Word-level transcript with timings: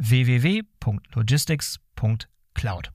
www.logistics.cloud. 0.00 2.90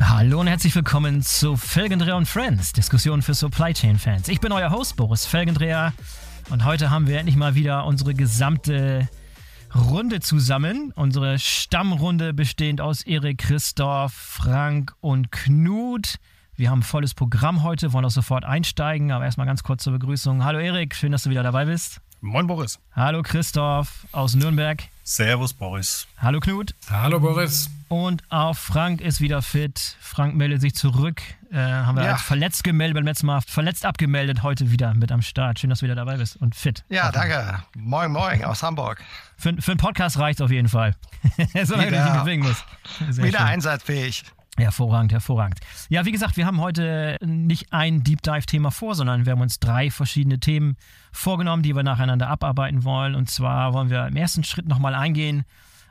Hallo 0.00 0.40
und 0.40 0.46
herzlich 0.46 0.74
willkommen 0.74 1.20
zu 1.22 1.56
Felgendreher 1.56 2.16
und 2.16 2.26
Friends, 2.26 2.72
Diskussion 2.72 3.20
für 3.22 3.34
Supply 3.34 3.74
Chain 3.74 3.98
Fans. 3.98 4.28
Ich 4.28 4.40
bin 4.40 4.52
euer 4.52 4.70
Host 4.70 4.96
Boris 4.96 5.26
Felgendreher 5.26 5.92
und 6.50 6.64
heute 6.64 6.90
haben 6.90 7.06
wir 7.06 7.18
endlich 7.18 7.36
mal 7.36 7.54
wieder 7.54 7.84
unsere 7.84 8.14
gesamte 8.14 9.06
Runde 9.74 10.20
zusammen. 10.20 10.92
Unsere 10.94 11.38
Stammrunde 11.38 12.32
bestehend 12.32 12.80
aus 12.80 13.02
Erik, 13.02 13.36
Christoph, 13.38 14.14
Frank 14.14 14.94
und 15.00 15.30
Knut. 15.30 16.14
Wir 16.54 16.70
haben 16.70 16.78
ein 16.80 16.84
volles 16.84 17.12
Programm 17.14 17.62
heute, 17.62 17.92
wollen 17.92 18.06
auch 18.06 18.10
sofort 18.10 18.44
einsteigen, 18.44 19.12
aber 19.12 19.26
erstmal 19.26 19.46
ganz 19.46 19.62
kurz 19.62 19.84
zur 19.84 19.92
Begrüßung. 19.92 20.42
Hallo 20.42 20.58
Erik, 20.58 20.94
schön, 20.94 21.12
dass 21.12 21.24
du 21.24 21.30
wieder 21.30 21.42
dabei 21.42 21.66
bist. 21.66 22.00
Moin 22.20 22.48
Boris. 22.48 22.80
Hallo 22.96 23.22
Christoph 23.22 24.06
aus 24.10 24.34
Nürnberg. 24.34 24.82
Servus 25.04 25.54
Boris. 25.54 26.08
Hallo 26.18 26.40
Knut. 26.40 26.74
Hallo 26.90 27.20
Boris. 27.20 27.70
Und 27.86 28.24
auch 28.28 28.56
Frank 28.56 29.00
ist 29.00 29.20
wieder 29.20 29.40
fit. 29.40 29.96
Frank 30.00 30.34
meldet 30.34 30.60
sich 30.60 30.74
zurück. 30.74 31.22
Äh, 31.52 31.58
haben 31.58 31.96
wir 31.96 32.04
ja. 32.04 32.12
als 32.12 32.22
verletzt 32.22 32.64
gemeldet 32.64 32.96
beim 32.96 33.04
letzten 33.04 33.26
Mal. 33.26 33.40
Verletzt 33.40 33.86
abgemeldet, 33.86 34.42
heute 34.42 34.72
wieder 34.72 34.94
mit 34.94 35.12
am 35.12 35.22
Start. 35.22 35.60
Schön, 35.60 35.70
dass 35.70 35.78
du 35.78 35.84
wieder 35.84 35.94
dabei 35.94 36.16
bist 36.16 36.36
und 36.36 36.56
fit. 36.56 36.84
Ja, 36.88 37.12
danke. 37.12 37.62
Moin, 37.76 38.10
moin 38.10 38.44
aus 38.44 38.64
Hamburg. 38.64 39.00
Für, 39.36 39.54
für 39.60 39.70
einen 39.70 39.78
Podcast 39.78 40.18
reicht 40.18 40.42
auf 40.42 40.50
jeden 40.50 40.68
Fall. 40.68 40.96
Solange 41.62 41.92
du 41.92 42.02
dich 42.02 42.20
bewegen 42.20 42.42
musst. 42.42 42.64
Sehr 43.10 43.24
wieder 43.24 43.38
schön. 43.38 43.46
einsatzfähig. 43.46 44.24
Hervorragend, 44.64 45.12
hervorragend. 45.12 45.60
Ja, 45.88 46.04
wie 46.04 46.12
gesagt, 46.12 46.36
wir 46.36 46.46
haben 46.46 46.60
heute 46.60 47.16
nicht 47.24 47.72
ein 47.72 48.02
Deep 48.02 48.22
Dive-Thema 48.22 48.70
vor, 48.70 48.94
sondern 48.94 49.26
wir 49.26 49.32
haben 49.32 49.40
uns 49.40 49.60
drei 49.60 49.90
verschiedene 49.90 50.40
Themen 50.40 50.76
vorgenommen, 51.12 51.62
die 51.62 51.74
wir 51.74 51.82
nacheinander 51.82 52.28
abarbeiten 52.28 52.84
wollen. 52.84 53.14
Und 53.14 53.30
zwar 53.30 53.72
wollen 53.72 53.90
wir 53.90 54.06
im 54.06 54.16
ersten 54.16 54.44
Schritt 54.44 54.66
nochmal 54.66 54.94
eingehen 54.94 55.44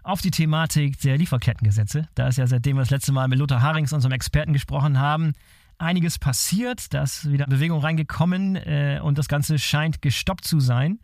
auf 0.03 0.21
die 0.21 0.31
Thematik 0.31 0.99
der 1.01 1.17
Lieferkettengesetze. 1.17 2.07
Da 2.15 2.27
ist 2.27 2.37
ja 2.37 2.47
seitdem 2.47 2.77
wir 2.77 2.81
das 2.81 2.91
letzte 2.91 3.11
Mal 3.11 3.27
mit 3.27 3.39
Lothar 3.39 3.61
Harings, 3.61 3.91
unserem 3.91 4.13
Experten, 4.13 4.53
gesprochen 4.53 4.99
haben, 4.99 5.33
einiges 5.77 6.17
passiert. 6.17 6.93
Da 6.93 7.03
ist 7.03 7.29
wieder 7.29 7.45
Bewegung 7.45 7.81
reingekommen 7.81 8.55
äh, 8.55 8.99
und 9.03 9.17
das 9.17 9.27
Ganze 9.27 9.59
scheint 9.59 10.01
gestoppt 10.01 10.45
zu 10.45 10.59
sein. 10.59 10.99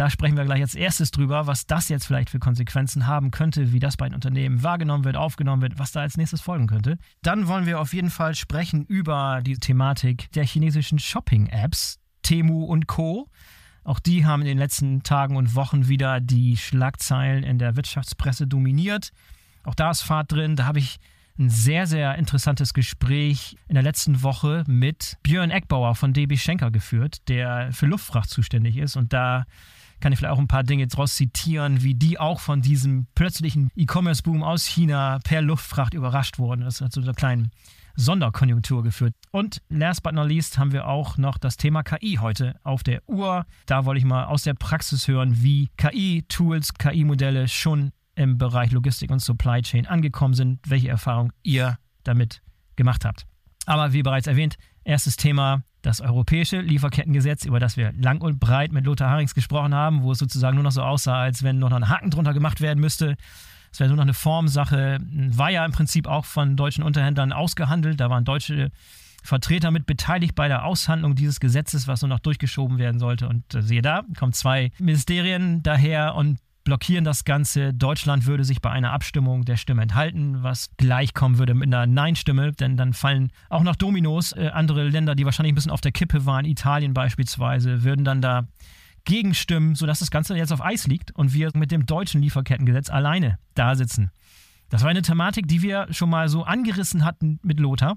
Da 0.00 0.08
sprechen 0.08 0.38
wir 0.38 0.46
gleich 0.46 0.62
als 0.62 0.74
erstes 0.74 1.10
drüber, 1.10 1.46
was 1.46 1.66
das 1.66 1.90
jetzt 1.90 2.06
vielleicht 2.06 2.30
für 2.30 2.38
Konsequenzen 2.38 3.06
haben 3.06 3.30
könnte, 3.30 3.70
wie 3.70 3.80
das 3.80 3.98
bei 3.98 4.08
den 4.08 4.14
Unternehmen 4.14 4.62
wahrgenommen 4.62 5.04
wird, 5.04 5.14
aufgenommen 5.14 5.60
wird, 5.60 5.78
was 5.78 5.92
da 5.92 6.00
als 6.00 6.16
nächstes 6.16 6.40
folgen 6.40 6.68
könnte. 6.68 6.96
Dann 7.20 7.48
wollen 7.48 7.66
wir 7.66 7.78
auf 7.78 7.92
jeden 7.92 8.08
Fall 8.08 8.34
sprechen 8.34 8.86
über 8.86 9.42
die 9.44 9.58
Thematik 9.58 10.32
der 10.32 10.46
chinesischen 10.46 10.98
Shopping-Apps, 10.98 11.98
Temu 12.22 12.64
und 12.64 12.86
Co. 12.86 13.28
Auch 13.84 14.00
die 14.00 14.24
haben 14.24 14.40
in 14.40 14.48
den 14.48 14.56
letzten 14.56 15.02
Tagen 15.02 15.36
und 15.36 15.54
Wochen 15.54 15.86
wieder 15.86 16.18
die 16.20 16.56
Schlagzeilen 16.56 17.44
in 17.44 17.58
der 17.58 17.76
Wirtschaftspresse 17.76 18.46
dominiert. 18.46 19.10
Auch 19.64 19.74
da 19.74 19.90
ist 19.90 20.00
Fahrt 20.00 20.32
drin. 20.32 20.56
Da 20.56 20.64
habe 20.64 20.78
ich 20.78 20.96
ein 21.38 21.50
sehr, 21.50 21.86
sehr 21.86 22.14
interessantes 22.14 22.72
Gespräch 22.72 23.58
in 23.68 23.74
der 23.74 23.82
letzten 23.82 24.22
Woche 24.22 24.64
mit 24.66 25.18
Björn 25.22 25.50
Eckbauer 25.50 25.94
von 25.94 26.14
DB 26.14 26.38
Schenker 26.38 26.70
geführt, 26.70 27.28
der 27.28 27.70
für 27.74 27.84
Luftfracht 27.84 28.30
zuständig 28.30 28.78
ist. 28.78 28.96
Und 28.96 29.12
da 29.12 29.44
kann 30.00 30.12
ich 30.12 30.18
vielleicht 30.18 30.34
auch 30.34 30.38
ein 30.38 30.48
paar 30.48 30.64
Dinge 30.64 30.86
draus 30.86 31.14
zitieren, 31.16 31.82
wie 31.82 31.94
die 31.94 32.18
auch 32.18 32.40
von 32.40 32.62
diesem 32.62 33.06
plötzlichen 33.14 33.70
E-Commerce-Boom 33.76 34.42
aus 34.42 34.66
China 34.66 35.18
per 35.24 35.42
Luftfracht 35.42 35.94
überrascht 35.94 36.38
wurden. 36.38 36.62
Das 36.62 36.80
hat 36.80 36.92
zu 36.92 37.00
einer 37.00 37.14
kleinen 37.14 37.50
Sonderkonjunktur 37.96 38.82
geführt. 38.82 39.14
Und 39.30 39.62
last 39.68 40.02
but 40.02 40.14
not 40.14 40.28
least 40.28 40.58
haben 40.58 40.72
wir 40.72 40.86
auch 40.86 41.18
noch 41.18 41.38
das 41.38 41.56
Thema 41.56 41.82
KI 41.82 42.18
heute 42.20 42.58
auf 42.62 42.82
der 42.82 43.02
Uhr. 43.08 43.44
Da 43.66 43.84
wollte 43.84 43.98
ich 43.98 44.04
mal 44.04 44.24
aus 44.24 44.42
der 44.42 44.54
Praxis 44.54 45.06
hören, 45.06 45.42
wie 45.42 45.70
KI-Tools, 45.76 46.74
KI-Modelle 46.74 47.48
schon 47.48 47.92
im 48.14 48.38
Bereich 48.38 48.70
Logistik 48.72 49.10
und 49.10 49.20
Supply 49.20 49.62
Chain 49.62 49.86
angekommen 49.86 50.34
sind, 50.34 50.60
welche 50.68 50.88
Erfahrung 50.88 51.32
ihr 51.42 51.78
damit 52.04 52.42
gemacht 52.76 53.04
habt. 53.04 53.26
Aber 53.66 53.92
wie 53.92 54.02
bereits 54.02 54.26
erwähnt, 54.26 54.56
erstes 54.84 55.16
Thema 55.16 55.62
das 55.82 56.00
europäische 56.00 56.60
Lieferkettengesetz, 56.60 57.44
über 57.44 57.60
das 57.60 57.76
wir 57.76 57.92
lang 57.92 58.20
und 58.20 58.38
breit 58.38 58.72
mit 58.72 58.84
Lothar 58.84 59.10
Harings 59.10 59.34
gesprochen 59.34 59.74
haben, 59.74 60.02
wo 60.02 60.12
es 60.12 60.18
sozusagen 60.18 60.56
nur 60.56 60.64
noch 60.64 60.72
so 60.72 60.82
aussah, 60.82 61.20
als 61.20 61.42
wenn 61.42 61.58
noch 61.58 61.72
ein 61.72 61.88
Haken 61.88 62.10
drunter 62.10 62.34
gemacht 62.34 62.60
werden 62.60 62.80
müsste. 62.80 63.16
Es 63.72 63.80
wäre 63.80 63.88
nur 63.88 63.96
noch 63.96 64.02
eine 64.02 64.14
Formsache. 64.14 64.98
War 65.00 65.50
ja 65.50 65.64
im 65.64 65.72
Prinzip 65.72 66.06
auch 66.06 66.24
von 66.24 66.56
deutschen 66.56 66.82
Unterhändlern 66.82 67.32
ausgehandelt. 67.32 68.00
Da 68.00 68.10
waren 68.10 68.24
deutsche 68.24 68.70
Vertreter 69.22 69.70
mit 69.70 69.86
beteiligt 69.86 70.34
bei 70.34 70.48
der 70.48 70.64
Aushandlung 70.64 71.14
dieses 71.14 71.40
Gesetzes, 71.40 71.86
was 71.86 72.02
nur 72.02 72.08
noch 72.08 72.20
durchgeschoben 72.20 72.78
werden 72.78 72.98
sollte. 72.98 73.28
Und 73.28 73.54
äh, 73.54 73.62
siehe 73.62 73.82
da, 73.82 74.02
kommen 74.18 74.32
zwei 74.32 74.72
Ministerien 74.78 75.62
daher 75.62 76.14
und 76.14 76.38
blockieren 76.64 77.04
das 77.04 77.24
Ganze. 77.24 77.72
Deutschland 77.72 78.26
würde 78.26 78.44
sich 78.44 78.60
bei 78.60 78.70
einer 78.70 78.92
Abstimmung 78.92 79.44
der 79.44 79.56
Stimme 79.56 79.82
enthalten, 79.82 80.42
was 80.42 80.70
gleichkommen 80.76 81.38
würde 81.38 81.54
mit 81.54 81.68
einer 81.68 81.86
Nein-Stimme, 81.86 82.52
denn 82.52 82.76
dann 82.76 82.92
fallen 82.92 83.32
auch 83.48 83.62
noch 83.62 83.76
Dominos. 83.76 84.32
Äh, 84.32 84.50
andere 84.52 84.88
Länder, 84.88 85.14
die 85.14 85.24
wahrscheinlich 85.24 85.52
ein 85.52 85.54
bisschen 85.54 85.72
auf 85.72 85.80
der 85.80 85.92
Kippe 85.92 86.26
waren, 86.26 86.44
Italien 86.44 86.94
beispielsweise, 86.94 87.82
würden 87.82 88.04
dann 88.04 88.20
da 88.20 88.46
gegenstimmen, 89.04 89.74
sodass 89.74 90.00
das 90.00 90.10
Ganze 90.10 90.36
jetzt 90.36 90.52
auf 90.52 90.62
Eis 90.62 90.86
liegt 90.86 91.10
und 91.12 91.32
wir 91.32 91.50
mit 91.54 91.70
dem 91.70 91.86
deutschen 91.86 92.20
Lieferkettengesetz 92.20 92.90
alleine 92.90 93.38
da 93.54 93.74
sitzen. 93.74 94.10
Das 94.68 94.82
war 94.82 94.90
eine 94.90 95.02
Thematik, 95.02 95.48
die 95.48 95.62
wir 95.62 95.86
schon 95.90 96.10
mal 96.10 96.28
so 96.28 96.44
angerissen 96.44 97.04
hatten 97.04 97.40
mit 97.42 97.58
Lothar 97.58 97.96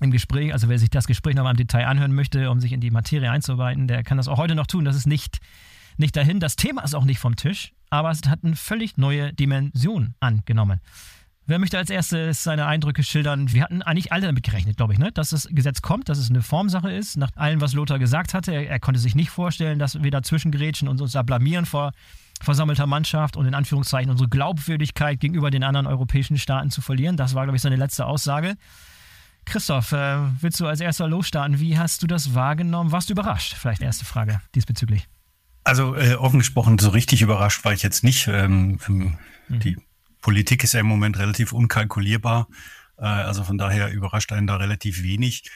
im 0.00 0.10
Gespräch. 0.10 0.52
Also 0.52 0.68
wer 0.68 0.78
sich 0.78 0.90
das 0.90 1.06
Gespräch 1.06 1.36
nochmal 1.36 1.52
im 1.52 1.58
Detail 1.58 1.86
anhören 1.86 2.14
möchte, 2.14 2.50
um 2.50 2.60
sich 2.60 2.72
in 2.72 2.80
die 2.80 2.90
Materie 2.90 3.30
einzuarbeiten, 3.30 3.86
der 3.86 4.02
kann 4.02 4.16
das 4.16 4.26
auch 4.26 4.38
heute 4.38 4.54
noch 4.54 4.66
tun. 4.66 4.84
Das 4.84 4.96
ist 4.96 5.06
nicht, 5.06 5.38
nicht 5.98 6.16
dahin. 6.16 6.40
Das 6.40 6.56
Thema 6.56 6.82
ist 6.82 6.94
auch 6.94 7.04
nicht 7.04 7.20
vom 7.20 7.36
Tisch 7.36 7.72
aber 7.92 8.10
es 8.10 8.22
hat 8.26 8.40
eine 8.42 8.56
völlig 8.56 8.96
neue 8.96 9.34
Dimension 9.34 10.14
angenommen. 10.18 10.80
Wer 11.44 11.58
möchte 11.58 11.76
als 11.76 11.90
erstes 11.90 12.42
seine 12.42 12.66
Eindrücke 12.66 13.02
schildern? 13.02 13.52
Wir 13.52 13.64
hatten 13.64 13.82
eigentlich 13.82 14.12
alle 14.12 14.26
damit 14.26 14.44
gerechnet, 14.44 14.78
glaube 14.78 14.94
ich, 14.94 14.98
ne? 14.98 15.12
dass 15.12 15.30
das 15.30 15.46
Gesetz 15.50 15.82
kommt, 15.82 16.08
dass 16.08 16.16
es 16.16 16.30
eine 16.30 16.40
Formsache 16.40 16.90
ist. 16.90 17.18
Nach 17.18 17.30
allem, 17.36 17.60
was 17.60 17.74
Lothar 17.74 17.98
gesagt 17.98 18.32
hatte, 18.32 18.52
er, 18.52 18.70
er 18.70 18.80
konnte 18.80 18.98
sich 18.98 19.14
nicht 19.14 19.28
vorstellen, 19.28 19.78
dass 19.78 20.02
wir 20.02 20.10
dazwischen 20.10 20.52
gerätschen 20.52 20.88
und 20.88 21.02
uns 21.02 21.12
da 21.12 21.22
blamieren 21.22 21.66
vor 21.66 21.92
versammelter 22.40 22.86
Mannschaft 22.86 23.36
und 23.36 23.44
in 23.44 23.54
Anführungszeichen 23.54 24.10
unsere 24.10 24.30
Glaubwürdigkeit 24.30 25.20
gegenüber 25.20 25.50
den 25.50 25.62
anderen 25.62 25.86
europäischen 25.86 26.38
Staaten 26.38 26.70
zu 26.70 26.80
verlieren. 26.80 27.18
Das 27.18 27.34
war, 27.34 27.44
glaube 27.44 27.56
ich, 27.56 27.62
seine 27.62 27.76
letzte 27.76 28.06
Aussage. 28.06 28.54
Christoph, 29.44 29.92
äh, 29.92 30.16
willst 30.40 30.58
du 30.60 30.66
als 30.66 30.80
erster 30.80 31.08
losstarten? 31.08 31.60
Wie 31.60 31.76
hast 31.76 32.02
du 32.02 32.06
das 32.06 32.34
wahrgenommen? 32.34 32.90
Warst 32.90 33.10
du 33.10 33.12
überrascht? 33.12 33.54
Vielleicht 33.54 33.82
erste 33.82 34.06
Frage 34.06 34.40
diesbezüglich. 34.54 35.08
Also 35.64 35.94
äh, 35.94 36.14
offen 36.14 36.40
gesprochen, 36.40 36.78
so 36.78 36.90
richtig 36.90 37.22
überrascht 37.22 37.64
war 37.64 37.72
ich 37.72 37.82
jetzt 37.82 38.02
nicht. 38.02 38.26
Ähm, 38.26 38.78
ähm, 38.88 39.18
mhm. 39.48 39.60
Die 39.60 39.76
Politik 40.20 40.64
ist 40.64 40.72
ja 40.72 40.80
im 40.80 40.86
Moment 40.86 41.18
relativ 41.18 41.52
unkalkulierbar. 41.52 42.48
Äh, 42.98 43.04
also 43.04 43.44
von 43.44 43.58
daher 43.58 43.92
überrascht 43.92 44.32
einen 44.32 44.46
da 44.46 44.56
relativ 44.56 45.02
wenig. 45.02 45.50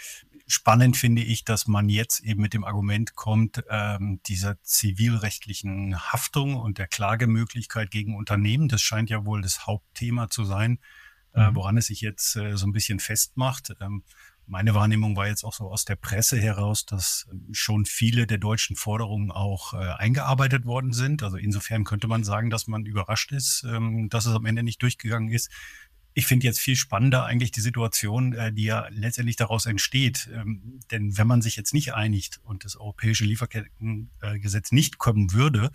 Spannend 0.48 0.96
finde 0.96 1.22
ich, 1.22 1.44
dass 1.44 1.66
man 1.66 1.88
jetzt 1.88 2.20
eben 2.20 2.40
mit 2.40 2.54
dem 2.54 2.62
Argument 2.62 3.16
kommt, 3.16 3.64
ähm, 3.68 4.20
dieser 4.26 4.62
zivilrechtlichen 4.62 5.98
Haftung 6.12 6.54
und 6.54 6.78
der 6.78 6.86
Klagemöglichkeit 6.86 7.90
gegen 7.90 8.14
Unternehmen. 8.14 8.68
Das 8.68 8.80
scheint 8.80 9.10
ja 9.10 9.24
wohl 9.24 9.42
das 9.42 9.66
Hauptthema 9.66 10.28
zu 10.30 10.44
sein, 10.44 10.78
äh, 11.34 11.50
mhm. 11.50 11.56
woran 11.56 11.76
es 11.78 11.86
sich 11.86 12.00
jetzt 12.00 12.36
äh, 12.36 12.56
so 12.56 12.66
ein 12.66 12.72
bisschen 12.72 13.00
festmacht. 13.00 13.74
Ähm, 14.46 14.52
meine 14.52 14.74
Wahrnehmung 14.74 15.16
war 15.16 15.26
jetzt 15.26 15.44
auch 15.44 15.52
so 15.52 15.70
aus 15.70 15.84
der 15.84 15.96
Presse 15.96 16.38
heraus, 16.38 16.86
dass 16.86 17.28
schon 17.52 17.84
viele 17.84 18.26
der 18.26 18.38
deutschen 18.38 18.76
Forderungen 18.76 19.30
auch 19.30 19.74
äh, 19.74 19.76
eingearbeitet 19.76 20.64
worden 20.64 20.92
sind. 20.92 21.22
Also 21.22 21.36
insofern 21.36 21.84
könnte 21.84 22.08
man 22.08 22.24
sagen, 22.24 22.50
dass 22.50 22.66
man 22.66 22.84
überrascht 22.84 23.32
ist, 23.32 23.64
ähm, 23.64 24.08
dass 24.08 24.26
es 24.26 24.34
am 24.34 24.46
Ende 24.46 24.62
nicht 24.62 24.82
durchgegangen 24.82 25.30
ist. 25.30 25.50
Ich 26.14 26.26
finde 26.26 26.46
jetzt 26.46 26.60
viel 26.60 26.76
spannender 26.76 27.26
eigentlich 27.26 27.50
die 27.50 27.60
Situation, 27.60 28.32
äh, 28.32 28.52
die 28.52 28.64
ja 28.64 28.88
letztendlich 28.90 29.36
daraus 29.36 29.66
entsteht. 29.66 30.30
Ähm, 30.32 30.80
denn 30.90 31.18
wenn 31.18 31.26
man 31.26 31.42
sich 31.42 31.56
jetzt 31.56 31.74
nicht 31.74 31.94
einigt 31.94 32.40
und 32.44 32.64
das 32.64 32.76
europäische 32.76 33.24
Lieferkettengesetz 33.24 34.72
nicht 34.72 34.98
kommen 34.98 35.32
würde, 35.32 35.70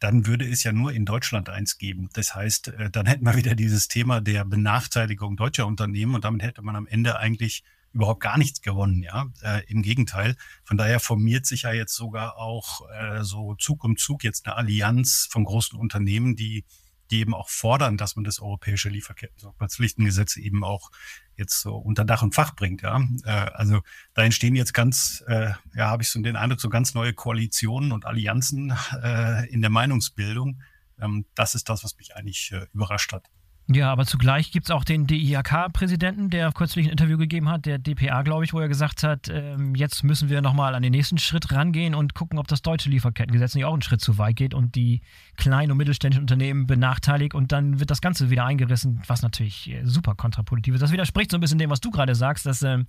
dann 0.00 0.26
würde 0.26 0.48
es 0.48 0.62
ja 0.62 0.72
nur 0.72 0.92
in 0.92 1.04
Deutschland 1.04 1.48
eins 1.48 1.78
geben. 1.78 2.08
Das 2.12 2.34
heißt, 2.34 2.68
äh, 2.68 2.90
dann 2.90 3.06
hätten 3.06 3.24
wir 3.24 3.36
wieder 3.36 3.54
dieses 3.54 3.88
Thema 3.88 4.20
der 4.20 4.44
Benachteiligung 4.44 5.36
deutscher 5.36 5.66
Unternehmen 5.66 6.14
und 6.14 6.24
damit 6.24 6.42
hätte 6.42 6.62
man 6.62 6.76
am 6.76 6.86
Ende 6.86 7.18
eigentlich 7.18 7.64
überhaupt 7.92 8.20
gar 8.20 8.38
nichts 8.38 8.60
gewonnen, 8.60 9.02
ja. 9.02 9.26
Äh, 9.42 9.64
Im 9.66 9.82
Gegenteil. 9.82 10.36
Von 10.64 10.76
daher 10.76 11.00
formiert 11.00 11.46
sich 11.46 11.62
ja 11.62 11.72
jetzt 11.72 11.94
sogar 11.94 12.36
auch 12.36 12.88
äh, 12.90 13.22
so 13.22 13.54
Zug 13.54 13.84
um 13.84 13.96
Zug 13.96 14.24
jetzt 14.24 14.46
eine 14.46 14.56
Allianz 14.56 15.28
von 15.30 15.44
großen 15.44 15.78
Unternehmen, 15.78 16.36
die, 16.36 16.64
die 17.10 17.20
eben 17.20 17.34
auch 17.34 17.48
fordern, 17.48 17.96
dass 17.96 18.16
man 18.16 18.24
das 18.24 18.40
europäische 18.40 18.88
Lieferketten-Sorgfaltspflichtengesetz 18.90 20.36
eben 20.36 20.64
auch 20.64 20.90
jetzt 21.36 21.60
so 21.60 21.76
unter 21.76 22.04
Dach 22.04 22.22
und 22.22 22.34
Fach 22.34 22.54
bringt, 22.54 22.82
ja. 22.82 23.00
Äh, 23.24 23.30
also 23.30 23.80
da 24.14 24.22
entstehen 24.22 24.54
jetzt 24.54 24.74
ganz, 24.74 25.24
äh, 25.26 25.52
ja, 25.74 25.88
habe 25.88 26.02
ich 26.02 26.10
so 26.10 26.20
den 26.20 26.36
Eindruck, 26.36 26.60
so 26.60 26.68
ganz 26.68 26.94
neue 26.94 27.14
Koalitionen 27.14 27.92
und 27.92 28.04
Allianzen 28.04 28.74
äh, 29.02 29.48
in 29.48 29.60
der 29.60 29.70
Meinungsbildung. 29.70 30.60
Ähm, 31.00 31.26
das 31.34 31.54
ist 31.54 31.68
das, 31.68 31.84
was 31.84 31.96
mich 31.96 32.16
eigentlich 32.16 32.52
äh, 32.52 32.66
überrascht 32.74 33.12
hat. 33.12 33.28
Ja, 33.70 33.92
aber 33.92 34.06
zugleich 34.06 34.50
gibt 34.50 34.66
es 34.66 34.70
auch 34.70 34.82
den 34.82 35.06
DIHK-Präsidenten, 35.06 36.30
der 36.30 36.52
kürzlich 36.52 36.86
ein 36.86 36.90
Interview 36.90 37.18
gegeben 37.18 37.50
hat, 37.50 37.66
der 37.66 37.78
DPA, 37.78 38.22
glaube 38.22 38.46
ich, 38.46 38.54
wo 38.54 38.60
er 38.60 38.68
gesagt 38.68 39.02
hat, 39.02 39.28
ähm, 39.28 39.74
jetzt 39.74 40.04
müssen 40.04 40.30
wir 40.30 40.40
nochmal 40.40 40.74
an 40.74 40.82
den 40.82 40.92
nächsten 40.92 41.18
Schritt 41.18 41.52
rangehen 41.52 41.94
und 41.94 42.14
gucken, 42.14 42.38
ob 42.38 42.48
das 42.48 42.62
deutsche 42.62 42.88
Lieferkettengesetz 42.88 43.54
nicht 43.54 43.66
auch 43.66 43.74
einen 43.74 43.82
Schritt 43.82 44.00
zu 44.00 44.16
weit 44.16 44.36
geht 44.36 44.54
und 44.54 44.74
die 44.74 45.02
kleinen 45.36 45.70
und 45.70 45.76
mittelständischen 45.76 46.22
Unternehmen 46.22 46.66
benachteiligt 46.66 47.34
und 47.34 47.52
dann 47.52 47.78
wird 47.78 47.90
das 47.90 48.00
Ganze 48.00 48.30
wieder 48.30 48.46
eingerissen, 48.46 49.02
was 49.06 49.20
natürlich 49.20 49.68
äh, 49.68 49.84
super 49.84 50.14
kontraproduktiv 50.14 50.72
ist. 50.72 50.80
Das 50.80 50.92
widerspricht 50.92 51.30
so 51.30 51.36
ein 51.36 51.42
bisschen 51.42 51.58
dem, 51.58 51.68
was 51.68 51.80
du 51.80 51.90
gerade 51.90 52.14
sagst, 52.14 52.46
dass 52.46 52.62
ähm, 52.62 52.86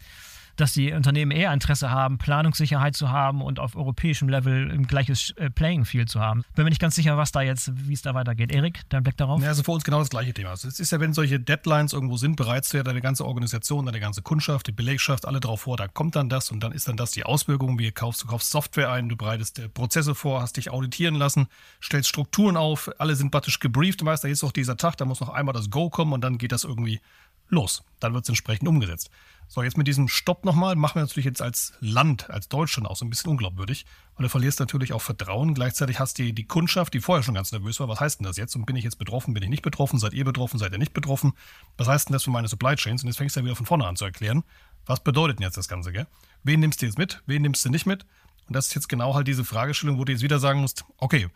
dass 0.59 0.73
die 0.73 0.91
Unternehmen 0.91 1.31
eher 1.31 1.53
Interesse 1.53 1.89
haben, 1.89 2.17
Planungssicherheit 2.17 2.95
zu 2.95 3.09
haben 3.09 3.41
und 3.41 3.59
auf 3.59 3.75
europäischem 3.75 4.29
Level 4.29 4.71
ein 4.71 4.87
gleiches 4.87 5.31
äh, 5.37 5.49
Playing 5.49 5.85
Field 5.85 6.09
zu 6.09 6.19
haben. 6.19 6.43
Bin 6.55 6.65
mir 6.65 6.69
nicht 6.69 6.81
ganz 6.81 6.95
sicher, 6.95 7.17
was 7.17 7.31
da 7.31 7.41
jetzt, 7.41 7.71
wie 7.87 7.93
es 7.93 8.01
da 8.01 8.13
weitergeht. 8.13 8.51
Erik, 8.51 8.81
dein 8.89 9.03
Blick 9.03 9.17
darauf? 9.17 9.41
Ja, 9.41 9.49
also 9.49 9.63
für 9.63 9.71
uns 9.71 9.83
genau 9.83 9.99
das 9.99 10.09
gleiche 10.09 10.33
Thema. 10.33 10.51
Also 10.51 10.67
es 10.67 10.79
ist 10.79 10.91
ja, 10.91 10.99
wenn 10.99 11.13
solche 11.13 11.39
Deadlines 11.39 11.93
irgendwo 11.93 12.17
sind, 12.17 12.35
bereits 12.35 12.71
ja 12.73 12.83
deine 12.83 13.01
ganze 13.01 13.25
Organisation, 13.25 13.85
deine 13.85 13.99
ganze 13.99 14.21
Kundschaft, 14.21 14.67
die 14.67 14.71
Belegschaft, 14.71 15.27
alle 15.27 15.39
drauf 15.39 15.61
vor, 15.61 15.77
da 15.77 15.87
kommt 15.87 16.15
dann 16.15 16.29
das 16.29 16.51
und 16.51 16.61
dann 16.61 16.71
ist 16.71 16.87
dann 16.87 16.97
das 16.97 17.11
die 17.11 17.23
Auswirkung, 17.23 17.79
wie 17.79 17.91
kaufst, 17.91 18.23
du 18.23 18.27
kaufst 18.27 18.51
Software 18.51 18.91
ein, 18.91 19.09
du 19.09 19.15
bereitest 19.15 19.59
äh, 19.59 19.69
Prozesse 19.69 20.15
vor, 20.15 20.41
hast 20.41 20.57
dich 20.57 20.69
auditieren 20.69 21.15
lassen, 21.15 21.47
stellst 21.81 22.09
Strukturen 22.09 22.57
auf, 22.57 22.89
alle 22.97 23.15
sind 23.15 23.31
praktisch 23.31 23.59
gebrieft, 23.59 24.01
du 24.01 24.05
weißt, 24.05 24.23
da 24.23 24.27
ist 24.27 24.43
auch 24.43 24.51
dieser 24.51 24.77
Tag, 24.77 24.97
da 24.97 25.05
muss 25.05 25.19
noch 25.19 25.29
einmal 25.29 25.53
das 25.53 25.69
Go 25.69 25.89
kommen 25.89 26.13
und 26.13 26.21
dann 26.21 26.37
geht 26.37 26.51
das 26.51 26.63
irgendwie 26.63 26.99
los. 27.49 27.83
Dann 27.99 28.13
wird 28.13 28.23
es 28.23 28.29
entsprechend 28.29 28.67
umgesetzt. 28.67 29.09
So, 29.51 29.63
jetzt 29.63 29.77
mit 29.77 29.87
diesem 29.87 30.07
Stopp 30.07 30.45
nochmal 30.45 30.75
machen 30.75 30.95
wir 30.95 31.01
natürlich 31.01 31.25
jetzt 31.25 31.41
als 31.41 31.73
Land, 31.79 32.29
als 32.29 32.49
Deutschland 32.49 32.87
auch 32.87 32.95
so 32.95 33.03
ein 33.03 33.09
bisschen 33.09 33.31
unglaubwürdig, 33.31 33.83
weil 34.15 34.23
du 34.23 34.29
verlierst 34.29 34.59
natürlich 34.59 34.93
auch 34.93 35.01
Vertrauen. 35.01 35.55
Gleichzeitig 35.55 35.99
hast 35.99 36.19
du 36.19 36.23
die, 36.23 36.33
die 36.33 36.45
Kundschaft, 36.45 36.93
die 36.93 36.99
vorher 36.99 37.23
schon 37.23 37.33
ganz 37.33 37.51
nervös 37.51 37.79
war. 37.79 37.87
Was 37.87 37.99
heißt 37.99 38.19
denn 38.19 38.25
das 38.25 38.37
jetzt? 38.37 38.55
Und 38.55 38.67
bin 38.67 38.75
ich 38.75 38.83
jetzt 38.83 38.99
betroffen? 38.99 39.33
Bin 39.33 39.41
ich 39.41 39.49
nicht 39.49 39.63
betroffen? 39.63 39.97
Seid 39.97 40.13
ihr 40.13 40.23
betroffen? 40.23 40.59
Seid 40.59 40.71
ihr 40.71 40.77
nicht 40.77 40.93
betroffen? 40.93 41.33
Was 41.77 41.87
heißt 41.87 42.09
denn 42.09 42.13
das 42.13 42.25
für 42.25 42.29
meine 42.29 42.47
Supply 42.47 42.75
Chains? 42.75 43.01
Und 43.01 43.07
jetzt 43.07 43.17
fängst 43.17 43.35
du 43.35 43.39
ja 43.39 43.45
wieder 43.45 43.55
von 43.55 43.65
vorne 43.65 43.87
an 43.87 43.95
zu 43.95 44.05
erklären. 44.05 44.43
Was 44.85 45.03
bedeutet 45.03 45.39
denn 45.39 45.45
jetzt 45.45 45.57
das 45.57 45.67
Ganze, 45.67 45.91
gell? 45.91 46.05
Wen 46.43 46.59
nimmst 46.59 46.83
du 46.83 46.85
jetzt 46.85 46.99
mit? 46.99 47.23
Wen 47.25 47.41
nimmst 47.41 47.65
du 47.65 47.69
nicht 47.69 47.87
mit? 47.87 48.05
Und 48.47 48.55
das 48.55 48.67
ist 48.67 48.75
jetzt 48.75 48.87
genau 48.87 49.15
halt 49.15 49.27
diese 49.27 49.45
Fragestellung, 49.45 49.97
wo 49.97 50.05
du 50.05 50.11
jetzt 50.11 50.21
wieder 50.21 50.37
sagen 50.37 50.61
musst, 50.61 50.85
okay, 50.97 51.27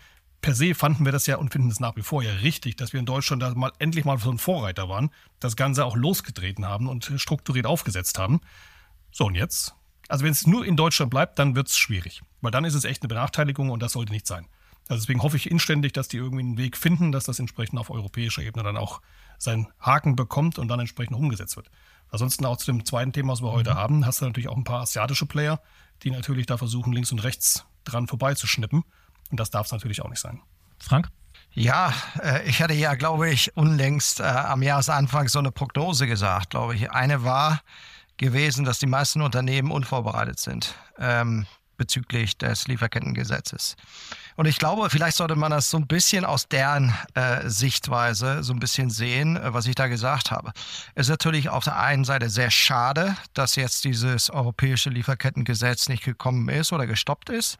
per 0.43 0.53
se 0.53 0.75
fanden 0.75 1.05
wir 1.05 1.13
das 1.13 1.25
ja 1.25 1.37
und 1.37 1.51
finden 1.51 1.71
es 1.71 1.79
nach 1.79 1.95
wie 1.95 2.01
vor 2.01 2.21
ja 2.21 2.33
richtig, 2.33 2.75
dass 2.75 2.91
wir 2.91 2.99
in 2.99 3.05
Deutschland 3.05 3.41
da 3.41 3.55
mal 3.55 3.71
endlich 3.79 4.03
mal 4.03 4.19
so 4.19 4.29
ein 4.29 4.37
Vorreiter 4.37 4.89
waren, 4.89 5.09
das 5.39 5.55
Ganze 5.55 5.85
auch 5.85 5.95
losgetreten 5.95 6.67
haben 6.67 6.89
und 6.89 7.13
strukturiert 7.15 7.65
aufgesetzt 7.65 8.19
haben. 8.19 8.41
So, 9.11 9.25
und 9.25 9.35
jetzt? 9.35 9.73
Also 10.09 10.25
wenn 10.25 10.33
es 10.33 10.45
nur 10.45 10.65
in 10.65 10.75
Deutschland 10.75 11.09
bleibt, 11.09 11.39
dann 11.39 11.55
wird 11.55 11.69
es 11.69 11.77
schwierig. 11.77 12.21
Weil 12.41 12.51
dann 12.51 12.65
ist 12.65 12.73
es 12.73 12.83
echt 12.83 13.01
eine 13.01 13.07
Benachteiligung 13.07 13.69
und 13.69 13.81
das 13.81 13.93
sollte 13.93 14.11
nicht 14.11 14.27
sein. 14.27 14.45
Also 14.89 15.03
deswegen 15.03 15.23
hoffe 15.23 15.37
ich 15.37 15.49
inständig, 15.49 15.93
dass 15.93 16.09
die 16.09 16.17
irgendwie 16.17 16.43
einen 16.43 16.57
Weg 16.57 16.75
finden, 16.75 17.13
dass 17.13 17.23
das 17.23 17.39
entsprechend 17.39 17.79
auf 17.79 17.89
europäischer 17.89 18.43
Ebene 18.43 18.63
dann 18.63 18.75
auch 18.75 19.01
seinen 19.37 19.67
Haken 19.79 20.17
bekommt 20.17 20.59
und 20.59 20.67
dann 20.67 20.81
entsprechend 20.81 21.15
umgesetzt 21.15 21.55
wird. 21.55 21.71
Ansonsten 22.09 22.45
auch 22.45 22.57
zu 22.57 22.65
dem 22.65 22.83
zweiten 22.83 23.13
Thema, 23.13 23.31
was 23.31 23.41
wir 23.41 23.53
heute 23.53 23.71
mhm. 23.71 23.77
haben, 23.77 24.05
hast 24.05 24.19
du 24.19 24.25
natürlich 24.25 24.49
auch 24.49 24.57
ein 24.57 24.65
paar 24.65 24.81
asiatische 24.81 25.25
Player, 25.25 25.61
die 26.03 26.11
natürlich 26.11 26.47
da 26.47 26.57
versuchen, 26.57 26.91
links 26.91 27.13
und 27.13 27.23
rechts 27.23 27.65
dran 27.85 28.07
vorbeizuschnippen. 28.07 28.83
Und 29.33 29.39
das 29.39 29.49
darf 29.49 29.65
es 29.65 29.71
natürlich 29.71 29.99
auch 30.03 30.09
nicht 30.11 30.19
sein. 30.19 30.43
Frank? 30.77 31.09
Ja, 31.53 31.91
äh, 32.21 32.47
ich 32.47 32.61
hatte 32.61 32.75
ja, 32.75 32.93
glaube 32.93 33.31
ich, 33.31 33.57
unlängst 33.57 34.19
äh, 34.19 34.25
am 34.25 34.61
Jahresanfang 34.61 35.27
so 35.27 35.39
eine 35.39 35.51
Prognose 35.51 36.05
gesagt, 36.05 36.51
glaube 36.51 36.75
ich. 36.75 36.91
Eine 36.91 37.23
war 37.23 37.61
gewesen, 38.17 38.63
dass 38.63 38.77
die 38.77 38.85
meisten 38.85 39.23
Unternehmen 39.23 39.71
unvorbereitet 39.71 40.39
sind 40.39 40.75
ähm, 40.99 41.47
bezüglich 41.77 42.37
des 42.37 42.67
Lieferkettengesetzes. 42.67 43.75
Und 44.35 44.47
ich 44.47 44.57
glaube, 44.57 44.89
vielleicht 44.89 45.17
sollte 45.17 45.35
man 45.35 45.51
das 45.51 45.69
so 45.69 45.77
ein 45.77 45.87
bisschen 45.87 46.25
aus 46.25 46.47
deren 46.47 46.93
äh, 47.13 47.47
Sichtweise 47.49 48.43
so 48.43 48.53
ein 48.53 48.59
bisschen 48.59 48.89
sehen, 48.89 49.37
äh, 49.37 49.53
was 49.53 49.67
ich 49.67 49.75
da 49.75 49.87
gesagt 49.87 50.31
habe. 50.31 50.51
Es 50.95 51.07
ist 51.07 51.11
natürlich 51.11 51.49
auf 51.49 51.63
der 51.63 51.79
einen 51.79 52.05
Seite 52.05 52.29
sehr 52.29 52.51
schade, 52.51 53.15
dass 53.33 53.55
jetzt 53.55 53.83
dieses 53.83 54.29
europäische 54.29 54.89
Lieferkettengesetz 54.89 55.89
nicht 55.89 56.03
gekommen 56.03 56.49
ist 56.49 56.73
oder 56.73 56.87
gestoppt 56.87 57.29
ist. 57.29 57.57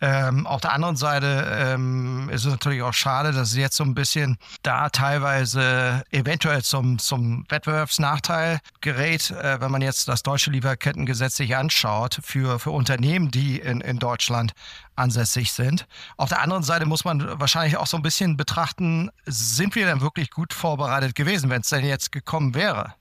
Ähm, 0.00 0.46
auf 0.46 0.60
der 0.60 0.72
anderen 0.72 0.96
Seite 0.96 1.44
ähm, 1.58 2.28
ist 2.32 2.44
es 2.44 2.52
natürlich 2.52 2.82
auch 2.82 2.94
schade, 2.94 3.32
dass 3.32 3.50
es 3.50 3.56
jetzt 3.56 3.76
so 3.76 3.82
ein 3.82 3.94
bisschen 3.94 4.38
da 4.62 4.90
teilweise 4.90 6.04
eventuell 6.12 6.62
zum, 6.62 7.00
zum 7.00 7.44
Wettbewerbsnachteil 7.48 8.60
gerät, 8.80 9.32
äh, 9.32 9.60
wenn 9.60 9.72
man 9.72 9.82
jetzt 9.82 10.06
das 10.06 10.22
deutsche 10.22 10.50
Lieferkettengesetz 10.52 11.36
sich 11.36 11.56
anschaut 11.56 12.20
für, 12.22 12.60
für 12.60 12.70
Unternehmen, 12.70 13.32
die 13.32 13.58
in, 13.58 13.80
in 13.80 13.98
Deutschland 13.98 14.52
ansässig 14.98 15.52
sind. 15.52 15.86
Auf 16.16 16.28
der 16.28 16.42
anderen 16.42 16.62
Seite 16.62 16.86
muss 16.86 17.04
man 17.04 17.40
wahrscheinlich 17.40 17.76
auch 17.76 17.86
so 17.86 17.96
ein 17.96 18.02
bisschen 18.02 18.36
betrachten, 18.36 19.10
sind 19.26 19.74
wir 19.74 19.86
denn 19.86 20.00
wirklich 20.00 20.30
gut 20.30 20.52
vorbereitet 20.52 21.14
gewesen, 21.14 21.50
wenn 21.50 21.62
es 21.62 21.68
denn 21.68 21.84
jetzt 21.84 22.12
gekommen 22.12 22.54
wäre? 22.54 22.94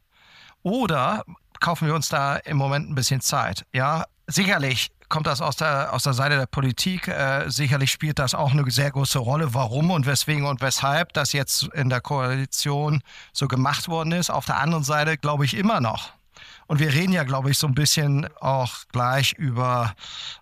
Oder 0.63 1.24
kaufen 1.60 1.88
wir 1.88 1.96
uns 1.96 2.10
da 2.10 2.38
im 2.38 2.58
Moment 2.58 2.89
ein 2.89 2.96
bisschen 2.96 3.22
Zeit? 3.22 3.66
Ja, 3.74 4.06
sicherlich 4.27 4.92
kommt 5.10 5.27
das 5.27 5.42
aus 5.42 5.56
der, 5.56 5.94
aus 5.94 6.04
der 6.04 6.13
Seite 6.13 6.38
der 6.38 6.46
Politik. 6.46 7.08
Äh, 7.08 7.50
sicherlich 7.50 7.92
spielt 7.92 8.20
das 8.20 8.34
auch 8.34 8.51
eine 8.51 8.70
sehr 8.70 8.92
große 8.92 9.20
Rolle, 9.20 9.54
warum 9.54 9.92
und 9.92 10.06
weswegen 10.06 10.46
und 10.46 10.62
weshalb 10.62 11.13
das 11.13 11.34
jetzt 11.34 11.70
in 11.74 11.89
der 11.89 12.01
Koalition 12.01 13.01
so 13.34 13.48
gemacht 13.48 13.88
worden 13.88 14.12
ist. 14.12 14.30
Auf 14.30 14.46
der 14.46 14.58
anderen 14.60 14.84
Seite 14.84 15.18
glaube 15.18 15.46
ich 15.46 15.56
immer 15.56 15.80
noch. 15.80 16.16
Und 16.67 16.79
wir 16.79 16.94
reden 16.94 17.13
ja, 17.13 17.24
glaube 17.24 17.51
ich, 17.51 17.58
so 17.58 17.67
ein 17.67 17.75
bisschen 17.75 18.27
auch 18.39 18.74
gleich 18.91 19.34
über, 19.34 19.94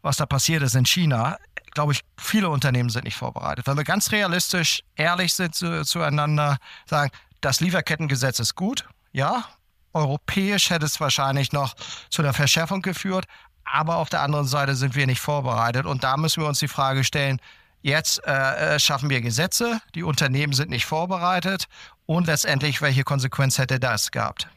was 0.02 0.18
da 0.18 0.26
passiert 0.26 0.64
ist 0.64 0.76
in 0.76 0.86
China. 0.86 1.38
Glaube 1.74 1.94
ich, 1.94 2.02
viele 2.18 2.50
Unternehmen 2.50 2.90
sind 2.90 3.04
nicht 3.04 3.18
vorbereitet. 3.18 3.68
Wenn 3.68 3.78
wir 3.78 3.84
ganz 3.84 4.12
realistisch 4.12 4.82
ehrlich 4.96 5.34
sind 5.34 5.56
zu, 5.56 5.84
zueinander, 5.84 6.58
sagen, 6.86 7.12
das 7.42 7.60
Lieferkettengesetz 7.60 8.40
ist 8.40 8.56
gut, 8.56 8.86
ja, 9.12 9.46
europäisch 9.94 10.70
hätte 10.70 10.86
es 10.86 11.00
wahrscheinlich 11.00 11.52
noch 11.52 11.74
zu 12.10 12.22
einer 12.22 12.34
Verschärfung 12.34 12.82
geführt, 12.82 13.26
aber 13.64 13.98
auf 13.98 14.10
der 14.10 14.22
anderen 14.22 14.46
Seite 14.46 14.76
sind 14.76 14.96
wir 14.96 15.08
nicht 15.08 15.22
vorbereitet. 15.22 15.86
Und 15.86 16.04
da 16.04 16.18
müssen 16.18 16.44
wir 16.44 16.48
uns 16.48 16.60
die 16.60 16.68
Frage 16.68 17.04
stellen, 17.04 17.40
jetzt 17.82 18.26
äh, 18.26 18.76
äh, 18.76 18.80
schaffen 18.80 19.10
wir 19.10 19.22
Gesetze, 19.22 19.80
die 19.94 20.04
Unternehmen 20.04 20.54
sind 20.54 20.70
nicht 20.70 20.86
vorbereitet 20.86 21.68
und 22.06 22.28
letztendlich, 22.28 22.82
welche 22.82 23.04
Konsequenz 23.04 23.58
hätte 23.58 23.80
das 23.80 24.12
gehabt? 24.12 24.48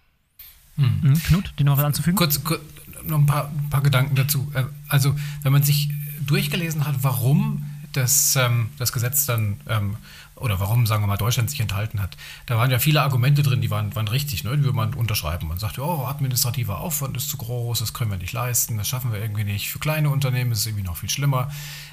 Hm. 0.79 1.01
Mhm. 1.03 1.23
Knut, 1.25 1.53
die 1.59 1.65
noch 1.65 1.77
was 1.77 1.85
anzufügen? 1.85 2.17
Kurz, 2.17 2.43
kurz 2.43 2.61
noch 3.05 3.19
ein 3.19 3.27
paar, 3.27 3.49
ein 3.49 3.71
paar 3.71 3.83
Gedanken 3.83 4.15
dazu. 4.15 4.51
Äh, 4.55 4.65
also, 4.89 5.15
wenn 5.43 5.53
man 5.53 5.63
sich 5.63 5.91
durchgelesen 6.25 6.87
hat, 6.87 6.97
warum 7.03 7.65
das, 7.93 8.37
ähm, 8.37 8.69
das 8.79 8.93
Gesetz 8.93 9.27
dann, 9.27 9.61
ähm, 9.69 9.97
oder 10.37 10.61
warum, 10.61 10.87
sagen 10.87 11.03
wir 11.03 11.09
mal, 11.09 11.17
Deutschland 11.17 11.51
sich 11.51 11.61
enthalten 11.61 12.01
hat, 12.01 12.17
da 12.47 12.57
waren 12.57 12.71
ja 12.71 12.79
viele 12.79 13.03
Argumente 13.03 13.43
drin, 13.43 13.61
die 13.61 13.71
waren, 13.71 13.95
waren 13.97 14.07
richtig, 14.07 14.45
ne? 14.45 14.57
die 14.57 14.63
würde 14.63 14.77
man 14.77 14.95
unterschreiben. 14.95 15.49
Man 15.49 15.59
sagt, 15.59 15.79
oh, 15.79 16.05
administrativer 16.07 16.79
Aufwand 16.79 17.17
ist 17.17 17.29
zu 17.29 17.39
groß, 17.39 17.81
das 17.81 17.93
können 17.93 18.11
wir 18.11 18.19
nicht 18.19 18.33
leisten, 18.33 18.77
das 18.77 18.89
schaffen 18.89 19.11
wir 19.11 19.21
irgendwie 19.21 19.45
nicht. 19.45 19.71
Für 19.71 19.79
kleine 19.79 20.11
Unternehmen 20.11 20.53
ist 20.53 20.61
es 20.61 20.67
irgendwie 20.67 20.85
noch 20.85 20.99
viel 20.99 21.11
schlimmer. 21.11 21.51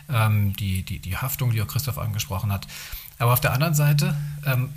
Ähm, 0.09 0.53
die, 0.53 0.83
die, 0.83 0.99
die 0.99 1.17
Haftung, 1.17 1.51
die 1.51 1.61
auch 1.61 1.67
Christoph 1.67 1.97
angesprochen 1.97 2.51
hat. 2.51 2.67
Aber 3.17 3.33
auf 3.33 3.41
der 3.41 3.53
anderen 3.53 3.73
Seite 3.73 4.15
ähm, 4.45 4.69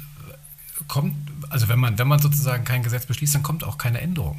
kommt, 0.89 1.15
also 1.51 1.69
wenn 1.69 1.79
man, 1.79 1.99
wenn 1.99 2.09
man 2.09 2.19
sozusagen 2.19 2.65
kein 2.65 2.83
Gesetz 2.83 3.07
beschließt, 3.07 3.35
dann 3.35 3.43
kommt 3.43 3.63
auch 3.63 3.79
keine 3.79 4.01
Änderung. 4.01 4.39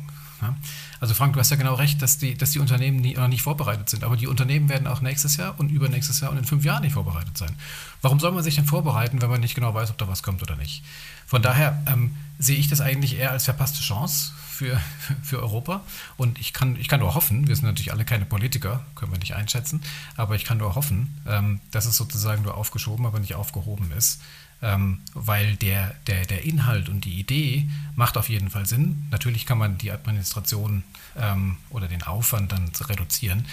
Also 0.99 1.13
Frank, 1.13 1.33
du 1.33 1.39
hast 1.39 1.49
ja 1.49 1.57
genau 1.57 1.75
recht, 1.75 2.01
dass 2.01 2.17
die, 2.17 2.35
dass 2.35 2.51
die 2.51 2.59
Unternehmen 2.59 2.99
nie, 2.99 3.13
noch 3.13 3.27
nicht 3.27 3.41
vorbereitet 3.41 3.89
sind. 3.89 4.03
Aber 4.03 4.15
die 4.15 4.27
Unternehmen 4.27 4.69
werden 4.69 4.87
auch 4.87 5.01
nächstes 5.01 5.37
Jahr 5.37 5.59
und 5.59 5.69
übernächstes 5.69 6.21
Jahr 6.21 6.31
und 6.31 6.37
in 6.37 6.45
fünf 6.45 6.63
Jahren 6.63 6.83
nicht 6.83 6.93
vorbereitet 6.93 7.37
sein. 7.37 7.55
Warum 8.01 8.19
soll 8.19 8.31
man 8.31 8.43
sich 8.43 8.55
denn 8.55 8.65
vorbereiten, 8.65 9.21
wenn 9.21 9.29
man 9.29 9.41
nicht 9.41 9.55
genau 9.55 9.73
weiß, 9.73 9.91
ob 9.91 9.97
da 9.97 10.07
was 10.07 10.23
kommt 10.23 10.41
oder 10.41 10.55
nicht? 10.55 10.83
Von 11.27 11.41
daher 11.41 11.83
ähm, 11.87 12.15
sehe 12.37 12.57
ich 12.57 12.67
das 12.67 12.81
eigentlich 12.81 13.17
eher 13.17 13.31
als 13.31 13.45
verpasste 13.45 13.81
Chance 13.81 14.31
für, 14.49 14.79
für 15.23 15.39
Europa. 15.39 15.81
Und 16.17 16.39
ich 16.39 16.53
kann, 16.53 16.75
ich 16.77 16.87
kann 16.87 17.01
nur 17.01 17.15
hoffen, 17.15 17.47
wir 17.47 17.55
sind 17.55 17.65
natürlich 17.65 17.91
alle 17.91 18.05
keine 18.05 18.25
Politiker, 18.25 18.85
können 18.95 19.11
wir 19.11 19.19
nicht 19.19 19.35
einschätzen, 19.35 19.81
aber 20.15 20.35
ich 20.35 20.45
kann 20.45 20.57
nur 20.57 20.75
hoffen, 20.75 21.21
ähm, 21.27 21.59
dass 21.71 21.85
es 21.85 21.97
sozusagen 21.97 22.43
nur 22.43 22.55
aufgeschoben, 22.55 23.05
aber 23.05 23.19
nicht 23.19 23.35
aufgehoben 23.35 23.91
ist 23.91 24.21
ähm, 24.61 25.01
weil 25.13 25.55
der, 25.55 25.95
der, 26.07 26.25
der 26.25 26.43
Inhalt 26.43 26.89
und 26.89 27.05
die 27.05 27.19
Idee 27.19 27.69
macht 27.95 28.17
auf 28.17 28.29
jeden 28.29 28.49
Fall 28.49 28.65
Sinn. 28.65 29.07
Natürlich 29.11 29.45
kann 29.45 29.57
man 29.57 29.77
die 29.77 29.91
Administration 29.91 30.83
ähm, 31.17 31.57
oder 31.69 31.87
den 31.87 32.03
Aufwand 32.03 32.51
dann 32.51 32.69
reduzieren, 32.87 33.45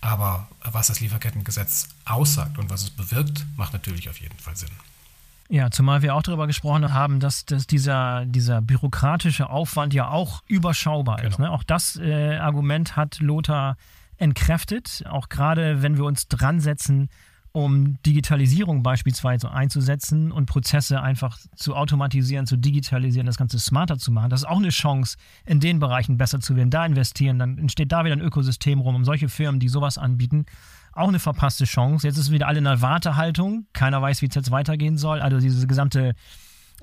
aber 0.00 0.48
was 0.62 0.88
das 0.88 1.00
Lieferkettengesetz 1.00 1.88
aussagt 2.04 2.58
und 2.58 2.70
was 2.70 2.82
es 2.82 2.90
bewirkt, 2.90 3.46
macht 3.56 3.72
natürlich 3.72 4.08
auf 4.08 4.20
jeden 4.20 4.38
Fall 4.38 4.56
Sinn. 4.56 4.70
Ja, 5.48 5.70
zumal 5.70 6.02
wir 6.02 6.14
auch 6.14 6.22
darüber 6.22 6.46
gesprochen 6.46 6.94
haben, 6.94 7.20
dass, 7.20 7.44
dass 7.44 7.66
dieser, 7.66 8.24
dieser 8.24 8.62
bürokratische 8.62 9.50
Aufwand 9.50 9.92
ja 9.92 10.08
auch 10.08 10.42
überschaubar 10.46 11.16
genau. 11.16 11.28
ist. 11.28 11.38
Ne? 11.38 11.50
Auch 11.50 11.62
das 11.62 11.96
äh, 11.96 12.36
Argument 12.36 12.96
hat 12.96 13.18
Lothar 13.20 13.76
entkräftet, 14.16 15.04
auch 15.08 15.28
gerade 15.28 15.82
wenn 15.82 15.98
wir 15.98 16.04
uns 16.04 16.28
dran 16.28 16.60
setzen, 16.60 17.10
um 17.52 17.98
Digitalisierung 18.04 18.82
beispielsweise 18.82 19.50
einzusetzen 19.50 20.32
und 20.32 20.46
Prozesse 20.46 21.02
einfach 21.02 21.38
zu 21.54 21.76
automatisieren, 21.76 22.46
zu 22.46 22.56
digitalisieren, 22.56 23.26
das 23.26 23.36
Ganze 23.36 23.58
smarter 23.58 23.98
zu 23.98 24.10
machen. 24.10 24.30
Das 24.30 24.40
ist 24.40 24.48
auch 24.48 24.56
eine 24.56 24.70
Chance, 24.70 25.18
in 25.44 25.60
den 25.60 25.78
Bereichen 25.78 26.16
besser 26.16 26.40
zu 26.40 26.56
werden, 26.56 26.70
da 26.70 26.84
investieren. 26.86 27.38
Dann 27.38 27.58
entsteht 27.58 27.92
da 27.92 28.04
wieder 28.04 28.16
ein 28.16 28.22
Ökosystem 28.22 28.80
rum, 28.80 28.94
um 28.94 29.04
solche 29.04 29.28
Firmen, 29.28 29.60
die 29.60 29.68
sowas 29.68 29.98
anbieten, 29.98 30.46
auch 30.92 31.08
eine 31.08 31.18
verpasste 31.18 31.64
Chance. 31.64 32.06
Jetzt 32.06 32.18
ist 32.18 32.30
wieder 32.30 32.48
alle 32.48 32.58
in 32.58 32.66
einer 32.66 32.80
Wartehaltung. 32.80 33.66
Keiner 33.72 34.00
weiß, 34.00 34.22
wie 34.22 34.26
es 34.26 34.34
jetzt 34.34 34.50
weitergehen 34.50 34.96
soll. 34.96 35.20
Also 35.20 35.38
diese 35.38 35.66
gesamte 35.66 36.14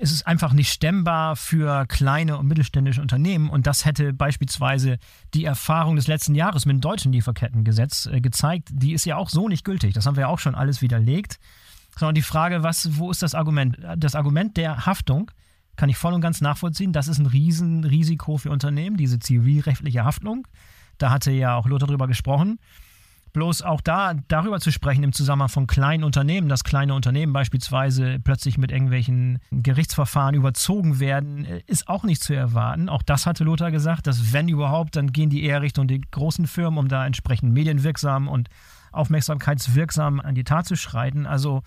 es 0.02 0.12
ist 0.12 0.26
einfach 0.26 0.54
nicht 0.54 0.72
stemmbar 0.72 1.36
für 1.36 1.84
kleine 1.86 2.38
und 2.38 2.46
mittelständische 2.46 3.02
Unternehmen. 3.02 3.50
Und 3.50 3.66
das 3.66 3.84
hätte 3.84 4.14
beispielsweise 4.14 4.98
die 5.34 5.44
Erfahrung 5.44 5.96
des 5.96 6.06
letzten 6.06 6.34
Jahres 6.34 6.64
mit 6.64 6.74
dem 6.74 6.80
deutschen 6.80 7.12
Lieferkettengesetz 7.12 8.06
äh, 8.06 8.20
gezeigt. 8.22 8.68
Die 8.72 8.94
ist 8.94 9.04
ja 9.04 9.16
auch 9.16 9.28
so 9.28 9.46
nicht 9.48 9.64
gültig. 9.64 9.92
Das 9.92 10.06
haben 10.06 10.16
wir 10.16 10.22
ja 10.22 10.28
auch 10.28 10.38
schon 10.38 10.54
alles 10.54 10.80
widerlegt. 10.80 11.38
Sondern 11.98 12.14
die 12.14 12.22
Frage, 12.22 12.62
was, 12.62 12.96
wo 12.96 13.10
ist 13.10 13.22
das 13.22 13.34
Argument? 13.34 13.76
Das 13.98 14.14
Argument 14.14 14.56
der 14.56 14.86
Haftung 14.86 15.30
kann 15.76 15.90
ich 15.90 15.98
voll 15.98 16.14
und 16.14 16.22
ganz 16.22 16.40
nachvollziehen. 16.40 16.92
Das 16.94 17.06
ist 17.06 17.18
ein 17.18 17.26
Riesenrisiko 17.26 18.38
für 18.38 18.50
Unternehmen, 18.50 18.96
diese 18.96 19.18
zivilrechtliche 19.18 20.04
Haftung. 20.04 20.46
Da 20.96 21.10
hatte 21.10 21.30
ja 21.30 21.56
auch 21.56 21.66
Lothar 21.66 21.88
drüber 21.88 22.06
gesprochen. 22.06 22.58
Bloß 23.32 23.62
auch 23.62 23.80
da 23.80 24.14
darüber 24.28 24.58
zu 24.60 24.72
sprechen 24.72 25.04
im 25.04 25.12
Zusammenhang 25.12 25.48
von 25.48 25.66
kleinen 25.66 26.02
Unternehmen, 26.02 26.48
dass 26.48 26.64
kleine 26.64 26.94
Unternehmen 26.94 27.32
beispielsweise 27.32 28.18
plötzlich 28.18 28.58
mit 28.58 28.72
irgendwelchen 28.72 29.38
Gerichtsverfahren 29.52 30.34
überzogen 30.34 30.98
werden, 30.98 31.44
ist 31.66 31.88
auch 31.88 32.02
nicht 32.02 32.22
zu 32.22 32.34
erwarten. 32.34 32.88
Auch 32.88 33.02
das 33.02 33.26
hatte 33.26 33.44
Lothar 33.44 33.70
gesagt, 33.70 34.06
dass 34.06 34.32
wenn 34.32 34.48
überhaupt, 34.48 34.96
dann 34.96 35.12
gehen 35.12 35.30
die 35.30 35.44
eher 35.44 35.62
Richtung 35.62 35.86
die 35.86 36.00
großen 36.00 36.46
Firmen, 36.46 36.78
um 36.78 36.88
da 36.88 37.06
entsprechend 37.06 37.52
medienwirksam 37.52 38.26
und 38.26 38.48
aufmerksamkeitswirksam 38.92 40.20
an 40.20 40.34
die 40.34 40.44
Tat 40.44 40.66
zu 40.66 40.76
schreiten. 40.76 41.26
Also 41.26 41.62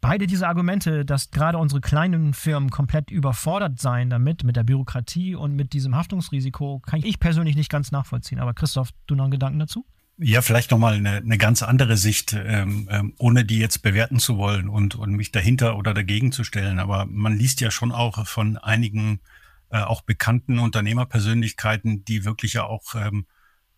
beide 0.00 0.26
diese 0.26 0.48
Argumente, 0.48 1.04
dass 1.04 1.30
gerade 1.30 1.58
unsere 1.58 1.80
kleinen 1.80 2.32
Firmen 2.32 2.70
komplett 2.70 3.10
überfordert 3.10 3.80
seien 3.80 4.08
damit, 4.08 4.44
mit 4.44 4.56
der 4.56 4.64
Bürokratie 4.64 5.34
und 5.34 5.54
mit 5.54 5.72
diesem 5.72 5.94
Haftungsrisiko, 5.94 6.80
kann 6.80 7.02
ich 7.02 7.20
persönlich 7.20 7.56
nicht 7.56 7.70
ganz 7.70 7.92
nachvollziehen. 7.92 8.38
Aber 8.38 8.54
Christoph, 8.54 8.90
du 9.06 9.14
noch 9.14 9.24
einen 9.24 9.32
Gedanken 9.32 9.58
dazu? 9.58 9.84
Ja, 10.18 10.40
vielleicht 10.40 10.70
nochmal 10.70 10.94
eine, 10.94 11.16
eine 11.16 11.36
ganz 11.36 11.62
andere 11.62 11.98
Sicht, 11.98 12.32
ähm, 12.32 12.88
ähm, 12.90 13.12
ohne 13.18 13.44
die 13.44 13.58
jetzt 13.58 13.82
bewerten 13.82 14.18
zu 14.18 14.38
wollen 14.38 14.66
und, 14.68 14.94
und 14.94 15.12
mich 15.12 15.30
dahinter 15.30 15.76
oder 15.76 15.92
dagegen 15.92 16.32
zu 16.32 16.42
stellen. 16.42 16.78
Aber 16.78 17.04
man 17.04 17.36
liest 17.36 17.60
ja 17.60 17.70
schon 17.70 17.92
auch 17.92 18.26
von 18.26 18.56
einigen 18.56 19.20
äh, 19.68 19.80
auch 19.80 20.00
bekannten 20.00 20.58
Unternehmerpersönlichkeiten, 20.58 22.04
die 22.06 22.24
wirklich 22.24 22.54
ja 22.54 22.64
auch 22.64 22.94
ähm, 22.94 23.26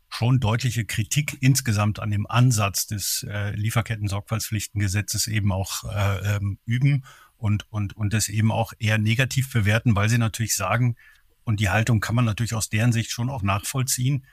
schon 0.08 0.38
deutliche 0.38 0.84
Kritik 0.84 1.38
insgesamt 1.40 1.98
an 1.98 2.12
dem 2.12 2.26
Ansatz 2.28 2.86
des 2.86 3.26
äh, 3.28 3.50
Lieferketten-Sorgfaltspflichtengesetzes 3.56 5.26
eben 5.26 5.50
auch 5.50 5.84
äh, 5.92 6.36
ähm, 6.36 6.58
üben 6.64 7.04
und, 7.36 7.66
und, 7.72 7.96
und 7.96 8.12
das 8.12 8.28
eben 8.28 8.52
auch 8.52 8.72
eher 8.78 8.98
negativ 8.98 9.52
bewerten, 9.52 9.96
weil 9.96 10.08
sie 10.08 10.18
natürlich 10.18 10.54
sagen, 10.54 10.94
und 11.42 11.58
die 11.58 11.70
Haltung 11.70 12.00
kann 12.00 12.14
man 12.14 12.24
natürlich 12.24 12.54
aus 12.54 12.68
deren 12.68 12.92
Sicht 12.92 13.10
schon 13.10 13.28
auch 13.28 13.42
nachvollziehen, 13.42 14.24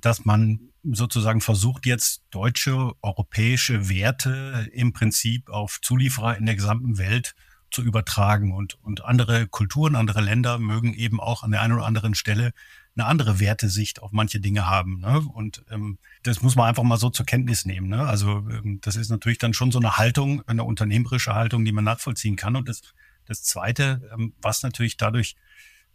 dass 0.00 0.24
man 0.24 0.60
sozusagen 0.84 1.40
versucht 1.40 1.86
jetzt 1.86 2.22
deutsche, 2.30 2.92
europäische 3.02 3.88
Werte 3.88 4.68
im 4.72 4.92
Prinzip 4.92 5.48
auf 5.48 5.80
Zulieferer 5.82 6.36
in 6.36 6.46
der 6.46 6.56
gesamten 6.56 6.98
Welt 6.98 7.34
zu 7.70 7.82
übertragen. 7.82 8.52
Und, 8.52 8.82
und 8.82 9.04
andere 9.04 9.46
Kulturen, 9.46 9.96
andere 9.96 10.20
Länder 10.20 10.58
mögen 10.58 10.94
eben 10.94 11.20
auch 11.20 11.42
an 11.42 11.50
der 11.50 11.62
einen 11.62 11.74
oder 11.74 11.86
anderen 11.86 12.14
Stelle 12.14 12.52
eine 12.96 13.06
andere 13.06 13.38
Wertesicht 13.38 14.02
auf 14.02 14.10
manche 14.12 14.40
Dinge 14.40 14.66
haben. 14.66 15.00
Ne? 15.00 15.20
Und 15.20 15.64
ähm, 15.70 15.98
das 16.22 16.42
muss 16.42 16.56
man 16.56 16.68
einfach 16.68 16.82
mal 16.82 16.96
so 16.96 17.10
zur 17.10 17.26
Kenntnis 17.26 17.64
nehmen. 17.64 17.88
Ne? 17.88 18.00
Also 18.00 18.38
ähm, 18.50 18.80
das 18.80 18.96
ist 18.96 19.10
natürlich 19.10 19.38
dann 19.38 19.54
schon 19.54 19.70
so 19.70 19.78
eine 19.78 19.98
Haltung, 19.98 20.42
eine 20.48 20.64
unternehmerische 20.64 21.34
Haltung, 21.34 21.64
die 21.64 21.72
man 21.72 21.84
nachvollziehen 21.84 22.36
kann. 22.36 22.56
Und 22.56 22.68
das, 22.68 22.82
das 23.26 23.42
Zweite, 23.44 24.10
ähm, 24.12 24.32
was 24.40 24.62
natürlich 24.62 24.96
dadurch 24.96 25.36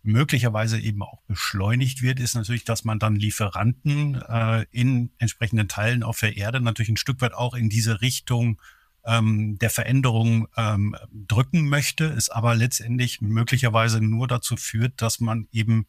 möglicherweise 0.04 0.80
eben 0.80 1.02
auch 1.02 1.22
beschleunigt 1.24 2.02
wird, 2.02 2.20
ist 2.20 2.36
natürlich, 2.36 2.66
dass 2.66 2.84
man 2.84 3.00
dann 3.00 3.16
Lieferanten 3.16 4.22
äh, 4.22 4.66
in 4.72 5.12
entsprechenden 5.18 5.68
Teilen 5.68 6.04
auf 6.04 6.20
der 6.20 6.38
Erde 6.38 6.62
natürlich 6.62 6.90
ein 6.90 6.98
Stück 6.98 7.22
weit 7.22 7.34
auch 7.34 7.54
in 7.54 7.70
diese 7.70 8.02
Richtung 8.02 8.62
ähm, 9.06 9.58
der 9.60 9.70
Veränderung 9.70 10.48
ähm, 10.58 10.96
drücken 11.12 11.68
möchte, 11.68 12.06
es 12.06 12.30
aber 12.30 12.56
letztendlich 12.56 13.22
möglicherweise 13.22 14.02
nur 14.02 14.28
dazu 14.28 14.58
führt, 14.58 15.02
dass 15.02 15.20
man 15.20 15.48
eben 15.52 15.88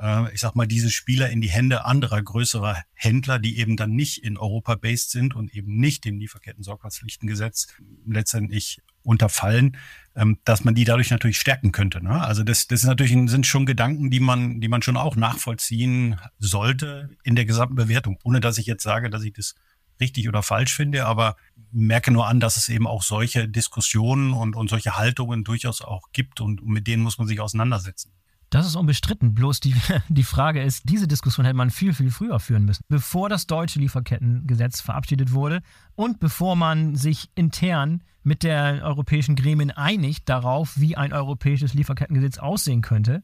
äh, 0.00 0.32
ich 0.32 0.40
sag 0.40 0.54
mal, 0.54 0.66
diese 0.66 0.90
Spieler 0.90 1.30
in 1.30 1.40
die 1.40 1.50
Hände 1.50 1.84
anderer 1.84 2.22
größerer 2.22 2.82
Händler, 2.94 3.38
die 3.38 3.58
eben 3.58 3.76
dann 3.76 3.92
nicht 3.92 4.24
in 4.24 4.36
Europa 4.36 4.74
based 4.74 5.10
sind 5.10 5.34
und 5.34 5.54
eben 5.54 5.76
nicht 5.76 6.04
dem 6.04 6.18
Lieferketten-Sorgfaltspflichtengesetz 6.18 7.68
letztendlich 8.06 8.80
unterfallen, 9.02 9.76
ähm, 10.16 10.38
dass 10.44 10.64
man 10.64 10.74
die 10.74 10.84
dadurch 10.84 11.10
natürlich 11.10 11.38
stärken 11.38 11.72
könnte. 11.72 12.02
Ne? 12.02 12.20
Also 12.20 12.42
das, 12.42 12.66
das 12.66 12.80
ist 12.80 12.86
natürlich 12.86 13.12
sind 13.30 13.46
schon 13.46 13.66
Gedanken, 13.66 14.10
die 14.10 14.20
man, 14.20 14.60
die 14.60 14.68
man 14.68 14.82
schon 14.82 14.96
auch 14.96 15.16
nachvollziehen 15.16 16.20
sollte 16.38 17.10
in 17.22 17.36
der 17.36 17.44
gesamten 17.44 17.76
Bewertung, 17.76 18.18
ohne 18.24 18.40
dass 18.40 18.58
ich 18.58 18.66
jetzt 18.66 18.82
sage, 18.82 19.10
dass 19.10 19.22
ich 19.22 19.32
das 19.32 19.54
richtig 20.00 20.28
oder 20.28 20.42
falsch 20.42 20.74
finde, 20.74 21.06
aber 21.06 21.36
merke 21.72 22.10
nur 22.10 22.26
an, 22.26 22.40
dass 22.40 22.56
es 22.56 22.68
eben 22.68 22.86
auch 22.86 23.02
solche 23.02 23.48
Diskussionen 23.48 24.32
und, 24.32 24.56
und 24.56 24.68
solche 24.68 24.96
Haltungen 24.96 25.44
durchaus 25.44 25.82
auch 25.82 26.10
gibt 26.12 26.40
und 26.40 26.66
mit 26.66 26.86
denen 26.86 27.02
muss 27.02 27.18
man 27.18 27.28
sich 27.28 27.40
auseinandersetzen. 27.40 28.12
Das 28.50 28.66
ist 28.66 28.74
unbestritten. 28.74 29.34
Bloß 29.34 29.60
die, 29.60 29.74
die 30.08 30.24
Frage 30.24 30.62
ist, 30.62 30.88
diese 30.88 31.06
Diskussion 31.08 31.46
hätte 31.46 31.56
man 31.56 31.70
viel, 31.70 31.94
viel 31.94 32.10
früher 32.10 32.40
führen 32.40 32.64
müssen. 32.64 32.84
Bevor 32.88 33.28
das 33.28 33.46
deutsche 33.46 33.78
Lieferkettengesetz 33.78 34.80
verabschiedet 34.80 35.32
wurde 35.32 35.62
und 35.94 36.18
bevor 36.18 36.56
man 36.56 36.96
sich 36.96 37.30
intern 37.36 38.02
mit 38.22 38.42
der 38.42 38.82
europäischen 38.84 39.36
Gremien 39.36 39.70
einigt 39.70 40.28
darauf, 40.28 40.78
wie 40.78 40.96
ein 40.96 41.12
europäisches 41.12 41.74
Lieferkettengesetz 41.74 42.38
aussehen 42.38 42.82
könnte. 42.82 43.22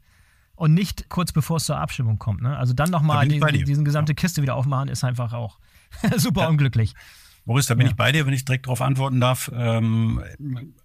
Und 0.55 0.73
nicht 0.73 1.11
kurz 1.11 1.33
bevor 1.33 1.59
es 1.59 1.65
zur 1.65 1.77
Abstimmung 1.77 2.19
kommt. 2.19 2.41
Ne? 2.41 2.57
Also 2.57 2.73
dann 2.73 2.89
nochmal 2.89 3.29
die, 3.29 3.65
diesen 3.65 3.85
gesamte 3.85 4.15
Kiste 4.15 4.41
wieder 4.41 4.55
aufmachen, 4.55 4.89
ist 4.89 5.05
einfach 5.05 5.35
auch 5.35 5.59
super 6.17 6.43
ja. 6.43 6.49
unglücklich. 6.49 6.95
Boris, 7.47 7.67
da 7.67 7.75
bin 7.75 7.87
ja. 7.87 7.93
ich 7.93 7.97
bei 7.97 8.11
dir, 8.11 8.27
wenn 8.27 8.35
ich 8.35 8.45
direkt 8.45 8.67
darauf 8.67 8.83
antworten 8.83 9.21
darf. 9.21 9.51
Ähm, 9.55 10.21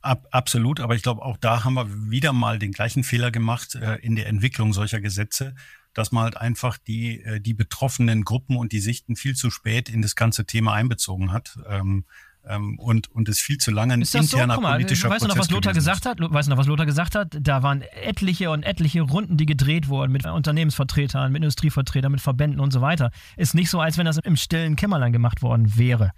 ab, 0.01 0.27
absolut, 0.29 0.79
aber 0.79 0.93
ich 0.93 1.01
glaube, 1.01 1.23
auch 1.23 1.37
da 1.37 1.63
haben 1.63 1.73
wir 1.73 1.87
wieder 2.11 2.33
mal 2.33 2.59
den 2.59 2.71
gleichen 2.71 3.03
Fehler 3.03 3.31
gemacht 3.31 3.73
äh, 3.75 3.95
in 3.95 4.15
der 4.15 4.27
Entwicklung 4.27 4.71
solcher 4.71 5.01
Gesetze, 5.01 5.55
dass 5.95 6.11
man 6.11 6.23
halt 6.23 6.37
einfach 6.37 6.77
die, 6.77 7.23
äh, 7.23 7.41
die 7.41 7.55
betroffenen 7.55 8.23
Gruppen 8.23 8.57
und 8.57 8.73
die 8.73 8.79
Sichten 8.79 9.15
viel 9.15 9.35
zu 9.35 9.49
spät 9.49 9.89
in 9.89 10.03
das 10.03 10.15
ganze 10.15 10.45
Thema 10.45 10.73
einbezogen 10.73 11.31
hat. 11.31 11.57
Ähm, 11.67 12.05
ähm, 12.47 12.77
und, 12.77 13.09
und 13.09 13.27
es 13.27 13.39
viel 13.39 13.57
zu 13.57 13.71
lange 13.71 13.95
ein 13.95 14.01
interner 14.01 14.55
so? 14.55 14.61
mal, 14.61 14.73
politischer 14.73 15.09
weißt 15.09 15.25
Prozess 15.25 15.33
du 15.33 15.35
noch, 15.35 15.43
was 15.43 15.49
Lothar 15.49 15.73
gesagt 15.73 16.05
hat? 16.05 16.19
Weißt 16.19 16.47
du 16.47 16.51
noch, 16.51 16.57
was 16.59 16.67
Lothar 16.67 16.85
gesagt 16.85 17.15
hat? 17.15 17.37
Da 17.39 17.63
waren 17.63 17.81
etliche 17.81 18.51
und 18.51 18.61
etliche 18.63 19.01
Runden, 19.01 19.35
die 19.37 19.47
gedreht 19.47 19.87
wurden 19.87 20.11
mit 20.11 20.27
Unternehmensvertretern, 20.27 21.31
mit 21.31 21.41
Industrievertretern, 21.41 22.11
mit 22.11 22.21
Verbänden 22.21 22.59
und 22.59 22.71
so 22.71 22.81
weiter. 22.81 23.11
Ist 23.35 23.55
nicht 23.55 23.71
so, 23.71 23.79
als 23.79 23.97
wenn 23.97 24.05
das 24.05 24.19
im 24.19 24.35
stillen 24.35 24.75
Kämmerlein 24.75 25.11
gemacht 25.11 25.41
worden 25.41 25.75
wäre 25.75 26.13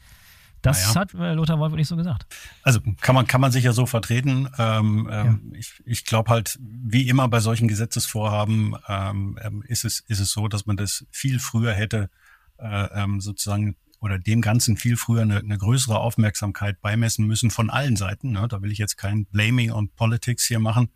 Das 0.63 0.88
naja. 0.88 1.01
hat 1.01 1.13
äh, 1.13 1.34
Lothar 1.34 1.60
Wolf 1.60 1.74
nicht 1.74 1.89
so 1.89 1.98
gesagt. 1.98 2.25
Also 2.63 2.79
kann 3.01 3.13
man, 3.13 3.27
kann 3.27 3.41
man 3.41 3.51
sich 3.51 3.65
ja 3.65 3.74
so 3.74 3.86
vertreten. 3.86 4.50
Ähm, 4.58 5.08
ja. 5.10 5.25
ähm, 5.25 5.53
ich 5.55 5.74
ich 5.86 6.05
glaube 6.05 6.32
halt, 6.32 6.58
wie 6.62 7.08
immer 7.10 7.27
bei 7.27 7.41
solchen 7.41 7.67
Gesetzesvorhaben 7.67 8.75
ähm, 8.88 9.38
ähm, 9.43 9.63
ist, 9.67 9.84
es, 9.84 10.00
ist 10.08 10.20
es 10.20 10.32
so, 10.32 10.48
dass 10.48 10.65
man 10.65 10.77
das 10.77 11.05
viel 11.12 11.39
früher 11.39 11.74
hätte 11.74 12.10
äh, 12.58 12.86
ähm, 13.03 13.20
sozusagen 13.20 13.75
oder 14.00 14.20
dem 14.20 14.41
Ganzen 14.41 14.77
viel 14.77 14.96
früher 14.96 15.22
eine, 15.22 15.39
eine 15.39 15.58
größere 15.58 16.00
Aufmerksamkeit 16.00 16.82
beimessen 16.82 17.27
müssen 17.27 17.51
von 17.51 17.70
allen 17.70 17.98
Seiten. 17.98 18.32
Ne? 18.32 18.48
Da 18.48 18.62
will 18.62 18.72
ich 18.72 18.77
jetzt 18.77 18.98
kein 18.98 19.25
Blaming 19.25 19.72
on 19.72 19.89
Politics 19.89 20.46
hier 20.46 20.60
machen, 20.60 20.89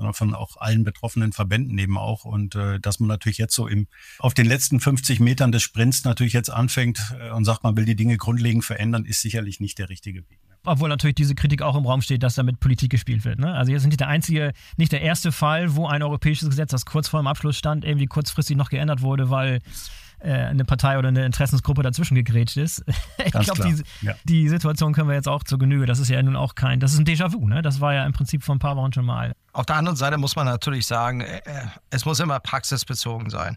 sondern 0.00 0.14
von 0.14 0.34
auch 0.34 0.56
allen 0.56 0.82
betroffenen 0.82 1.32
Verbänden 1.32 1.76
eben 1.76 1.98
auch. 1.98 2.24
Und 2.24 2.54
äh, 2.54 2.80
dass 2.80 3.00
man 3.00 3.08
natürlich 3.08 3.36
jetzt 3.36 3.54
so 3.54 3.68
im, 3.68 3.86
auf 4.18 4.32
den 4.32 4.46
letzten 4.46 4.80
50 4.80 5.20
Metern 5.20 5.52
des 5.52 5.62
Sprints 5.62 6.04
natürlich 6.04 6.32
jetzt 6.32 6.48
anfängt 6.48 7.14
äh, 7.20 7.30
und 7.32 7.44
sagt, 7.44 7.64
man 7.64 7.76
will 7.76 7.84
die 7.84 7.96
Dinge 7.96 8.16
grundlegend 8.16 8.64
verändern, 8.64 9.04
ist 9.04 9.20
sicherlich 9.20 9.60
nicht 9.60 9.78
der 9.78 9.90
richtige 9.90 10.20
Weg. 10.20 10.40
Ne? 10.48 10.56
Obwohl 10.64 10.88
natürlich 10.88 11.16
diese 11.16 11.34
Kritik 11.34 11.60
auch 11.60 11.76
im 11.76 11.84
Raum 11.84 12.00
steht, 12.00 12.22
dass 12.22 12.34
damit 12.34 12.60
Politik 12.60 12.90
gespielt 12.90 13.26
wird. 13.26 13.38
Ne? 13.38 13.52
Also 13.52 13.72
jetzt 13.72 13.82
sind 13.82 13.90
nicht 13.90 14.00
der 14.00 14.08
einzige, 14.08 14.54
nicht 14.78 14.90
der 14.90 15.02
erste 15.02 15.32
Fall, 15.32 15.76
wo 15.76 15.86
ein 15.86 16.02
europäisches 16.02 16.48
Gesetz, 16.48 16.70
das 16.70 16.86
kurz 16.86 17.08
vor 17.08 17.20
dem 17.20 17.26
Abschluss 17.26 17.58
stand, 17.58 17.84
irgendwie 17.84 18.06
kurzfristig 18.06 18.56
noch 18.56 18.70
geändert 18.70 19.02
wurde, 19.02 19.28
weil 19.28 19.60
äh, 20.20 20.32
eine 20.32 20.64
Partei 20.64 20.98
oder 20.98 21.08
eine 21.08 21.24
Interessensgruppe 21.24 21.82
dazwischen 21.82 22.14
gegrätscht 22.14 22.56
ist. 22.56 22.84
ich 23.24 23.32
glaube, 23.32 23.62
die, 23.62 24.06
ja. 24.06 24.14
die 24.24 24.48
Situation 24.48 24.92
können 24.92 25.08
wir 25.08 25.14
jetzt 25.14 25.28
auch 25.28 25.42
zur 25.44 25.58
Genüge. 25.58 25.86
Das 25.86 25.98
ist 25.98 26.08
ja 26.08 26.22
nun 26.22 26.36
auch 26.36 26.54
kein, 26.54 26.80
das 26.80 26.92
ist 26.92 26.98
ein 26.98 27.06
Déjà-vu, 27.06 27.48
ne? 27.48 27.62
Das 27.62 27.80
war 27.80 27.94
ja 27.94 28.04
im 28.04 28.12
Prinzip 28.12 28.44
vor 28.44 28.54
ein 28.54 28.58
paar 28.58 28.76
Wochen 28.76 28.92
schon 28.92 29.06
mal. 29.06 29.34
Auf 29.52 29.66
der 29.66 29.76
anderen 29.76 29.96
Seite 29.96 30.18
muss 30.18 30.36
man 30.36 30.46
natürlich 30.46 30.86
sagen, 30.86 31.22
äh, 31.22 31.38
äh, 31.38 31.66
es 31.90 32.04
muss 32.04 32.20
immer 32.20 32.38
praxisbezogen 32.40 33.30
sein. 33.30 33.56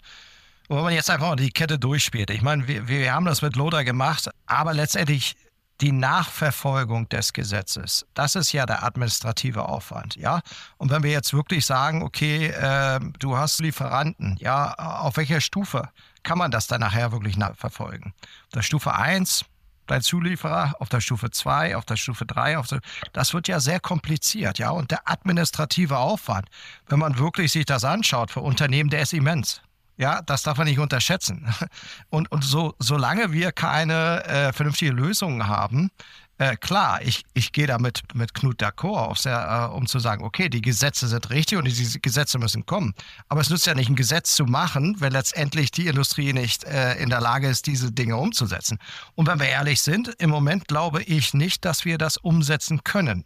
Und 0.70 0.78
wenn 0.78 0.84
man 0.86 0.94
jetzt 0.94 1.10
einfach 1.10 1.28
mal 1.28 1.36
die 1.36 1.52
Kette 1.52 1.78
durchspielt, 1.78 2.30
ich 2.30 2.42
meine, 2.42 2.68
wir, 2.68 2.88
wir 2.88 3.14
haben 3.14 3.26
das 3.26 3.42
mit 3.42 3.56
Lothar 3.56 3.84
gemacht, 3.84 4.30
aber 4.46 4.74
letztendlich 4.74 5.36
die 5.82 5.92
Nachverfolgung 5.92 7.10
des 7.10 7.34
Gesetzes, 7.34 8.06
das 8.14 8.36
ist 8.36 8.54
ja 8.54 8.66
der 8.66 8.84
administrative 8.84 9.68
Aufwand, 9.68 10.16
ja. 10.16 10.42
Und 10.78 10.92
wenn 10.92 11.04
wir 11.04 11.12
jetzt 11.12 11.34
wirklich 11.34 11.66
sagen, 11.66 12.04
okay, 12.04 12.48
äh, 12.48 13.00
du 13.20 13.38
hast 13.38 13.60
Lieferanten, 13.60 14.38
ja, 14.40 14.74
auf 14.76 15.18
welcher 15.18 15.42
Stufe 15.42 15.90
kann 16.24 16.38
man 16.38 16.52
das 16.52 16.68
dann 16.68 16.82
nachher 16.82 17.12
wirklich 17.12 17.38
nachverfolgen? 17.38 18.14
Auf 18.46 18.54
der 18.54 18.62
Stufe 18.62 18.96
1 18.96 19.46
dein 19.88 20.02
Zulieferer, 20.02 20.76
auf 20.80 20.90
der 20.90 21.02
Stufe 21.02 21.30
2, 21.30 21.76
auf 21.76 21.86
der 21.86 21.98
Stufe 21.98 22.26
3, 22.26 22.58
auf 22.58 22.68
der, 22.68 22.80
das 23.12 23.34
wird 23.34 23.48
ja 23.48 23.60
sehr 23.60 23.80
kompliziert, 23.80 24.60
ja. 24.60 24.70
Und 24.70 24.92
der 24.92 25.10
administrative 25.10 25.98
Aufwand, 25.98 26.48
wenn 26.88 27.00
man 27.00 27.18
wirklich 27.18 27.52
sich 27.52 27.66
das 27.66 27.84
anschaut 27.84 28.32
für 28.32 28.42
Unternehmen, 28.42 28.90
der 28.90 29.02
ist 29.02 29.14
immens. 29.14 29.62
Ja, 29.96 30.24
das 30.24 30.42
darf 30.42 30.58
man 30.58 30.68
nicht 30.68 30.80
unterschätzen. 30.80 31.54
Und, 32.10 32.32
und 32.32 32.44
so, 32.44 32.74
solange 32.80 33.32
wir 33.32 33.52
keine 33.52 34.24
äh, 34.26 34.52
vernünftige 34.52 34.92
Lösungen 34.92 35.48
haben, 35.48 35.92
äh, 36.40 36.56
klar, 36.56 37.02
ich, 37.04 37.24
ich 37.34 37.52
gehe 37.52 37.68
da 37.68 37.78
mit, 37.78 38.02
mit 38.16 38.34
Knut 38.34 38.62
d'accord, 38.62 39.26
äh, 39.26 39.72
um 39.72 39.86
zu 39.86 40.00
sagen, 40.00 40.24
okay, 40.24 40.50
die 40.50 40.62
Gesetze 40.62 41.08
sind 41.08 41.30
richtig 41.30 41.58
und 41.58 41.66
diese 41.66 42.00
Gesetze 42.00 42.40
müssen 42.40 42.66
kommen. 42.66 42.94
Aber 43.30 43.42
es 43.42 43.50
nützt 43.50 43.68
ja 43.68 43.76
nicht, 43.76 43.90
ein 43.90 43.96
Gesetz 43.96 44.36
zu 44.36 44.46
machen, 44.46 44.96
wenn 45.00 45.14
letztendlich 45.14 45.72
die 45.72 45.88
Industrie 45.88 46.34
nicht 46.34 46.64
äh, 46.64 46.96
in 46.96 47.10
der 47.10 47.22
Lage 47.22 47.48
ist, 47.48 47.68
diese 47.68 47.92
Dinge 47.92 48.18
umzusetzen. 48.18 48.80
Und 49.16 49.28
wenn 49.28 49.40
wir 49.40 49.48
ehrlich 49.48 49.82
sind, 49.82 50.10
im 50.18 50.32
Moment 50.32 50.68
glaube 50.68 51.04
ich 51.04 51.34
nicht, 51.34 51.66
dass 51.66 51.86
wir 51.86 51.98
das 51.98 52.18
umsetzen 52.18 52.84
können. 52.84 53.26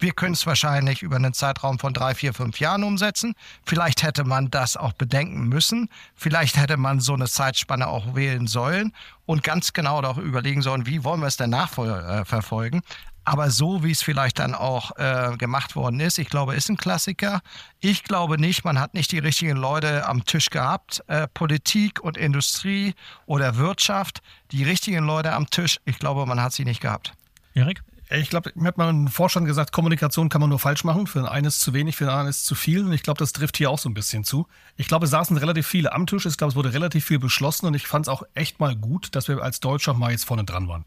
Wir 0.00 0.12
können 0.12 0.34
es 0.34 0.46
wahrscheinlich 0.46 1.02
über 1.02 1.16
einen 1.16 1.32
Zeitraum 1.32 1.78
von 1.78 1.92
drei, 1.92 2.14
vier, 2.14 2.32
fünf 2.32 2.60
Jahren 2.60 2.84
umsetzen. 2.84 3.34
Vielleicht 3.64 4.02
hätte 4.02 4.24
man 4.24 4.50
das 4.50 4.76
auch 4.76 4.92
bedenken 4.92 5.48
müssen. 5.48 5.88
Vielleicht 6.14 6.56
hätte 6.56 6.76
man 6.76 7.00
so 7.00 7.14
eine 7.14 7.26
Zeitspanne 7.26 7.88
auch 7.88 8.14
wählen 8.14 8.46
sollen 8.46 8.92
und 9.26 9.42
ganz 9.42 9.72
genau 9.72 10.00
auch 10.02 10.18
überlegen 10.18 10.62
sollen, 10.62 10.86
wie 10.86 11.04
wollen 11.04 11.20
wir 11.20 11.26
es 11.26 11.36
denn 11.36 11.50
nachverfolgen. 11.50 12.82
Aber 13.28 13.50
so, 13.50 13.84
wie 13.84 13.90
es 13.90 14.02
vielleicht 14.02 14.38
dann 14.38 14.54
auch 14.54 14.96
äh, 14.96 15.36
gemacht 15.36 15.76
worden 15.76 16.00
ist, 16.00 16.16
ich 16.16 16.30
glaube, 16.30 16.54
ist 16.54 16.70
ein 16.70 16.78
Klassiker. 16.78 17.42
Ich 17.78 18.04
glaube 18.04 18.40
nicht, 18.40 18.64
man 18.64 18.80
hat 18.80 18.94
nicht 18.94 19.12
die 19.12 19.18
richtigen 19.18 19.58
Leute 19.58 20.06
am 20.06 20.24
Tisch 20.24 20.48
gehabt. 20.48 21.04
Äh, 21.08 21.28
Politik 21.34 22.00
und 22.00 22.16
Industrie 22.16 22.94
oder 23.26 23.56
Wirtschaft, 23.56 24.22
die 24.50 24.64
richtigen 24.64 25.04
Leute 25.04 25.34
am 25.34 25.50
Tisch, 25.50 25.78
ich 25.84 25.98
glaube, 25.98 26.24
man 26.24 26.40
hat 26.40 26.54
sie 26.54 26.64
nicht 26.64 26.80
gehabt. 26.80 27.12
Erik? 27.52 27.82
Ich 28.10 28.30
glaube, 28.30 28.52
mir 28.54 28.68
hat 28.68 28.78
mal 28.78 28.88
ein 28.88 29.08
Vorstand 29.08 29.46
gesagt, 29.46 29.70
Kommunikation 29.70 30.30
kann 30.30 30.40
man 30.40 30.48
nur 30.48 30.58
falsch 30.58 30.82
machen. 30.82 31.06
Für 31.06 31.18
den 31.18 31.28
einen 31.28 31.46
ist 31.46 31.60
zu 31.60 31.74
wenig, 31.74 31.96
für 31.96 32.04
den 32.04 32.10
anderen 32.10 32.28
ist 32.28 32.46
zu 32.46 32.54
viel. 32.54 32.84
Und 32.84 32.92
ich 32.92 33.02
glaube, 33.02 33.18
das 33.18 33.32
trifft 33.32 33.58
hier 33.58 33.70
auch 33.70 33.78
so 33.78 33.88
ein 33.88 33.94
bisschen 33.94 34.24
zu. 34.24 34.46
Ich 34.76 34.88
glaube, 34.88 35.04
es 35.04 35.10
saßen 35.10 35.36
relativ 35.36 35.66
viele 35.66 35.92
am 35.92 36.06
Tisch. 36.06 36.24
Ich 36.24 36.38
glaube, 36.38 36.50
es 36.50 36.56
wurde 36.56 36.72
relativ 36.72 37.04
viel 37.04 37.18
beschlossen. 37.18 37.66
Und 37.66 37.74
ich 37.74 37.86
fand 37.86 38.06
es 38.06 38.08
auch 38.08 38.22
echt 38.34 38.60
mal 38.60 38.74
gut, 38.74 39.14
dass 39.14 39.28
wir 39.28 39.42
als 39.42 39.60
Deutscher 39.60 39.92
mal 39.92 40.10
jetzt 40.10 40.24
vorne 40.24 40.44
dran 40.44 40.68
waren. 40.68 40.86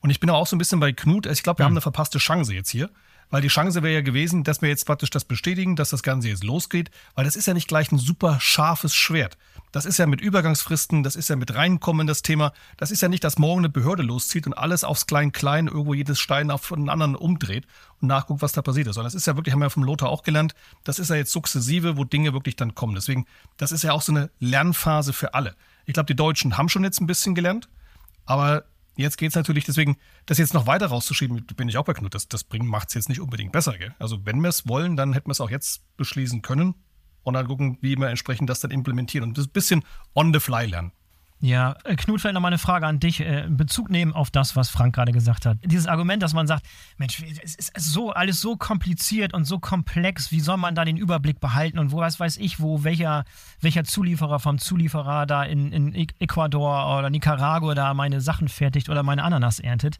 Und 0.00 0.08
ich 0.08 0.18
bin 0.18 0.30
auch 0.30 0.46
so 0.46 0.56
ein 0.56 0.58
bisschen 0.58 0.80
bei 0.80 0.92
Knut. 0.92 1.26
Ich 1.26 1.42
glaube, 1.42 1.58
wir 1.58 1.64
mhm. 1.64 1.66
haben 1.66 1.72
eine 1.74 1.80
verpasste 1.82 2.18
Chance 2.18 2.54
jetzt 2.54 2.70
hier. 2.70 2.88
Weil 3.28 3.42
die 3.42 3.48
Chance 3.48 3.82
wäre 3.82 3.94
ja 3.94 4.00
gewesen, 4.02 4.44
dass 4.44 4.62
wir 4.62 4.68
jetzt 4.68 4.86
praktisch 4.86 5.10
das 5.10 5.24
bestätigen, 5.24 5.76
dass 5.76 5.90
das 5.90 6.02
Ganze 6.02 6.28
jetzt 6.28 6.44
losgeht. 6.44 6.90
Weil 7.14 7.24
das 7.24 7.36
ist 7.36 7.46
ja 7.46 7.54
nicht 7.54 7.68
gleich 7.68 7.92
ein 7.92 7.98
super 7.98 8.38
scharfes 8.40 8.94
Schwert. 8.94 9.36
Das 9.72 9.86
ist 9.86 9.98
ja 9.98 10.06
mit 10.06 10.20
Übergangsfristen, 10.20 11.02
das 11.02 11.16
ist 11.16 11.30
ja 11.30 11.36
mit 11.36 11.54
Reinkommen 11.54 12.06
das 12.06 12.20
Thema. 12.20 12.52
Das 12.76 12.90
ist 12.90 13.00
ja 13.00 13.08
nicht, 13.08 13.24
dass 13.24 13.38
morgen 13.38 13.60
eine 13.60 13.70
Behörde 13.70 14.02
loszieht 14.02 14.46
und 14.46 14.52
alles 14.52 14.84
aufs 14.84 15.06
Klein-Klein 15.06 15.66
irgendwo 15.66 15.94
jedes 15.94 16.20
Stein 16.20 16.50
auf 16.50 16.70
einen 16.72 16.90
anderen 16.90 17.16
umdreht 17.16 17.66
und 18.00 18.08
nachguckt, 18.08 18.42
was 18.42 18.52
da 18.52 18.60
passiert 18.60 18.86
ist. 18.86 18.94
Sondern 18.94 19.06
das 19.06 19.14
ist 19.14 19.26
ja 19.26 19.34
wirklich, 19.34 19.54
haben 19.54 19.60
wir 19.60 19.70
vom 19.70 19.82
Lothar 19.82 20.10
auch 20.10 20.24
gelernt, 20.24 20.54
das 20.84 20.98
ist 20.98 21.08
ja 21.08 21.16
jetzt 21.16 21.32
sukzessive, 21.32 21.96
wo 21.96 22.04
Dinge 22.04 22.34
wirklich 22.34 22.54
dann 22.54 22.74
kommen. 22.74 22.94
Deswegen, 22.94 23.24
das 23.56 23.72
ist 23.72 23.82
ja 23.82 23.92
auch 23.92 24.02
so 24.02 24.12
eine 24.12 24.30
Lernphase 24.40 25.14
für 25.14 25.32
alle. 25.32 25.56
Ich 25.86 25.94
glaube, 25.94 26.06
die 26.06 26.16
Deutschen 26.16 26.58
haben 26.58 26.68
schon 26.68 26.84
jetzt 26.84 27.00
ein 27.00 27.06
bisschen 27.06 27.34
gelernt, 27.34 27.70
aber 28.26 28.64
jetzt 28.96 29.16
geht 29.16 29.30
es 29.30 29.36
natürlich, 29.36 29.64
deswegen, 29.64 29.96
das 30.26 30.36
jetzt 30.36 30.52
noch 30.52 30.66
weiter 30.66 30.88
rauszuschieben, 30.88 31.46
bin 31.56 31.68
ich 31.70 31.78
auch 31.78 31.86
bei 31.86 31.94
Knut, 31.94 32.14
das, 32.14 32.28
das 32.28 32.44
macht 32.60 32.88
es 32.88 32.94
jetzt 32.94 33.08
nicht 33.08 33.20
unbedingt 33.20 33.52
besser. 33.52 33.78
Gell? 33.78 33.94
Also 33.98 34.26
wenn 34.26 34.40
wir 34.42 34.50
es 34.50 34.68
wollen, 34.68 34.98
dann 34.98 35.14
hätten 35.14 35.28
wir 35.28 35.32
es 35.32 35.40
auch 35.40 35.50
jetzt 35.50 35.82
beschließen 35.96 36.42
können 36.42 36.74
und 37.22 37.34
dann 37.34 37.46
gucken, 37.46 37.78
wie 37.80 37.96
wir 37.96 38.08
entsprechend 38.08 38.48
das 38.50 38.60
dann 38.60 38.70
implementieren 38.70 39.28
und 39.28 39.38
ein 39.38 39.48
bisschen 39.48 39.82
on 40.14 40.32
the 40.32 40.40
fly 40.40 40.66
lernen. 40.66 40.92
Ja, 41.44 41.74
äh, 41.82 41.96
Knut, 41.96 42.20
vielleicht 42.20 42.34
nochmal 42.34 42.50
eine 42.50 42.58
Frage 42.58 42.86
an 42.86 43.00
dich. 43.00 43.18
Äh, 43.18 43.46
Bezug 43.48 43.90
nehmen 43.90 44.12
auf 44.12 44.30
das, 44.30 44.54
was 44.54 44.70
Frank 44.70 44.94
gerade 44.94 45.10
gesagt 45.10 45.44
hat. 45.44 45.58
Dieses 45.64 45.88
Argument, 45.88 46.22
dass 46.22 46.34
man 46.34 46.46
sagt, 46.46 46.64
Mensch, 46.98 47.20
es 47.42 47.56
ist 47.56 47.72
so 47.76 48.12
alles 48.12 48.40
so 48.40 48.54
kompliziert 48.54 49.34
und 49.34 49.44
so 49.44 49.58
komplex, 49.58 50.30
wie 50.30 50.38
soll 50.38 50.56
man 50.56 50.76
da 50.76 50.84
den 50.84 50.96
Überblick 50.96 51.40
behalten 51.40 51.80
und 51.80 51.90
wo 51.90 51.96
was 51.96 52.20
weiß 52.20 52.36
ich, 52.36 52.60
wo 52.60 52.84
welcher, 52.84 53.24
welcher 53.60 53.82
Zulieferer 53.82 54.38
vom 54.38 54.58
Zulieferer 54.58 55.26
da 55.26 55.42
in, 55.42 55.72
in 55.72 55.94
Ecuador 56.20 56.96
oder 56.96 57.10
Nicaragua 57.10 57.74
da 57.74 57.92
meine 57.92 58.20
Sachen 58.20 58.46
fertigt 58.46 58.88
oder 58.88 59.02
meine 59.02 59.24
Ananas 59.24 59.58
erntet. 59.58 59.98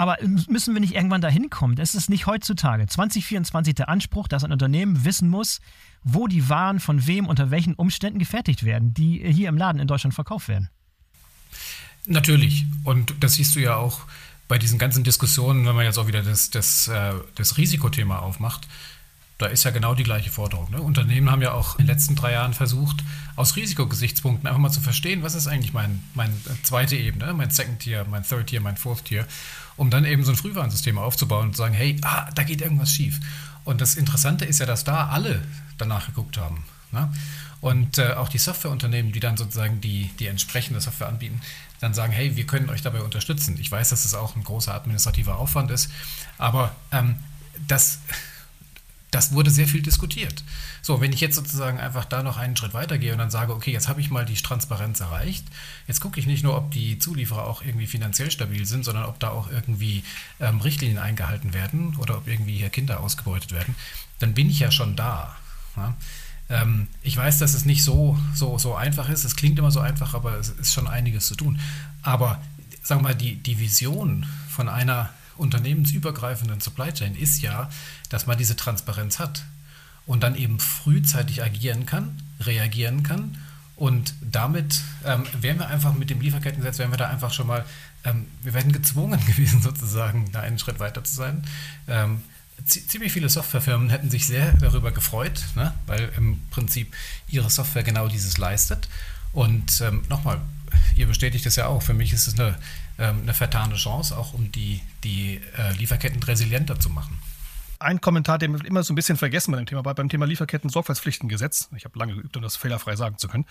Aber 0.00 0.16
müssen 0.48 0.72
wir 0.72 0.80
nicht 0.80 0.94
irgendwann 0.94 1.20
dahin 1.20 1.50
kommen? 1.50 1.76
Das 1.76 1.94
ist 1.94 2.08
nicht 2.08 2.24
heutzutage. 2.24 2.86
2024 2.86 3.74
der 3.74 3.90
Anspruch, 3.90 4.28
dass 4.28 4.44
ein 4.44 4.50
Unternehmen 4.50 5.04
wissen 5.04 5.28
muss, 5.28 5.60
wo 6.02 6.26
die 6.26 6.48
Waren 6.48 6.80
von 6.80 7.06
wem 7.06 7.26
unter 7.26 7.50
welchen 7.50 7.74
Umständen 7.74 8.18
gefertigt 8.18 8.64
werden, 8.64 8.94
die 8.94 9.22
hier 9.30 9.50
im 9.50 9.58
Laden 9.58 9.78
in 9.78 9.86
Deutschland 9.86 10.14
verkauft 10.14 10.48
werden. 10.48 10.70
Natürlich. 12.06 12.64
Und 12.82 13.12
das 13.20 13.34
siehst 13.34 13.54
du 13.56 13.60
ja 13.60 13.76
auch 13.76 14.00
bei 14.48 14.56
diesen 14.56 14.78
ganzen 14.78 15.04
Diskussionen, 15.04 15.66
wenn 15.66 15.76
man 15.76 15.84
jetzt 15.84 15.98
auch 15.98 16.06
wieder 16.06 16.22
das, 16.22 16.48
das, 16.48 16.88
äh, 16.88 17.12
das 17.34 17.58
Risikothema 17.58 18.20
aufmacht. 18.20 18.68
Da 19.40 19.46
ist 19.46 19.64
ja 19.64 19.70
genau 19.70 19.94
die 19.94 20.02
gleiche 20.02 20.30
Forderung. 20.30 20.70
Ne? 20.70 20.82
Unternehmen 20.82 21.30
haben 21.30 21.40
ja 21.40 21.52
auch 21.52 21.78
in 21.78 21.86
den 21.86 21.94
letzten 21.94 22.14
drei 22.14 22.32
Jahren 22.32 22.52
versucht, 22.52 23.02
aus 23.36 23.56
Risikogesichtspunkten 23.56 24.46
einfach 24.46 24.60
mal 24.60 24.70
zu 24.70 24.82
verstehen, 24.82 25.22
was 25.22 25.34
ist 25.34 25.46
eigentlich 25.46 25.72
mein, 25.72 26.02
mein 26.12 26.30
zweite 26.62 26.94
Ebene, 26.94 27.32
mein 27.32 27.48
Second 27.48 27.80
Tier, 27.80 28.04
mein 28.04 28.22
Third 28.22 28.48
Tier, 28.48 28.60
mein 28.60 28.76
Fourth 28.76 29.06
Tier, 29.06 29.26
um 29.78 29.88
dann 29.88 30.04
eben 30.04 30.24
so 30.24 30.32
ein 30.32 30.36
Frühwarnsystem 30.36 30.98
aufzubauen 30.98 31.46
und 31.46 31.52
zu 31.54 31.62
sagen, 31.62 31.72
hey, 31.72 31.96
ah, 32.02 32.30
da 32.34 32.42
geht 32.42 32.60
irgendwas 32.60 32.92
schief. 32.92 33.18
Und 33.64 33.80
das 33.80 33.94
Interessante 33.94 34.44
ist 34.44 34.58
ja, 34.58 34.66
dass 34.66 34.84
da 34.84 35.08
alle 35.08 35.40
danach 35.78 36.04
geguckt 36.04 36.36
haben. 36.36 36.62
Ne? 36.92 37.10
Und 37.62 37.96
äh, 37.96 38.12
auch 38.12 38.28
die 38.28 38.36
Softwareunternehmen, 38.36 39.10
die 39.10 39.20
dann 39.20 39.38
sozusagen 39.38 39.80
die, 39.80 40.10
die 40.18 40.26
entsprechende 40.26 40.82
Software 40.82 41.08
anbieten, 41.08 41.40
dann 41.80 41.94
sagen, 41.94 42.12
hey, 42.12 42.36
wir 42.36 42.44
können 42.46 42.68
euch 42.68 42.82
dabei 42.82 43.00
unterstützen. 43.00 43.56
Ich 43.58 43.72
weiß, 43.72 43.88
dass 43.88 44.04
es 44.04 44.10
das 44.10 44.20
auch 44.20 44.36
ein 44.36 44.44
großer 44.44 44.74
administrativer 44.74 45.38
Aufwand 45.38 45.70
ist, 45.70 45.90
aber 46.36 46.76
ähm, 46.92 47.16
das, 47.66 48.00
das 49.10 49.32
wurde 49.32 49.50
sehr 49.50 49.66
viel 49.66 49.82
diskutiert. 49.82 50.44
So, 50.82 51.00
wenn 51.00 51.12
ich 51.12 51.20
jetzt 51.20 51.36
sozusagen 51.36 51.80
einfach 51.80 52.04
da 52.04 52.22
noch 52.22 52.36
einen 52.36 52.56
Schritt 52.56 52.74
weitergehe 52.74 53.12
und 53.12 53.18
dann 53.18 53.30
sage, 53.30 53.54
okay, 53.54 53.72
jetzt 53.72 53.88
habe 53.88 54.00
ich 54.00 54.10
mal 54.10 54.24
die 54.24 54.34
Transparenz 54.34 55.00
erreicht, 55.00 55.44
jetzt 55.86 56.00
gucke 56.00 56.20
ich 56.20 56.26
nicht 56.26 56.44
nur, 56.44 56.56
ob 56.56 56.70
die 56.70 56.98
Zulieferer 56.98 57.46
auch 57.46 57.62
irgendwie 57.62 57.86
finanziell 57.86 58.30
stabil 58.30 58.66
sind, 58.66 58.84
sondern 58.84 59.04
ob 59.04 59.18
da 59.18 59.30
auch 59.30 59.50
irgendwie 59.50 60.04
ähm, 60.38 60.60
Richtlinien 60.60 60.98
eingehalten 60.98 61.54
werden 61.54 61.96
oder 61.96 62.18
ob 62.18 62.28
irgendwie 62.28 62.56
hier 62.56 62.70
Kinder 62.70 63.00
ausgebeutet 63.00 63.52
werden, 63.52 63.74
dann 64.20 64.34
bin 64.34 64.48
ich 64.48 64.60
ja 64.60 64.70
schon 64.70 64.96
da. 64.96 65.36
Ja? 65.76 65.96
Ähm, 66.48 66.88
ich 67.02 67.16
weiß, 67.16 67.38
dass 67.38 67.54
es 67.54 67.64
nicht 67.64 67.82
so, 67.82 68.18
so, 68.34 68.58
so 68.58 68.74
einfach 68.74 69.08
ist. 69.08 69.24
Es 69.24 69.36
klingt 69.36 69.58
immer 69.58 69.70
so 69.70 69.80
einfach, 69.80 70.14
aber 70.14 70.34
es 70.38 70.50
ist 70.50 70.72
schon 70.72 70.88
einiges 70.88 71.26
zu 71.26 71.34
tun. 71.34 71.60
Aber 72.02 72.40
sagen 72.82 73.00
wir 73.00 73.08
mal, 73.08 73.14
die, 73.14 73.36
die 73.36 73.58
Vision 73.58 74.26
von 74.48 74.68
einer 74.68 75.10
unternehmensübergreifenden 75.40 76.60
Supply 76.60 76.92
Chain 76.92 77.14
ist 77.14 77.42
ja, 77.42 77.70
dass 78.08 78.26
man 78.26 78.38
diese 78.38 78.56
Transparenz 78.56 79.18
hat 79.18 79.44
und 80.06 80.22
dann 80.22 80.34
eben 80.34 80.60
frühzeitig 80.60 81.42
agieren 81.42 81.86
kann, 81.86 82.22
reagieren 82.40 83.02
kann 83.02 83.38
Und 83.76 84.14
damit 84.20 84.82
ähm, 85.04 85.24
wären 85.40 85.58
wir 85.58 85.68
einfach 85.68 85.94
mit 85.94 86.10
dem 86.10 86.20
Lieferkettengesetz, 86.20 86.78
wären 86.78 86.90
wir 86.90 86.98
da 86.98 87.08
einfach 87.08 87.32
schon 87.32 87.46
mal, 87.46 87.64
ähm, 88.04 88.26
wir 88.42 88.54
werden 88.54 88.72
gezwungen 88.72 89.20
gewesen, 89.26 89.62
sozusagen 89.62 90.30
da 90.32 90.40
einen 90.40 90.58
Schritt 90.58 90.80
weiter 90.80 91.02
zu 91.04 91.14
sein. 91.14 91.44
Ähm, 91.88 92.22
ziemlich 92.66 93.12
viele 93.12 93.28
Softwarefirmen 93.28 93.88
hätten 93.88 94.10
sich 94.10 94.26
sehr 94.26 94.52
darüber 94.54 94.92
gefreut, 94.92 95.44
ne? 95.54 95.72
weil 95.86 96.12
im 96.16 96.40
Prinzip 96.50 96.94
ihre 97.28 97.50
Software 97.50 97.82
genau 97.82 98.08
dieses 98.08 98.36
leistet. 98.36 98.88
Und 99.32 99.80
ähm, 99.80 100.02
nochmal, 100.08 100.40
ihr 100.96 101.06
bestätigt 101.06 101.46
es 101.46 101.56
ja 101.56 101.66
auch, 101.66 101.82
für 101.82 101.94
mich 101.94 102.12
ist 102.12 102.26
es 102.26 102.38
eine, 102.38 102.56
ähm, 103.00 103.22
eine 103.22 103.34
vertane 103.34 103.74
Chance, 103.74 104.16
auch 104.16 104.34
um 104.34 104.52
die, 104.52 104.80
die 105.02 105.40
äh, 105.58 105.72
Lieferketten 105.72 106.22
resilienter 106.22 106.78
zu 106.78 106.90
machen 106.90 107.18
ein 107.80 108.00
Kommentar, 108.00 108.38
den 108.38 108.52
wir 108.52 108.64
immer 108.64 108.82
so 108.82 108.92
ein 108.92 108.94
bisschen 108.94 109.16
vergessen 109.16 109.52
bei 109.52 109.56
dem 109.56 109.66
Thema, 109.66 109.82
beim 109.82 110.08
Thema 110.08 110.26
Lieferketten-Sorgfaltspflichtengesetz, 110.26 111.70
ich 111.74 111.86
habe 111.86 111.98
lange 111.98 112.14
geübt, 112.14 112.36
um 112.36 112.42
das 112.42 112.56
fehlerfrei 112.56 112.94
sagen 112.94 113.16
zu 113.16 113.26
können, 113.26 113.46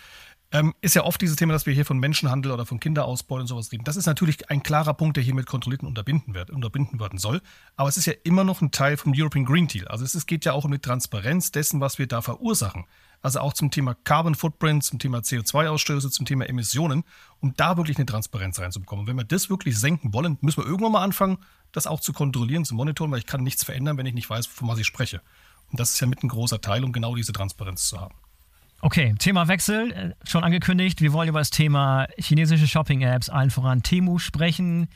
ähm, 0.52 0.76
ist 0.82 0.96
ja 0.96 1.04
oft 1.04 1.20
dieses 1.20 1.36
Thema, 1.36 1.54
dass 1.54 1.66
wir 1.66 1.74
hier 1.74 1.86
von 1.86 1.98
Menschenhandel 1.98 2.52
oder 2.52 2.66
von 2.66 2.80
Kinderausbeute 2.80 3.42
und 3.42 3.48
sowas 3.48 3.72
reden. 3.72 3.84
Das 3.84 3.96
ist 3.96 4.06
natürlich 4.06 4.50
ein 4.50 4.62
klarer 4.62 4.94
Punkt, 4.94 5.18
der 5.18 5.24
hiermit 5.24 5.48
kontrolliert 5.48 5.82
und 5.82 5.88
unterbinden, 5.88 6.36
wird, 6.36 6.52
unterbinden 6.52 7.00
werden 7.00 7.18
soll. 7.18 7.42
Aber 7.76 7.90
es 7.90 7.98
ist 7.98 8.06
ja 8.06 8.14
immer 8.24 8.44
noch 8.44 8.62
ein 8.62 8.72
Teil 8.72 8.98
vom 8.98 9.14
European 9.16 9.46
Green 9.46 9.68
Deal. 9.68 9.88
Also 9.88 10.06
es 10.06 10.26
geht 10.26 10.46
ja 10.46 10.54
auch 10.54 10.64
um 10.64 10.72
die 10.72 10.80
Transparenz 10.80 11.52
dessen, 11.52 11.82
was 11.82 11.98
wir 11.98 12.08
da 12.08 12.22
verursachen. 12.22 12.86
Also 13.22 13.40
auch 13.42 13.54
zum 13.54 13.70
Thema 13.70 13.96
Carbon 13.96 14.34
Footprint, 14.36 14.84
zum 14.84 14.98
Thema 14.98 15.20
CO2-Ausstöße, 15.20 16.10
zum 16.10 16.26
Thema 16.26 16.48
Emissionen, 16.48 17.04
um 17.42 17.54
da 17.56 17.76
wirklich 17.76 17.98
eine 17.98 18.06
Transparenz 18.06 18.60
reinzubekommen. 18.60 19.04
Und 19.04 19.08
wenn 19.08 19.18
wir 19.18 19.26
das 19.26 19.50
wirklich 19.50 19.78
senken 19.78 20.14
wollen, 20.14 20.38
müssen 20.42 20.64
wir 20.64 20.66
irgendwann 20.66 20.94
mal 20.94 21.04
anfangen, 21.04 21.38
das 21.72 21.86
auch 21.86 22.00
zu 22.00 22.14
kontrollieren, 22.14 22.64
zu 22.64 22.76
monitoren, 22.76 23.12
weil 23.12 23.20
ich 23.20 23.26
kann 23.26 23.44
nichts 23.44 23.64
verändern, 23.64 23.98
wenn 23.98 24.06
ich 24.06 24.14
nicht 24.14 24.30
weiß, 24.30 24.48
von 24.48 24.68
was 24.70 24.80
ich 24.80 24.86
spreche. 24.86 25.22
Und 25.70 25.80
das 25.80 25.92
ist 25.92 26.00
ja 26.00 26.08
mit 26.08 26.24
ein 26.24 26.30
großer 26.30 26.62
Teil, 26.62 26.84
um 26.84 26.94
genau 26.94 27.16
diese 27.16 27.34
Transparenz 27.34 27.88
zu 27.88 28.00
haben. 28.00 28.16
Okay, 28.82 29.14
Thema 29.20 29.50
Wechsel, 29.50 29.92
äh, 29.92 30.14
schon 30.26 30.44
angekündigt. 30.44 31.02
Wir 31.02 31.12
wollen 31.12 31.28
über 31.28 31.40
das 31.40 31.50
Thema 31.50 32.08
chinesische 32.18 32.68
Shopping-Apps, 32.68 33.30
allen 33.30 33.52
voran 33.52 33.84
Temu, 33.84 34.20
sprechen, 34.20 34.88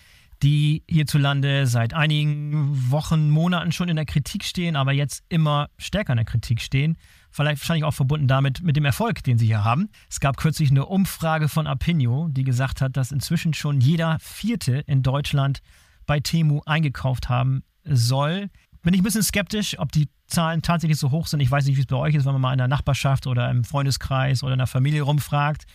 die 0.41 0.83
hierzulande 0.89 1.67
seit 1.67 1.93
einigen 1.93 2.91
Wochen, 2.91 3.29
Monaten 3.29 3.73
schon 3.73 3.89
in 3.89 3.97
der 3.97 4.05
Kritik 4.05 4.45
stehen, 4.45 4.77
aber 4.77 4.93
jetzt 4.93 5.23
immer 5.27 5.69
stärker 5.77 6.13
in 6.13 6.17
der 6.17 6.25
Kritik 6.25 6.61
stehen. 6.61 6.97
Vielleicht 7.33 7.61
wahrscheinlich 7.61 7.83
auch 7.83 7.95
verbunden 7.95 8.27
damit 8.27 8.61
mit 8.61 8.75
dem 8.75 8.85
Erfolg, 8.85 9.23
den 9.23 9.39
sie 9.39 9.47
hier 9.47 9.63
haben. 9.63 9.89
Es 10.07 10.19
gab 10.19 10.37
kürzlich 10.37 10.69
eine 10.69 10.85
Umfrage 10.85 11.49
von 11.49 11.65
Apinio, 11.65 12.27
die 12.29 12.43
gesagt 12.43 12.79
hat, 12.79 12.95
dass 12.95 13.11
inzwischen 13.11 13.55
schon 13.55 13.81
jeder 13.81 14.19
Vierte 14.19 14.83
in 14.85 15.01
Deutschland 15.01 15.61
bei 16.05 16.19
Temu 16.19 16.61
eingekauft 16.67 17.29
haben 17.29 17.63
soll. 17.85 18.51
Bin 18.83 18.93
ich 18.93 18.99
ein 18.99 19.03
bisschen 19.03 19.23
skeptisch, 19.23 19.79
ob 19.79 19.91
die 19.91 20.09
Zahlen 20.27 20.61
tatsächlich 20.61 20.99
so 20.99 21.09
hoch 21.09 21.25
sind. 21.25 21.39
Ich 21.39 21.49
weiß 21.49 21.65
nicht, 21.65 21.75
wie 21.77 21.81
es 21.81 21.87
bei 21.87 21.95
euch 21.95 22.13
ist, 22.13 22.25
wenn 22.25 22.33
man 22.33 22.41
mal 22.41 22.51
in 22.51 22.59
der 22.59 22.67
Nachbarschaft 22.67 23.25
oder 23.25 23.49
im 23.49 23.63
Freundeskreis 23.63 24.43
oder 24.43 24.53
in 24.53 24.59
der 24.59 24.67
Familie 24.67 25.01
rumfragt. 25.01 25.65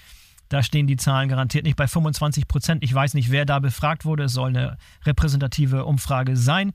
Da 0.48 0.62
stehen 0.62 0.86
die 0.86 0.96
Zahlen 0.96 1.28
garantiert 1.28 1.64
nicht 1.64 1.76
bei 1.76 1.88
25 1.88 2.46
Prozent. 2.46 2.84
Ich 2.84 2.94
weiß 2.94 3.14
nicht, 3.14 3.32
wer 3.32 3.44
da 3.44 3.58
befragt 3.58 4.04
wurde. 4.04 4.24
Es 4.24 4.32
soll 4.32 4.50
eine 4.50 4.78
repräsentative 5.04 5.84
Umfrage 5.84 6.36
sein. 6.36 6.72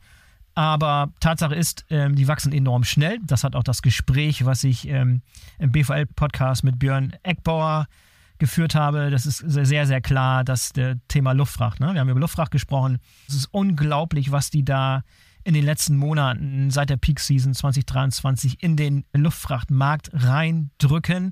Aber 0.55 1.11
Tatsache 1.19 1.55
ist, 1.55 1.85
ähm, 1.89 2.15
die 2.15 2.27
wachsen 2.27 2.53
enorm 2.53 2.83
schnell. 2.83 3.17
Das 3.25 3.43
hat 3.43 3.55
auch 3.55 3.63
das 3.63 3.81
Gespräch, 3.81 4.45
was 4.45 4.63
ich 4.63 4.87
ähm, 4.87 5.21
im 5.57 5.71
BVL-Podcast 5.71 6.63
mit 6.63 6.77
Björn 6.79 7.13
Eckbauer 7.23 7.87
geführt 8.37 8.75
habe, 8.75 9.09
das 9.09 9.25
ist 9.25 9.37
sehr, 9.37 9.85
sehr 9.85 10.01
klar, 10.01 10.43
der 10.43 10.99
Thema 11.07 11.31
Luftfracht, 11.31 11.79
ne? 11.79 11.93
wir 11.93 12.01
haben 12.01 12.09
über 12.09 12.19
Luftfracht 12.19 12.51
gesprochen, 12.51 12.99
es 13.27 13.35
ist 13.35 13.47
unglaublich, 13.51 14.31
was 14.31 14.49
die 14.49 14.65
da 14.65 15.03
in 15.43 15.53
den 15.53 15.63
letzten 15.63 15.95
Monaten 15.97 16.69
seit 16.69 16.89
der 16.89 16.97
Peak 16.97 17.19
Season 17.19 17.53
2023 17.53 18.61
in 18.61 18.75
den 18.75 19.05
Luftfrachtmarkt 19.13 20.09
reindrücken. 20.13 21.31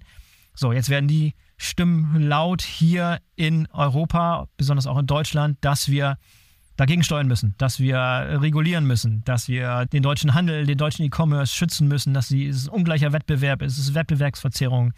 So, 0.54 0.74
jetzt 0.74 0.90
werden 0.90 1.08
die 1.08 1.34
Stimmen 1.58 2.22
laut 2.22 2.62
hier 2.62 3.20
in 3.36 3.68
Europa, 3.72 4.48
besonders 4.58 4.88
auch 4.88 4.98
in 4.98 5.08
Deutschland, 5.08 5.58
dass 5.62 5.90
wir 5.90 6.18
dagegen 6.82 7.04
steuern 7.04 7.28
müssen, 7.28 7.54
dass 7.60 7.80
wir 7.80 8.00
regulieren 8.42 8.88
müssen, 8.88 9.24
dass 9.24 9.48
wir 9.48 9.86
den 9.86 10.02
deutschen 10.02 10.34
Handel, 10.34 10.66
den 10.66 10.80
deutschen 10.80 11.06
E-Commerce 11.06 11.56
schützen 11.56 11.88
müssen, 11.88 12.12
dass 12.16 12.32
es 12.32 12.66
ein 12.66 12.70
ungleicher 12.70 13.14
Wettbewerb 13.14 13.62
ist, 13.62 13.78
es 13.78 13.90
ist 13.90 13.94
Wettbewerbsverzerrung. 13.94 14.92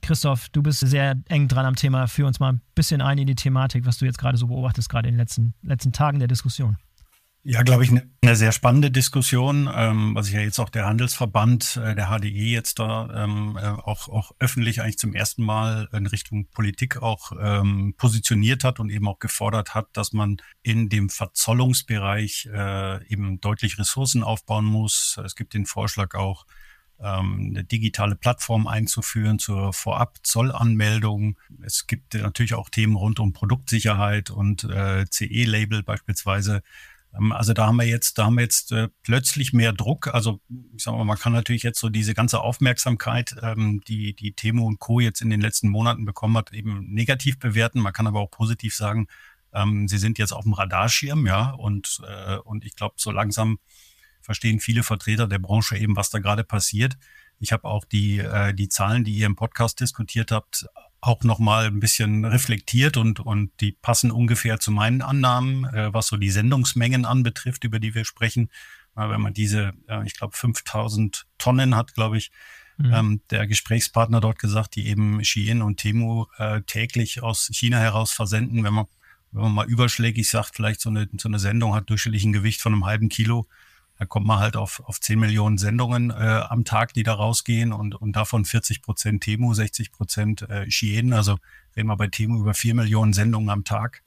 Christoph, 0.00 0.48
du 0.50 0.62
bist 0.62 0.78
sehr 0.78 1.16
eng 1.26 1.48
dran 1.48 1.66
am 1.66 1.74
Thema. 1.74 2.06
Führ 2.06 2.28
uns 2.28 2.38
mal 2.38 2.52
ein 2.52 2.60
bisschen 2.76 3.00
ein 3.00 3.18
in 3.18 3.26
die 3.26 3.34
Thematik, 3.34 3.84
was 3.84 3.98
du 3.98 4.04
jetzt 4.04 4.18
gerade 4.18 4.38
so 4.38 4.46
beobachtest, 4.46 4.88
gerade 4.88 5.08
in 5.08 5.14
den 5.14 5.18
letzten, 5.18 5.54
letzten 5.62 5.90
Tagen 5.90 6.20
der 6.20 6.28
Diskussion. 6.28 6.76
Ja, 7.44 7.62
glaube 7.62 7.84
ich, 7.84 7.90
eine, 7.90 8.10
eine 8.20 8.36
sehr 8.36 8.52
spannende 8.52 8.90
Diskussion, 8.90 9.70
ähm, 9.72 10.14
was 10.14 10.26
sich 10.26 10.34
ja 10.34 10.40
jetzt 10.40 10.58
auch 10.58 10.68
der 10.68 10.86
Handelsverband, 10.86 11.76
äh, 11.82 11.94
der 11.94 12.08
HDE 12.08 12.28
jetzt 12.28 12.78
da 12.78 13.24
ähm, 13.24 13.56
äh, 13.56 13.64
auch, 13.68 14.08
auch 14.08 14.32
öffentlich 14.38 14.82
eigentlich 14.82 14.98
zum 14.98 15.14
ersten 15.14 15.44
Mal 15.44 15.88
in 15.92 16.06
Richtung 16.06 16.48
Politik 16.50 17.00
auch 17.00 17.32
ähm, 17.40 17.94
positioniert 17.96 18.64
hat 18.64 18.80
und 18.80 18.90
eben 18.90 19.08
auch 19.08 19.20
gefordert 19.20 19.74
hat, 19.74 19.86
dass 19.92 20.12
man 20.12 20.38
in 20.62 20.88
dem 20.88 21.08
Verzollungsbereich 21.08 22.48
äh, 22.52 23.06
eben 23.06 23.40
deutlich 23.40 23.78
Ressourcen 23.78 24.24
aufbauen 24.24 24.64
muss. 24.64 25.18
Es 25.24 25.36
gibt 25.36 25.54
den 25.54 25.64
Vorschlag 25.64 26.14
auch, 26.14 26.44
ähm, 27.00 27.50
eine 27.50 27.64
digitale 27.64 28.16
Plattform 28.16 28.66
einzuführen 28.66 29.38
zur 29.38 29.72
Vorab-Zollanmeldung. 29.72 31.38
Es 31.62 31.86
gibt 31.86 32.14
natürlich 32.14 32.54
auch 32.54 32.68
Themen 32.68 32.96
rund 32.96 33.20
um 33.20 33.32
Produktsicherheit 33.32 34.30
und 34.30 34.64
äh, 34.64 35.06
CE-Label 35.08 35.82
beispielsweise. 35.82 36.62
Ähm, 37.16 37.32
also 37.32 37.52
da 37.52 37.66
haben 37.66 37.76
wir 37.76 37.86
jetzt, 37.86 38.18
da 38.18 38.26
haben 38.26 38.36
wir 38.36 38.42
jetzt 38.42 38.72
äh, 38.72 38.88
plötzlich 39.02 39.52
mehr 39.52 39.72
Druck. 39.72 40.08
Also 40.08 40.40
ich 40.76 40.82
sag 40.82 40.94
mal, 40.94 41.04
man 41.04 41.18
kann 41.18 41.32
natürlich 41.32 41.62
jetzt 41.62 41.80
so 41.80 41.88
diese 41.88 42.14
ganze 42.14 42.40
Aufmerksamkeit, 42.40 43.36
ähm, 43.42 43.80
die 43.86 44.14
die 44.14 44.32
Temo 44.32 44.66
und 44.66 44.78
Co. 44.78 45.00
jetzt 45.00 45.20
in 45.20 45.30
den 45.30 45.40
letzten 45.40 45.68
Monaten 45.68 46.04
bekommen 46.04 46.36
hat, 46.36 46.52
eben 46.52 46.86
negativ 46.92 47.38
bewerten. 47.38 47.80
Man 47.80 47.92
kann 47.92 48.06
aber 48.06 48.20
auch 48.20 48.30
positiv 48.30 48.74
sagen, 48.74 49.08
ähm, 49.52 49.88
sie 49.88 49.98
sind 49.98 50.18
jetzt 50.18 50.32
auf 50.32 50.44
dem 50.44 50.52
Radarschirm, 50.52 51.26
ja, 51.26 51.50
und 51.50 52.00
äh, 52.06 52.36
und 52.38 52.64
ich 52.64 52.76
glaube, 52.76 52.94
so 52.98 53.10
langsam 53.10 53.58
verstehen 54.20 54.60
viele 54.60 54.82
Vertreter 54.82 55.26
der 55.26 55.38
Branche 55.38 55.76
eben, 55.76 55.96
was 55.96 56.10
da 56.10 56.18
gerade 56.18 56.44
passiert. 56.44 56.98
Ich 57.40 57.52
habe 57.52 57.64
auch 57.64 57.84
die, 57.84 58.18
äh, 58.18 58.52
die 58.52 58.68
Zahlen, 58.68 59.04
die 59.04 59.12
ihr 59.12 59.26
im 59.26 59.36
Podcast 59.36 59.80
diskutiert 59.80 60.32
habt, 60.32 60.66
auch 61.00 61.22
nochmal 61.22 61.66
ein 61.66 61.80
bisschen 61.80 62.24
reflektiert 62.24 62.96
und, 62.96 63.20
und 63.20 63.52
die 63.60 63.72
passen 63.72 64.10
ungefähr 64.10 64.58
zu 64.58 64.72
meinen 64.72 65.02
Annahmen, 65.02 65.64
äh, 65.66 65.92
was 65.92 66.08
so 66.08 66.16
die 66.16 66.30
Sendungsmengen 66.30 67.04
anbetrifft, 67.04 67.64
über 67.64 67.78
die 67.78 67.94
wir 67.94 68.04
sprechen. 68.04 68.50
Äh, 68.96 69.08
wenn 69.08 69.20
man 69.20 69.32
diese, 69.32 69.74
äh, 69.88 70.04
ich 70.04 70.16
glaube, 70.16 70.36
5000 70.36 71.26
Tonnen 71.38 71.76
hat, 71.76 71.94
glaube 71.94 72.18
ich, 72.18 72.30
mhm. 72.78 72.92
ähm, 72.92 73.20
der 73.30 73.46
Gesprächspartner 73.46 74.20
dort 74.20 74.38
gesagt, 74.38 74.74
die 74.74 74.88
eben 74.88 75.22
Shein 75.24 75.62
und 75.62 75.76
Temu 75.76 76.26
äh, 76.38 76.62
täglich 76.62 77.22
aus 77.22 77.48
China 77.52 77.78
heraus 77.78 78.12
versenden. 78.12 78.64
Wenn 78.64 78.74
man, 78.74 78.86
wenn 79.30 79.42
man 79.42 79.52
mal 79.52 79.66
überschlägig 79.66 80.28
sagt, 80.28 80.56
vielleicht 80.56 80.80
so 80.80 80.90
eine, 80.90 81.08
so 81.16 81.28
eine 81.28 81.38
Sendung 81.38 81.74
hat 81.74 81.90
durchschnittlich 81.90 82.24
ein 82.24 82.32
Gewicht 82.32 82.60
von 82.60 82.72
einem 82.72 82.86
halben 82.86 83.08
Kilo, 83.08 83.46
da 83.98 84.06
kommt 84.06 84.26
man 84.26 84.38
halt 84.38 84.56
auf, 84.56 84.80
auf 84.86 85.00
10 85.00 85.18
Millionen 85.18 85.58
Sendungen 85.58 86.10
äh, 86.10 86.42
am 86.48 86.64
Tag, 86.64 86.94
die 86.94 87.02
da 87.02 87.14
rausgehen 87.14 87.72
und, 87.72 87.94
und 87.96 88.14
davon 88.14 88.44
40 88.44 88.80
Prozent 88.82 89.24
Temu, 89.24 89.52
60 89.52 89.90
Prozent 89.90 90.42
äh, 90.42 90.70
Shein. 90.70 91.12
Also 91.12 91.38
reden 91.76 91.88
wir 91.88 91.96
bei 91.96 92.06
Temu 92.06 92.38
über 92.38 92.54
4 92.54 92.74
Millionen 92.74 93.12
Sendungen 93.12 93.50
am 93.50 93.64
Tag. 93.64 94.02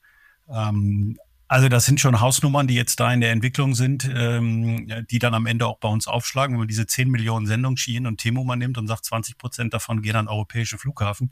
Ähm, 0.50 1.18
also 1.50 1.68
das 1.68 1.86
sind 1.86 2.00
schon 2.00 2.22
Hausnummern, 2.22 2.68
die 2.68 2.76
jetzt 2.76 3.02
da 3.02 3.12
in 3.12 3.20
der 3.20 3.32
Entwicklung 3.32 3.76
sind, 3.76 4.10
ähm, 4.16 4.88
die 5.12 5.20
dann 5.20 5.34
am 5.34 5.46
Ende 5.46 5.68
auch 5.68 5.80
bei 5.80 5.90
uns 5.90 6.08
aufschlagen. 6.08 6.54
Wenn 6.54 6.60
man 6.60 6.68
diese 6.70 6.88
10 6.88 7.10
Millionen 7.10 7.46
Sendungen 7.46 7.76
Shein 7.76 8.08
und 8.08 8.18
Temu 8.18 8.46
mal 8.46 8.56
nimmt 8.56 8.78
und 8.78 8.88
sagt, 8.88 9.04
20 9.04 9.38
Prozent 9.38 9.74
davon 9.74 10.02
gehen 10.02 10.16
an 10.16 10.30
europäische 10.30 10.78
Flughafen 10.78 11.32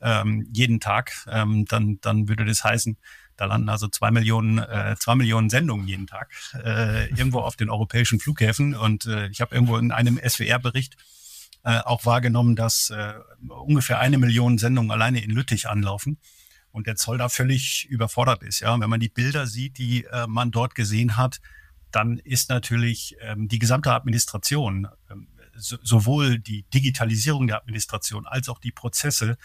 ähm, 0.00 0.46
jeden 0.52 0.80
Tag, 0.80 1.26
ähm, 1.28 1.64
dann, 1.64 1.98
dann 2.00 2.28
würde 2.28 2.44
das 2.44 2.62
heißen, 2.62 2.96
da 3.36 3.44
landen 3.44 3.68
also 3.68 3.88
zwei 3.88 4.10
Millionen, 4.10 4.58
äh, 4.58 4.96
zwei 4.98 5.14
Millionen 5.14 5.50
Sendungen 5.50 5.86
jeden 5.86 6.06
Tag 6.06 6.30
äh, 6.54 7.08
irgendwo 7.10 7.40
auf 7.40 7.56
den 7.56 7.70
europäischen 7.70 8.20
Flughäfen. 8.20 8.74
Und 8.74 9.06
äh, 9.06 9.28
ich 9.28 9.40
habe 9.40 9.54
irgendwo 9.54 9.76
in 9.76 9.92
einem 9.92 10.18
SWR-Bericht 10.18 10.96
äh, 11.64 11.78
auch 11.80 12.04
wahrgenommen, 12.06 12.56
dass 12.56 12.90
äh, 12.90 13.14
ungefähr 13.48 13.98
eine 13.98 14.18
Million 14.18 14.58
Sendungen 14.58 14.90
alleine 14.90 15.22
in 15.22 15.30
Lüttich 15.30 15.68
anlaufen 15.68 16.18
und 16.70 16.86
der 16.86 16.96
Zoll 16.96 17.18
da 17.18 17.28
völlig 17.28 17.86
überfordert 17.88 18.42
ist. 18.42 18.60
Ja, 18.60 18.78
wenn 18.78 18.90
man 18.90 19.00
die 19.00 19.08
Bilder 19.08 19.46
sieht, 19.46 19.78
die 19.78 20.04
äh, 20.04 20.26
man 20.26 20.50
dort 20.50 20.74
gesehen 20.74 21.16
hat, 21.16 21.40
dann 21.90 22.18
ist 22.18 22.50
natürlich 22.50 23.16
ähm, 23.20 23.48
die 23.48 23.58
gesamte 23.58 23.92
Administration, 23.92 24.86
ähm, 25.10 25.28
so, 25.54 25.78
sowohl 25.82 26.38
die 26.38 26.64
Digitalisierung 26.64 27.46
der 27.46 27.56
Administration 27.56 28.26
als 28.26 28.48
auch 28.48 28.58
die 28.58 28.72
Prozesse 28.72 29.38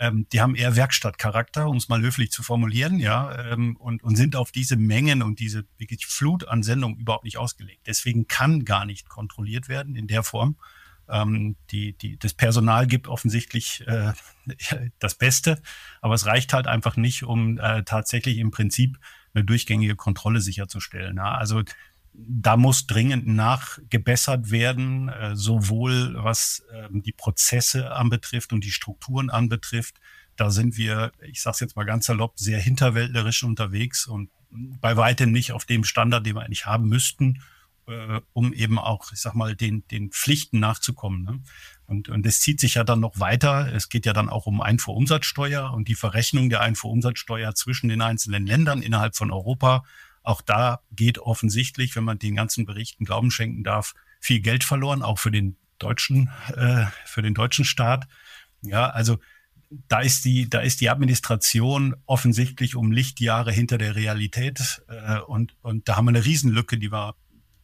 ähm, 0.00 0.26
die 0.32 0.40
haben 0.40 0.54
eher 0.54 0.76
Werkstattcharakter, 0.76 1.68
um 1.68 1.76
es 1.76 1.88
mal 1.88 2.00
höflich 2.00 2.30
zu 2.30 2.42
formulieren, 2.42 2.98
ja, 2.98 3.52
ähm, 3.52 3.76
und, 3.76 4.02
und 4.02 4.16
sind 4.16 4.36
auf 4.36 4.52
diese 4.52 4.76
Mengen 4.76 5.22
und 5.22 5.40
diese 5.40 5.64
wirklich 5.76 6.06
Flut 6.06 6.46
an 6.46 6.62
Sendungen 6.62 6.98
überhaupt 6.98 7.24
nicht 7.24 7.38
ausgelegt. 7.38 7.86
Deswegen 7.86 8.28
kann 8.28 8.64
gar 8.64 8.84
nicht 8.84 9.08
kontrolliert 9.08 9.68
werden 9.68 9.96
in 9.96 10.06
der 10.06 10.22
Form. 10.22 10.56
Ähm, 11.08 11.56
die, 11.70 11.94
die, 11.94 12.18
das 12.18 12.34
Personal 12.34 12.86
gibt 12.86 13.08
offensichtlich 13.08 13.84
äh, 13.86 14.12
das 14.98 15.14
Beste, 15.14 15.60
aber 16.00 16.14
es 16.14 16.26
reicht 16.26 16.52
halt 16.52 16.66
einfach 16.66 16.96
nicht, 16.96 17.22
um 17.24 17.58
äh, 17.58 17.82
tatsächlich 17.84 18.38
im 18.38 18.50
Prinzip 18.50 18.98
eine 19.34 19.44
durchgängige 19.44 19.96
Kontrolle 19.96 20.40
sicherzustellen. 20.40 21.16
Ja. 21.16 21.34
Also 21.34 21.62
da 22.26 22.56
muss 22.56 22.86
dringend 22.86 23.26
nachgebessert 23.28 24.50
werden, 24.50 25.08
äh, 25.08 25.36
sowohl 25.36 26.16
was 26.18 26.64
äh, 26.72 26.88
die 26.90 27.12
Prozesse 27.12 27.92
anbetrifft 27.92 28.52
und 28.52 28.64
die 28.64 28.72
Strukturen 28.72 29.30
anbetrifft. 29.30 30.00
Da 30.36 30.50
sind 30.50 30.76
wir, 30.76 31.12
ich 31.22 31.40
sage 31.40 31.54
es 31.54 31.60
jetzt 31.60 31.76
mal 31.76 31.84
ganz 31.84 32.06
salopp, 32.06 32.38
sehr 32.38 32.58
hinterwäldlerisch 32.58 33.44
unterwegs 33.44 34.06
und 34.06 34.30
bei 34.50 34.96
weitem 34.96 35.30
nicht 35.30 35.52
auf 35.52 35.64
dem 35.64 35.84
Standard, 35.84 36.26
den 36.26 36.34
wir 36.34 36.42
eigentlich 36.42 36.66
haben 36.66 36.88
müssten, 36.88 37.42
äh, 37.86 38.20
um 38.32 38.52
eben 38.52 38.78
auch, 38.78 39.12
ich 39.12 39.20
sag 39.20 39.34
mal, 39.34 39.54
den, 39.54 39.86
den 39.88 40.10
Pflichten 40.10 40.58
nachzukommen. 40.58 41.22
Ne? 41.22 41.40
Und, 41.86 42.08
und 42.08 42.26
es 42.26 42.40
zieht 42.40 42.58
sich 42.58 42.74
ja 42.74 42.84
dann 42.84 43.00
noch 43.00 43.20
weiter. 43.20 43.72
Es 43.72 43.88
geht 43.88 44.06
ja 44.06 44.12
dann 44.12 44.28
auch 44.28 44.46
um 44.46 44.60
Einfuhrumsatzsteuer 44.60 45.72
und 45.72 45.86
die 45.86 45.94
Verrechnung 45.94 46.50
der 46.50 46.62
Einfuhrumsatzsteuer 46.62 47.54
zwischen 47.54 47.88
den 47.88 48.02
einzelnen 48.02 48.46
Ländern 48.46 48.82
innerhalb 48.82 49.16
von 49.16 49.30
Europa. 49.30 49.84
Auch 50.28 50.42
da 50.42 50.82
geht 50.92 51.18
offensichtlich, 51.20 51.96
wenn 51.96 52.04
man 52.04 52.18
den 52.18 52.34
ganzen 52.34 52.66
Berichten 52.66 53.06
Glauben 53.06 53.30
schenken 53.30 53.64
darf, 53.64 53.94
viel 54.20 54.40
Geld 54.40 54.62
verloren, 54.62 55.00
auch 55.02 55.18
für 55.18 55.30
den 55.30 55.56
deutschen, 55.78 56.28
äh, 56.54 56.84
für 57.06 57.22
den 57.22 57.32
deutschen 57.32 57.64
Staat. 57.64 58.06
Ja, 58.60 58.90
also 58.90 59.20
da 59.70 60.00
ist 60.00 60.26
die, 60.26 60.50
da 60.50 60.60
ist 60.60 60.82
die 60.82 60.90
Administration 60.90 61.96
offensichtlich 62.04 62.76
um 62.76 62.92
Lichtjahre 62.92 63.52
hinter 63.52 63.78
der 63.78 63.96
Realität 63.96 64.82
äh, 64.88 65.18
und, 65.20 65.56
und 65.62 65.88
da 65.88 65.96
haben 65.96 66.04
wir 66.04 66.10
eine 66.10 66.26
Riesenlücke, 66.26 66.76
die 66.76 66.92
wir 66.92 67.14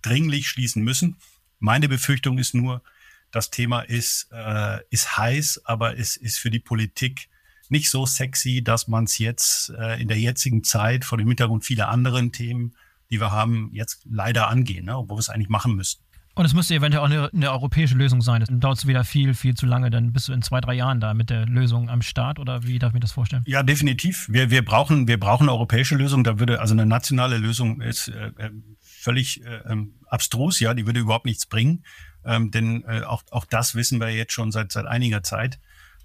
dringlich 0.00 0.48
schließen 0.48 0.82
müssen. 0.82 1.18
Meine 1.58 1.90
Befürchtung 1.90 2.38
ist 2.38 2.54
nur, 2.54 2.82
das 3.30 3.50
Thema 3.50 3.80
ist, 3.80 4.28
äh, 4.32 4.78
ist 4.88 5.18
heiß, 5.18 5.66
aber 5.66 5.98
es 5.98 6.16
ist 6.16 6.38
für 6.38 6.50
die 6.50 6.60
Politik 6.60 7.28
nicht 7.74 7.90
so 7.90 8.06
sexy, 8.06 8.62
dass 8.62 8.88
man 8.88 9.04
es 9.04 9.18
jetzt 9.18 9.70
äh, 9.78 10.00
in 10.00 10.08
der 10.08 10.18
jetzigen 10.18 10.62
Zeit 10.62 11.04
vor 11.04 11.18
dem 11.18 11.28
Hintergrund 11.28 11.64
vieler 11.64 11.88
anderen 11.88 12.30
Themen, 12.30 12.74
die 13.10 13.20
wir 13.20 13.32
haben, 13.32 13.70
jetzt 13.72 14.02
leider 14.08 14.48
angehen, 14.48 14.86
ne, 14.86 14.96
obwohl 14.96 15.16
wir 15.16 15.20
es 15.20 15.28
eigentlich 15.28 15.48
machen 15.48 15.74
müssten. 15.74 16.02
Und 16.36 16.44
es 16.44 16.54
müsste 16.54 16.74
eventuell 16.74 17.02
auch 17.02 17.10
eine, 17.10 17.32
eine 17.32 17.50
europäische 17.50 17.94
Lösung 17.94 18.20
sein. 18.20 18.42
Dann 18.44 18.58
dauert 18.58 18.78
es 18.78 18.86
wieder 18.86 19.04
viel, 19.04 19.34
viel 19.34 19.54
zu 19.54 19.66
lange. 19.66 19.90
Dann 19.90 20.12
bist 20.12 20.28
du 20.28 20.32
in 20.32 20.42
zwei, 20.42 20.60
drei 20.60 20.74
Jahren 20.74 20.98
da 21.00 21.14
mit 21.14 21.30
der 21.30 21.46
Lösung 21.46 21.88
am 21.88 22.02
Start 22.02 22.40
oder 22.40 22.64
wie 22.64 22.78
darf 22.78 22.90
ich 22.90 22.94
mir 22.94 23.00
das 23.00 23.12
vorstellen? 23.12 23.44
Ja, 23.46 23.62
definitiv. 23.62 24.26
Wir, 24.28 24.50
wir, 24.50 24.64
brauchen, 24.64 25.06
wir 25.06 25.20
brauchen 25.20 25.44
eine 25.44 25.52
europäische 25.52 25.94
Lösung. 25.94 26.24
Da 26.24 26.40
würde 26.40 26.60
also 26.60 26.74
eine 26.74 26.86
nationale 26.86 27.38
Lösung 27.38 27.80
ist 27.80 28.08
äh, 28.08 28.32
äh 28.36 28.50
völlig 28.80 29.44
äh, 29.44 29.60
ähm, 29.68 29.94
abstrus, 30.06 30.60
ja, 30.60 30.72
die 30.72 30.86
würde 30.86 31.00
überhaupt 31.00 31.26
nichts 31.26 31.44
bringen. 31.44 31.84
Ähm, 32.24 32.50
denn 32.50 32.84
äh, 32.84 33.02
auch, 33.02 33.22
auch 33.30 33.44
das 33.44 33.74
wissen 33.74 34.00
wir 34.00 34.08
jetzt 34.08 34.32
schon 34.32 34.50
seit, 34.50 34.72
seit 34.72 34.86
einiger 34.86 35.22
Zeit. 35.22 35.60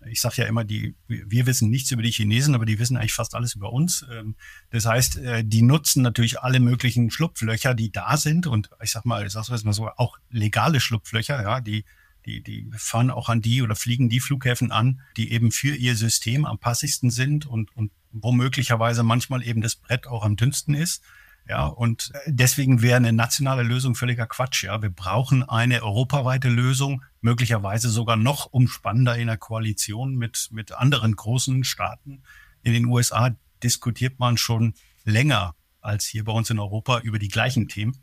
Ich 0.08 0.22
sage 0.22 0.36
ja 0.38 0.46
immer, 0.46 0.64
die, 0.64 0.96
wir 1.08 1.46
wissen 1.46 1.70
nichts 1.70 1.92
über 1.92 2.02
die 2.02 2.12
Chinesen, 2.12 2.56
aber 2.56 2.66
die 2.66 2.80
wissen 2.80 2.98
eigentlich 2.98 3.14
fast 3.14 3.36
alles 3.36 3.56
über 3.56 3.74
uns. 3.74 4.06
Ähm, 4.12 4.36
das 4.70 4.86
heißt, 4.86 5.18
äh, 5.18 5.44
die 5.44 5.62
nutzen 5.62 6.02
natürlich 6.02 6.40
alle 6.40 6.60
möglichen 6.60 7.12
Schlupflöcher, 7.12 7.74
die 7.74 7.92
da 7.92 8.18
sind. 8.18 8.48
Und 8.48 8.70
ich 8.82 8.92
sag 8.92 9.06
mal, 9.06 9.26
ich 9.26 9.34
sag's 9.34 9.50
mal 9.64 9.74
so, 9.74 9.90
auch 9.90 10.18
legale 10.30 10.80
Schlupflöcher, 10.80 11.42
ja, 11.42 11.62
die, 11.62 11.86
die, 12.26 12.42
die 12.42 12.70
fahren 12.76 13.12
auch 13.12 13.30
an 13.30 13.42
die 13.42 13.62
oder 13.62 13.76
fliegen 13.76 14.10
die 14.10 14.20
Flughäfen 14.20 14.72
an, 14.72 15.02
die 15.18 15.32
eben 15.32 15.52
für 15.52 15.76
ihr 15.76 15.96
System 15.96 16.46
am 16.46 16.60
passigsten 16.60 17.10
sind 17.10 17.46
und, 17.46 17.76
und 17.76 17.92
womöglicherweise 18.12 19.04
manchmal 19.04 19.46
eben 19.46 19.62
das 19.62 19.76
Brett 19.76 20.08
auch 20.08 20.24
am 20.24 20.36
dünnsten 20.36 20.76
ist. 20.76 21.04
Ja, 21.50 21.66
und 21.66 22.14
deswegen 22.28 22.84
wäre 22.84 22.98
eine 22.98 23.12
nationale 23.12 23.64
Lösung 23.64 23.96
völliger 23.96 24.28
Quatsch. 24.28 24.64
Ja, 24.64 24.84
wir 24.84 24.92
brauchen 24.92 25.42
eine 25.42 25.82
europaweite 25.82 26.48
Lösung, 26.48 27.04
möglicherweise 27.22 27.90
sogar 27.90 28.18
noch 28.18 28.46
umspannender 28.46 29.18
in 29.18 29.26
der 29.26 29.38
Koalition 29.38 30.16
mit, 30.16 30.50
mit 30.52 30.74
anderen 30.74 31.16
großen 31.16 31.64
Staaten. 31.64 32.22
In 32.62 32.74
den 32.74 32.86
USA 32.86 33.36
diskutiert 33.64 34.20
man 34.20 34.38
schon 34.38 34.76
länger 35.06 35.56
als 35.82 36.06
hier 36.06 36.24
bei 36.24 36.34
uns 36.34 36.52
in 36.52 36.60
Europa 36.60 37.00
über 37.00 37.18
die 37.18 37.30
gleichen 37.30 37.68
Themen. 37.68 37.98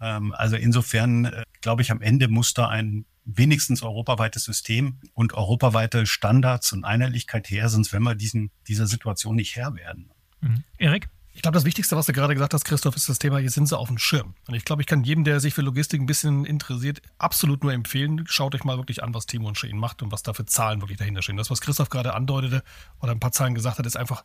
Ähm, 0.00 0.32
also 0.32 0.56
insofern 0.56 1.26
äh, 1.26 1.42
glaube 1.60 1.82
ich, 1.82 1.90
am 1.90 2.00
Ende 2.00 2.28
muss 2.28 2.54
da 2.54 2.68
ein 2.68 3.04
wenigstens 3.26 3.82
europaweites 3.82 4.44
System 4.44 5.00
und 5.12 5.34
europaweite 5.34 6.06
Standards 6.06 6.72
und 6.72 6.84
Einheitlichkeit 6.84 7.50
her, 7.50 7.68
sonst 7.68 7.92
werden 7.92 8.04
wir 8.04 8.14
diesen, 8.14 8.50
dieser 8.68 8.86
Situation 8.86 9.36
nicht 9.36 9.54
Herr 9.54 9.74
werden. 9.74 10.10
Mhm. 10.40 10.64
Erik? 10.78 11.10
Ich 11.40 11.42
glaube, 11.42 11.54
das 11.54 11.64
Wichtigste, 11.64 11.96
was 11.96 12.04
du 12.04 12.12
gerade 12.12 12.34
gesagt 12.34 12.52
hast, 12.52 12.66
Christoph, 12.66 12.96
ist 12.96 13.08
das 13.08 13.18
Thema, 13.18 13.38
hier 13.38 13.48
sind 13.48 13.66
sie 13.66 13.78
auf 13.78 13.88
dem 13.88 13.96
Schirm. 13.96 14.34
Und 14.46 14.54
ich 14.54 14.66
glaube, 14.66 14.82
ich 14.82 14.86
kann 14.86 15.04
jedem, 15.04 15.24
der 15.24 15.40
sich 15.40 15.54
für 15.54 15.62
Logistik 15.62 15.98
ein 15.98 16.04
bisschen 16.04 16.44
interessiert, 16.44 17.00
absolut 17.16 17.62
nur 17.62 17.72
empfehlen, 17.72 18.26
schaut 18.26 18.54
euch 18.54 18.64
mal 18.64 18.76
wirklich 18.76 19.02
an, 19.02 19.14
was 19.14 19.24
Timo 19.24 19.48
und 19.48 19.56
Shein 19.56 19.78
macht 19.78 20.02
und 20.02 20.12
was 20.12 20.22
da 20.22 20.34
für 20.34 20.44
Zahlen 20.44 20.82
wirklich 20.82 20.98
dahinter 20.98 21.22
stehen. 21.22 21.38
Das, 21.38 21.50
was 21.50 21.62
Christoph 21.62 21.88
gerade 21.88 22.12
andeutete 22.12 22.62
oder 23.00 23.12
ein 23.12 23.20
paar 23.20 23.32
Zahlen 23.32 23.54
gesagt 23.54 23.78
hat, 23.78 23.86
ist 23.86 23.96
einfach 23.96 24.22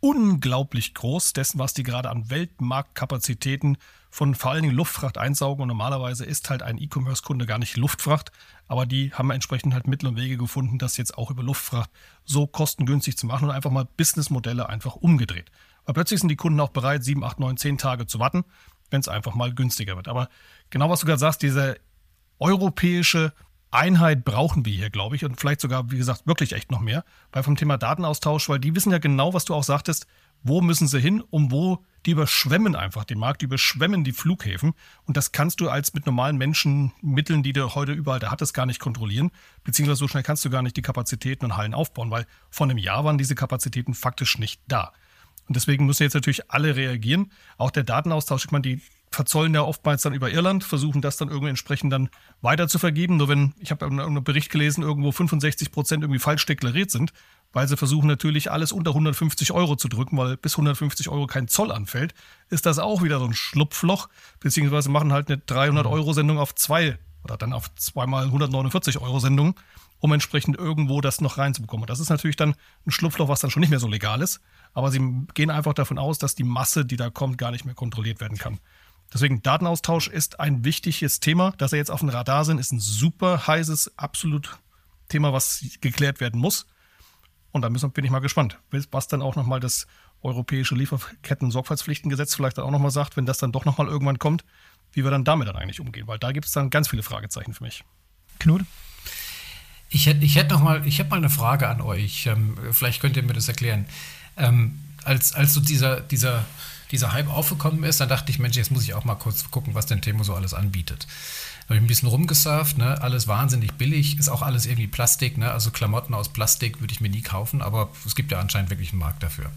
unglaublich 0.00 0.94
groß 0.94 1.32
dessen, 1.32 1.60
was 1.60 1.74
die 1.74 1.84
gerade 1.84 2.10
an 2.10 2.28
Weltmarktkapazitäten 2.28 3.78
von 4.10 4.34
vor 4.34 4.50
allen 4.50 4.62
Dingen 4.62 4.74
Luftfracht 4.74 5.16
einsaugen. 5.16 5.62
Und 5.62 5.68
normalerweise 5.68 6.24
ist 6.24 6.50
halt 6.50 6.64
ein 6.64 6.78
E-Commerce-Kunde 6.78 7.46
gar 7.46 7.58
nicht 7.58 7.76
Luftfracht, 7.76 8.32
aber 8.66 8.84
die 8.84 9.12
haben 9.12 9.30
entsprechend 9.30 9.74
halt 9.74 9.86
Mittel 9.86 10.08
und 10.08 10.16
Wege 10.16 10.36
gefunden, 10.36 10.78
das 10.78 10.96
jetzt 10.96 11.16
auch 11.16 11.30
über 11.30 11.44
Luftfracht 11.44 11.90
so 12.24 12.48
kostengünstig 12.48 13.16
zu 13.16 13.26
machen 13.26 13.48
und 13.48 13.54
einfach 13.54 13.70
mal 13.70 13.86
Businessmodelle 13.96 14.68
einfach 14.68 14.96
umgedreht. 14.96 15.52
Weil 15.88 15.94
plötzlich 15.94 16.20
sind 16.20 16.28
die 16.28 16.36
Kunden 16.36 16.60
auch 16.60 16.68
bereit, 16.68 17.02
sieben, 17.02 17.24
acht, 17.24 17.40
neun, 17.40 17.56
zehn 17.56 17.78
Tage 17.78 18.04
zu 18.04 18.18
warten, 18.18 18.44
wenn 18.90 19.00
es 19.00 19.08
einfach 19.08 19.34
mal 19.34 19.54
günstiger 19.54 19.96
wird. 19.96 20.06
Aber 20.06 20.28
genau 20.68 20.90
was 20.90 21.00
du 21.00 21.06
gerade 21.06 21.18
sagst, 21.18 21.40
diese 21.40 21.78
europäische 22.38 23.32
Einheit 23.70 24.22
brauchen 24.22 24.66
wir 24.66 24.72
hier, 24.74 24.90
glaube 24.90 25.16
ich, 25.16 25.24
und 25.24 25.40
vielleicht 25.40 25.62
sogar, 25.62 25.90
wie 25.90 25.96
gesagt, 25.96 26.26
wirklich 26.26 26.52
echt 26.52 26.70
noch 26.70 26.80
mehr. 26.80 27.06
Weil 27.32 27.42
vom 27.42 27.56
Thema 27.56 27.78
Datenaustausch, 27.78 28.50
weil 28.50 28.58
die 28.58 28.74
wissen 28.76 28.92
ja 28.92 28.98
genau, 28.98 29.32
was 29.32 29.46
du 29.46 29.54
auch 29.54 29.64
sagtest, 29.64 30.06
wo 30.42 30.60
müssen 30.60 30.88
sie 30.88 31.00
hin, 31.00 31.24
um 31.30 31.50
wo 31.50 31.82
die 32.04 32.10
überschwemmen 32.10 32.76
einfach 32.76 33.04
den 33.04 33.18
Markt, 33.18 33.40
die 33.40 33.46
überschwemmen 33.46 34.04
die 34.04 34.12
Flughäfen. 34.12 34.74
Und 35.06 35.16
das 35.16 35.32
kannst 35.32 35.58
du 35.60 35.70
als 35.70 35.94
mit 35.94 36.04
normalen 36.04 36.36
Menschen 36.36 36.92
Mitteln, 37.00 37.42
die 37.42 37.54
du 37.54 37.74
heute 37.74 37.92
überall 37.92 38.20
da 38.20 38.30
hattest, 38.30 38.52
gar 38.52 38.66
nicht 38.66 38.78
kontrollieren. 38.78 39.30
Beziehungsweise 39.64 40.00
so 40.00 40.08
schnell 40.08 40.22
kannst 40.22 40.44
du 40.44 40.50
gar 40.50 40.60
nicht 40.60 40.76
die 40.76 40.82
Kapazitäten 40.82 41.46
und 41.46 41.56
Hallen 41.56 41.72
aufbauen, 41.72 42.10
weil 42.10 42.26
vor 42.50 42.66
einem 42.66 42.76
Jahr 42.76 43.06
waren 43.06 43.16
diese 43.16 43.34
Kapazitäten 43.34 43.94
faktisch 43.94 44.36
nicht 44.36 44.60
da. 44.68 44.92
Und 45.48 45.56
deswegen 45.56 45.86
müssen 45.86 46.02
jetzt 46.02 46.14
natürlich 46.14 46.50
alle 46.50 46.76
reagieren. 46.76 47.32
Auch 47.56 47.70
der 47.70 47.84
Datenaustausch, 47.84 48.44
ich 48.44 48.50
meine, 48.50 48.62
die 48.62 48.80
verzollen 49.10 49.54
ja 49.54 49.62
oftmals 49.62 50.02
dann 50.02 50.12
über 50.12 50.30
Irland, 50.30 50.64
versuchen 50.64 51.00
das 51.00 51.16
dann 51.16 51.28
irgendwie 51.28 51.48
entsprechend 51.48 51.92
dann 51.92 52.10
weiter 52.42 52.68
zu 52.68 52.78
vergeben. 52.78 53.16
Nur 53.16 53.28
wenn, 53.28 53.54
ich 53.58 53.70
habe 53.70 53.86
einen 53.86 54.22
Bericht 54.22 54.50
gelesen, 54.50 54.82
irgendwo 54.82 55.12
65 55.12 55.72
Prozent 55.72 56.04
irgendwie 56.04 56.18
falsch 56.18 56.44
deklariert 56.46 56.90
sind, 56.90 57.12
weil 57.52 57.66
sie 57.66 57.76
versuchen 57.76 58.06
natürlich 58.06 58.50
alles 58.50 58.72
unter 58.72 58.90
150 58.90 59.52
Euro 59.52 59.76
zu 59.76 59.88
drücken, 59.88 60.16
weil 60.18 60.36
bis 60.36 60.54
150 60.54 61.08
Euro 61.08 61.26
kein 61.26 61.48
Zoll 61.48 61.72
anfällt, 61.72 62.14
ist 62.50 62.66
das 62.66 62.78
auch 62.78 63.02
wieder 63.02 63.18
so 63.18 63.24
ein 63.24 63.34
Schlupfloch, 63.34 64.08
beziehungsweise 64.40 64.90
machen 64.90 65.12
halt 65.12 65.28
eine 65.28 65.38
300 65.38 65.86
Euro 65.86 66.12
Sendung 66.12 66.38
auf 66.38 66.54
zwei 66.54 66.98
oder 67.24 67.36
dann 67.36 67.52
auf 67.52 67.74
zweimal 67.74 68.24
149 68.24 69.00
Euro 69.00 69.18
Sendung, 69.18 69.54
um 70.00 70.12
entsprechend 70.12 70.56
irgendwo 70.56 71.00
das 71.00 71.20
noch 71.20 71.38
reinzubekommen. 71.38 71.82
Und 71.82 71.90
das 71.90 72.00
ist 72.00 72.10
natürlich 72.10 72.36
dann 72.36 72.54
ein 72.86 72.90
Schlupfloch, 72.90 73.28
was 73.28 73.40
dann 73.40 73.50
schon 73.50 73.60
nicht 73.60 73.70
mehr 73.70 73.80
so 73.80 73.88
legal 73.88 74.22
ist 74.22 74.40
aber 74.78 74.90
sie 74.90 75.00
gehen 75.34 75.50
einfach 75.50 75.74
davon 75.74 75.98
aus, 75.98 76.18
dass 76.18 76.34
die 76.34 76.44
Masse, 76.44 76.84
die 76.84 76.96
da 76.96 77.10
kommt, 77.10 77.38
gar 77.38 77.50
nicht 77.50 77.64
mehr 77.64 77.74
kontrolliert 77.74 78.20
werden 78.20 78.38
kann. 78.38 78.60
Deswegen 79.12 79.42
Datenaustausch 79.42 80.08
ist 80.08 80.38
ein 80.38 80.64
wichtiges 80.64 81.20
Thema. 81.20 81.52
Dass 81.58 81.72
er 81.72 81.78
jetzt 81.78 81.90
auf 81.90 82.00
dem 82.00 82.10
Radar 82.10 82.44
sind, 82.44 82.58
ist 82.58 82.72
ein 82.72 82.80
super 82.80 83.46
heißes, 83.46 83.98
absolut 83.98 84.58
Thema, 85.08 85.32
was 85.32 85.64
geklärt 85.80 86.20
werden 86.20 86.40
muss. 86.40 86.66
Und 87.52 87.62
da 87.62 87.68
bin 87.70 88.04
ich 88.04 88.10
mal 88.10 88.18
gespannt, 88.18 88.58
was 88.90 89.08
dann 89.08 89.22
auch 89.22 89.34
nochmal 89.34 89.60
das 89.60 89.86
europäische 90.20 90.74
Lieferketten-Sorgfaltspflichtengesetz 90.74 92.34
vielleicht 92.34 92.58
dann 92.58 92.64
auch 92.64 92.70
nochmal 92.70 92.90
sagt, 92.90 93.16
wenn 93.16 93.24
das 93.24 93.38
dann 93.38 93.52
doch 93.52 93.64
nochmal 93.64 93.86
irgendwann 93.86 94.18
kommt, 94.18 94.44
wie 94.92 95.04
wir 95.04 95.10
dann 95.10 95.24
damit 95.24 95.48
dann 95.48 95.56
eigentlich 95.56 95.80
umgehen. 95.80 96.06
Weil 96.06 96.18
da 96.18 96.32
gibt 96.32 96.46
es 96.46 96.52
dann 96.52 96.68
ganz 96.70 96.88
viele 96.88 97.02
Fragezeichen 97.02 97.54
für 97.54 97.64
mich. 97.64 97.84
Knut? 98.38 98.62
Ich 99.90 100.06
hätte 100.06 100.24
ich 100.24 100.36
hätt 100.36 100.50
noch 100.50 100.60
mal, 100.60 100.86
ich 100.86 100.98
habe 101.00 101.10
mal 101.10 101.16
eine 101.16 101.30
Frage 101.30 101.68
an 101.68 101.80
euch. 101.80 102.26
Ähm, 102.26 102.56
vielleicht 102.72 103.00
könnt 103.00 103.16
ihr 103.16 103.22
mir 103.22 103.32
das 103.32 103.48
erklären. 103.48 103.86
Ähm, 104.36 104.78
als, 105.04 105.32
als 105.32 105.54
so 105.54 105.60
dieser, 105.60 106.00
dieser, 106.00 106.44
dieser 106.90 107.12
Hype 107.12 107.28
aufgekommen 107.28 107.84
ist, 107.84 108.00
dann 108.00 108.08
dachte 108.08 108.30
ich, 108.30 108.38
Mensch, 108.38 108.56
jetzt 108.56 108.70
muss 108.70 108.84
ich 108.84 108.94
auch 108.94 109.04
mal 109.04 109.14
kurz 109.14 109.50
gucken, 109.50 109.74
was 109.74 109.86
denn 109.86 110.02
Temo 110.02 110.24
so 110.24 110.34
alles 110.34 110.54
anbietet. 110.54 111.06
Da 111.62 111.74
habe 111.74 111.76
ich 111.76 111.82
ein 111.82 111.86
bisschen 111.86 112.08
rumgesurft, 112.08 112.78
ne? 112.78 113.00
alles 113.02 113.28
wahnsinnig 113.28 113.72
billig, 113.72 114.18
ist 114.18 114.30
auch 114.30 114.40
alles 114.40 114.64
irgendwie 114.64 114.86
Plastik, 114.86 115.36
ne? 115.36 115.50
also 115.50 115.70
Klamotten 115.70 116.14
aus 116.14 116.30
Plastik 116.30 116.80
würde 116.80 116.94
ich 116.94 117.02
mir 117.02 117.10
nie 117.10 117.20
kaufen, 117.20 117.60
aber 117.60 117.90
es 118.06 118.14
gibt 118.14 118.32
ja 118.32 118.40
anscheinend 118.40 118.70
wirklich 118.70 118.92
einen 118.92 119.00
Markt 119.00 119.22
dafür. 119.22 119.50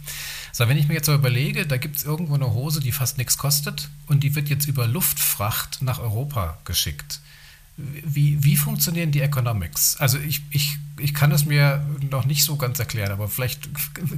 So, 0.52 0.68
wenn 0.68 0.78
ich 0.78 0.90
mir 0.90 0.96
jetzt 0.96 1.06
so 1.06 1.14
überlege, 1.14 1.66
da 1.66 1.78
gibt 1.78 1.96
es 1.96 2.04
irgendwo 2.04 2.36
eine 2.36 2.52
Hose, 2.52 2.82
die 2.82 2.92
fast 2.92 3.18
nichts 3.18 3.38
kostet 3.38 3.90
und 4.08 4.24
die 4.24 4.36
wird 4.36 4.50
jetzt 4.50 4.68
über 4.68 4.88
Luftfracht 4.88 5.82
nach 5.82 6.00
Europa 6.00 6.58
geschickt. 6.66 7.22
Wie, 8.04 8.44
wie 8.44 8.56
funktionieren 8.56 9.12
die 9.12 9.22
Economics? 9.22 9.98
Also 9.98 10.18
ich, 10.20 10.42
ich, 10.52 10.78
ich 11.00 11.14
kann 11.14 11.32
es 11.32 11.46
mir 11.46 11.86
noch 12.10 12.26
nicht 12.26 12.44
so 12.44 12.56
ganz 12.56 12.80
erklären, 12.80 13.12
aber 13.12 13.28
vielleicht, 13.28 13.70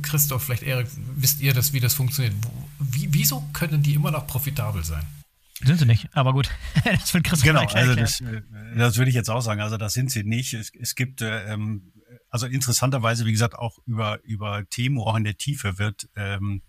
Christoph, 0.01 0.43
vielleicht 0.43 0.63
Erik, 0.63 0.87
wisst 1.15 1.41
ihr 1.41 1.53
das, 1.53 1.73
wie 1.73 1.79
das 1.79 1.93
funktioniert? 1.93 2.35
Wie, 2.79 3.07
wieso 3.11 3.41
können 3.53 3.83
die 3.83 3.93
immer 3.93 4.11
noch 4.11 4.27
profitabel 4.27 4.83
sein? 4.83 5.03
Sind 5.63 5.79
sie 5.79 5.85
nicht, 5.85 6.09
aber 6.13 6.33
gut. 6.33 6.49
das 6.83 7.13
wird 7.13 7.23
Christoph 7.23 7.47
Genau, 7.47 7.65
also 7.65 7.95
das, 7.95 8.21
äh, 8.21 8.41
das 8.75 8.97
würde 8.97 9.09
ich 9.09 9.15
jetzt 9.15 9.29
auch 9.29 9.41
sagen. 9.41 9.61
Also 9.61 9.77
das 9.77 9.93
sind 9.93 10.11
sie 10.11 10.23
nicht. 10.23 10.53
Es, 10.53 10.71
es 10.77 10.95
gibt, 10.95 11.21
äh, 11.21 11.53
ähm, 11.53 11.93
also 12.29 12.47
interessanterweise, 12.47 13.25
wie 13.25 13.31
gesagt, 13.31 13.55
auch 13.55 13.77
über, 13.85 14.21
über 14.23 14.67
Temo, 14.69 15.03
auch 15.07 15.15
in 15.15 15.23
der 15.23 15.37
Tiefe 15.37 15.77
wird 15.77 16.09
ähm, 16.15 16.61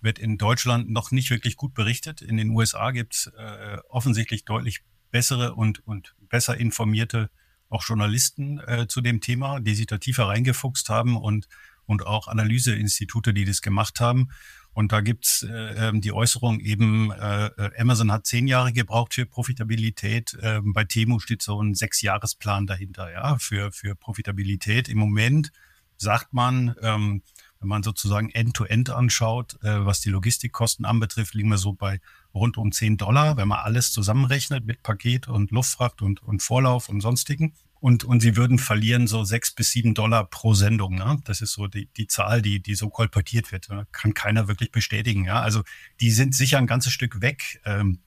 wird 0.00 0.18
in 0.18 0.38
Deutschland 0.38 0.90
noch 0.90 1.10
nicht 1.10 1.30
wirklich 1.30 1.56
gut 1.56 1.74
berichtet. 1.74 2.22
In 2.22 2.36
den 2.36 2.50
USA 2.50 2.90
gibt 2.90 3.14
es 3.14 3.26
äh, 3.36 3.78
offensichtlich 3.88 4.44
deutlich 4.44 4.80
bessere 5.10 5.54
und, 5.54 5.86
und 5.86 6.14
besser 6.28 6.56
informierte 6.56 7.30
auch 7.68 7.84
Journalisten 7.86 8.58
äh, 8.66 8.86
zu 8.88 9.00
dem 9.00 9.20
Thema, 9.20 9.60
die 9.60 9.74
sich 9.74 9.86
da 9.86 9.98
tiefer 9.98 10.26
reingefuchst 10.26 10.88
haben 10.88 11.16
und, 11.16 11.48
und 11.86 12.04
auch 12.04 12.28
Analyseinstitute, 12.28 13.32
die 13.32 13.44
das 13.44 13.62
gemacht 13.62 14.00
haben. 14.00 14.30
Und 14.72 14.92
da 14.92 15.00
gibt's 15.00 15.42
äh, 15.42 15.88
ähm, 15.88 16.00
die 16.00 16.12
Äußerung 16.12 16.60
eben, 16.60 17.10
äh, 17.10 17.50
Amazon 17.78 18.12
hat 18.12 18.26
zehn 18.26 18.46
Jahre 18.46 18.72
gebraucht 18.72 19.14
für 19.14 19.26
Profitabilität. 19.26 20.34
Äh, 20.34 20.60
bei 20.62 20.84
Temu 20.84 21.18
steht 21.18 21.42
so 21.42 21.60
ein 21.60 21.74
Sechsjahresplan 21.74 22.66
dahinter, 22.66 23.10
ja, 23.12 23.36
für, 23.38 23.72
für 23.72 23.94
Profitabilität. 23.96 24.88
Im 24.88 24.98
Moment 24.98 25.50
sagt 25.96 26.32
man, 26.32 26.74
ähm, 26.82 27.22
wenn 27.60 27.68
man 27.68 27.82
sozusagen 27.82 28.30
End-to-End 28.30 28.88
-End 28.88 28.94
anschaut, 28.94 29.62
äh, 29.62 29.84
was 29.84 30.00
die 30.00 30.10
Logistikkosten 30.10 30.86
anbetrifft, 30.86 31.34
liegen 31.34 31.50
wir 31.50 31.58
so 31.58 31.74
bei 31.74 32.00
rund 32.34 32.56
um 32.56 32.72
10 32.72 32.96
Dollar, 32.96 33.36
wenn 33.36 33.48
man 33.48 33.58
alles 33.58 33.92
zusammenrechnet 33.92 34.64
mit 34.64 34.82
Paket 34.82 35.28
und 35.28 35.50
Luftfracht 35.50 36.00
und, 36.00 36.22
und 36.22 36.42
Vorlauf 36.42 36.88
und 36.88 37.00
sonstigen. 37.02 37.54
Und, 37.78 38.04
und 38.04 38.20
sie 38.20 38.36
würden 38.36 38.58
verlieren 38.58 39.06
so 39.06 39.24
sechs 39.24 39.52
bis 39.52 39.70
sieben 39.70 39.94
Dollar 39.94 40.24
pro 40.28 40.52
Sendung. 40.52 40.96
Ne? 40.96 41.18
Das 41.24 41.40
ist 41.40 41.52
so 41.52 41.66
die, 41.66 41.86
die 41.96 42.06
Zahl, 42.06 42.42
die, 42.42 42.60
die 42.60 42.74
so 42.74 42.90
kolportiert 42.90 43.52
wird. 43.52 43.70
Ne? 43.70 43.86
Kann 43.92 44.12
keiner 44.12 44.48
wirklich 44.48 44.70
bestätigen. 44.70 45.24
Ja? 45.24 45.40
Also 45.40 45.62
die 46.00 46.10
sind 46.10 46.34
sicher 46.34 46.58
ein 46.58 46.66
ganzes 46.66 46.92
Stück 46.92 47.22
weg. 47.22 47.60
Ähm, 47.64 48.00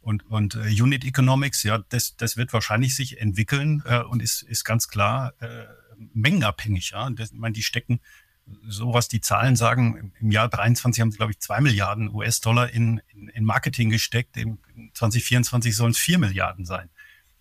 und, 0.00 0.26
und 0.26 0.56
äh, 0.56 0.82
Unit 0.82 1.04
Economics, 1.04 1.62
ja, 1.62 1.78
das, 1.90 2.16
das 2.16 2.36
wird 2.36 2.52
wahrscheinlich 2.52 2.96
sich 2.96 3.20
entwickeln 3.20 3.82
äh, 3.84 4.00
und 4.00 4.22
ist, 4.22 4.42
ist 4.42 4.64
ganz 4.64 4.88
klar 4.88 5.34
äh, 5.40 5.66
mengenabhängig. 6.12 6.90
Ja? 6.90 7.08
Das, 7.10 7.30
ich 7.30 7.38
meine, 7.38 7.52
die 7.52 7.62
stecken 7.62 8.00
so 8.68 8.92
was 8.92 9.08
die 9.08 9.20
Zahlen 9.20 9.56
sagen, 9.56 10.12
im 10.20 10.30
Jahr 10.30 10.48
23 10.48 11.00
haben 11.00 11.10
sie, 11.10 11.16
glaube 11.16 11.32
ich, 11.32 11.40
zwei 11.40 11.60
Milliarden 11.60 12.12
US-Dollar 12.14 12.70
in, 12.70 13.00
in, 13.08 13.28
in 13.28 13.44
Marketing 13.44 13.90
gesteckt. 13.90 14.36
Im 14.36 14.58
2024 14.94 15.74
sollen 15.74 15.92
es 15.92 15.98
vier 15.98 16.18
Milliarden 16.18 16.64
sein. 16.64 16.90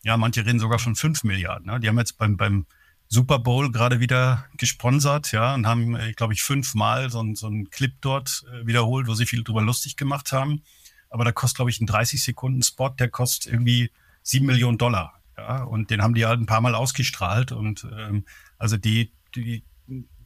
Ja, 0.04 0.18
manche 0.18 0.46
reden 0.46 0.60
sogar 0.60 0.80
von 0.80 0.96
fünf 0.96 1.24
Milliarden. 1.24 1.68
Ne? 1.68 1.80
Die 1.80 1.88
haben 1.88 1.98
jetzt 1.98 2.18
beim, 2.18 2.38
beim 2.38 2.66
Super 3.08 3.40
Bowl 3.40 3.72
gerade 3.72 4.00
wieder 4.00 4.46
gesponsert, 4.58 5.32
ja, 5.32 5.56
und 5.56 5.66
haben, 5.66 5.96
äh, 5.96 6.14
glaube 6.14 6.34
ich, 6.34 6.44
fünfmal 6.44 7.10
so, 7.10 7.24
so 7.34 7.48
einen 7.48 7.70
Clip 7.72 7.94
dort 8.02 8.46
äh, 8.54 8.68
wiederholt, 8.68 9.08
wo 9.08 9.16
sie 9.16 9.26
viel 9.26 9.44
drüber 9.44 9.64
lustig 9.64 9.98
gemacht 9.98 10.32
haben. 10.32 10.62
Aber 11.10 11.26
da 11.26 11.32
kostet, 11.32 11.58
glaube 11.58 11.72
ich, 11.72 11.82
ein 11.82 11.88
30-Sekunden-Spot, 11.88 12.90
der 12.90 13.10
kostet 13.10 13.52
irgendwie 13.52 13.92
sieben 14.22 14.46
Millionen 14.46 14.78
Dollar. 14.78 15.20
Ja, 15.36 15.64
und 15.64 15.90
den 15.90 16.04
haben 16.04 16.14
die 16.14 16.26
halt 16.26 16.40
ein 16.40 16.46
paar 16.46 16.62
Mal 16.62 16.76
ausgestrahlt. 16.76 17.52
Und 17.52 17.88
ähm, 17.98 18.26
also 18.58 18.78
die, 18.78 19.12
die 19.36 19.64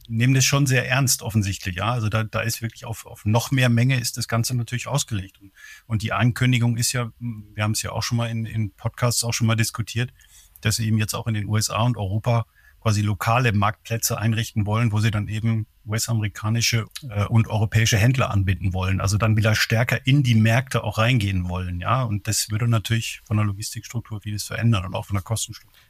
nehmen 0.08 0.34
das 0.34 0.44
schon 0.44 0.66
sehr 0.66 0.88
ernst 0.88 1.22
offensichtlich. 1.22 1.76
Ja, 1.76 1.92
also 1.92 2.08
da, 2.08 2.24
da 2.24 2.40
ist 2.40 2.62
wirklich 2.62 2.84
auf, 2.84 3.06
auf 3.06 3.24
noch 3.24 3.50
mehr 3.50 3.68
Menge 3.68 3.98
ist 3.98 4.16
das 4.16 4.28
Ganze 4.28 4.54
natürlich 4.54 4.86
ausgelegt. 4.86 5.40
Und, 5.40 5.52
und 5.86 6.02
die 6.02 6.12
Ankündigung 6.12 6.76
ist 6.76 6.92
ja, 6.92 7.10
wir 7.18 7.62
haben 7.62 7.72
es 7.72 7.82
ja 7.82 7.92
auch 7.92 8.02
schon 8.02 8.18
mal 8.18 8.26
in, 8.26 8.46
in 8.46 8.72
Podcasts 8.72 9.24
auch 9.24 9.32
schon 9.32 9.46
mal 9.46 9.56
diskutiert, 9.56 10.12
dass 10.60 10.76
sie 10.76 10.86
eben 10.86 10.98
jetzt 10.98 11.14
auch 11.14 11.26
in 11.26 11.34
den 11.34 11.46
USA 11.46 11.82
und 11.82 11.96
Europa 11.96 12.46
quasi 12.80 13.00
lokale 13.00 13.52
Marktplätze 13.52 14.18
einrichten 14.18 14.66
wollen, 14.66 14.92
wo 14.92 15.00
sie 15.00 15.10
dann 15.10 15.26
eben 15.28 15.66
US-amerikanische 15.86 16.86
äh, 17.08 17.24
und 17.24 17.48
europäische 17.48 17.96
Händler 17.96 18.30
anbinden 18.30 18.74
wollen. 18.74 19.00
Also 19.00 19.16
dann 19.16 19.38
wieder 19.38 19.54
stärker 19.54 20.06
in 20.06 20.22
die 20.22 20.34
Märkte 20.34 20.84
auch 20.84 20.98
reingehen 20.98 21.48
wollen. 21.48 21.80
Ja, 21.80 22.02
und 22.02 22.28
das 22.28 22.50
würde 22.50 22.68
natürlich 22.68 23.22
von 23.24 23.38
der 23.38 23.46
Logistikstruktur 23.46 24.20
vieles 24.20 24.44
verändern 24.44 24.84
und 24.84 24.94
auch 24.94 25.06
von 25.06 25.14
der 25.14 25.22
Kostenstruktur. 25.22 25.80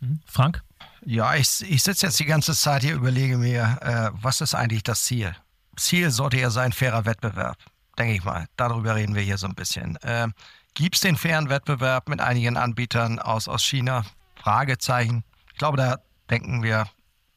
Mhm. 0.00 0.20
Frank? 0.24 0.62
Ja, 1.08 1.36
ich, 1.36 1.62
ich 1.62 1.84
sitze 1.84 2.06
jetzt 2.06 2.18
die 2.18 2.24
ganze 2.24 2.52
Zeit 2.52 2.82
hier, 2.82 2.96
überlege 2.96 3.38
mir, 3.38 3.78
äh, 3.80 4.10
was 4.20 4.40
ist 4.40 4.56
eigentlich 4.56 4.82
das 4.82 5.04
Ziel? 5.04 5.36
Ziel 5.76 6.10
sollte 6.10 6.36
ja 6.36 6.50
sein, 6.50 6.72
fairer 6.72 7.04
Wettbewerb, 7.04 7.56
denke 7.96 8.14
ich 8.14 8.24
mal. 8.24 8.46
Darüber 8.56 8.96
reden 8.96 9.14
wir 9.14 9.22
hier 9.22 9.38
so 9.38 9.46
ein 9.46 9.54
bisschen. 9.54 9.94
Äh, 10.02 10.26
Gibt 10.74 10.96
es 10.96 11.02
den 11.02 11.16
fairen 11.16 11.48
Wettbewerb 11.48 12.08
mit 12.08 12.20
einigen 12.20 12.56
Anbietern 12.56 13.20
aus, 13.20 13.46
aus 13.46 13.62
China? 13.64 14.04
Fragezeichen. 14.34 15.22
Ich 15.52 15.58
glaube, 15.58 15.76
da 15.76 16.00
denken 16.28 16.64
wir 16.64 16.88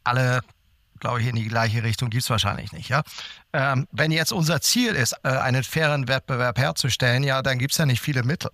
alle, 0.03 0.41
glaube 0.99 1.21
ich, 1.21 1.27
in 1.27 1.35
die 1.35 1.47
gleiche 1.47 1.83
Richtung. 1.83 2.09
Gibt 2.09 2.23
es 2.23 2.29
wahrscheinlich 2.31 2.71
nicht. 2.71 2.89
Ja? 2.89 3.03
Ähm, 3.53 3.87
wenn 3.91 4.11
jetzt 4.11 4.33
unser 4.33 4.61
Ziel 4.61 4.95
ist, 4.95 5.13
äh, 5.21 5.29
einen 5.29 5.63
fairen 5.63 6.07
Wettbewerb 6.07 6.57
herzustellen, 6.57 7.23
ja, 7.23 7.43
dann 7.43 7.59
gibt 7.59 7.73
es 7.73 7.77
ja 7.77 7.85
nicht 7.85 8.01
viele 8.01 8.23
Mittel. 8.23 8.49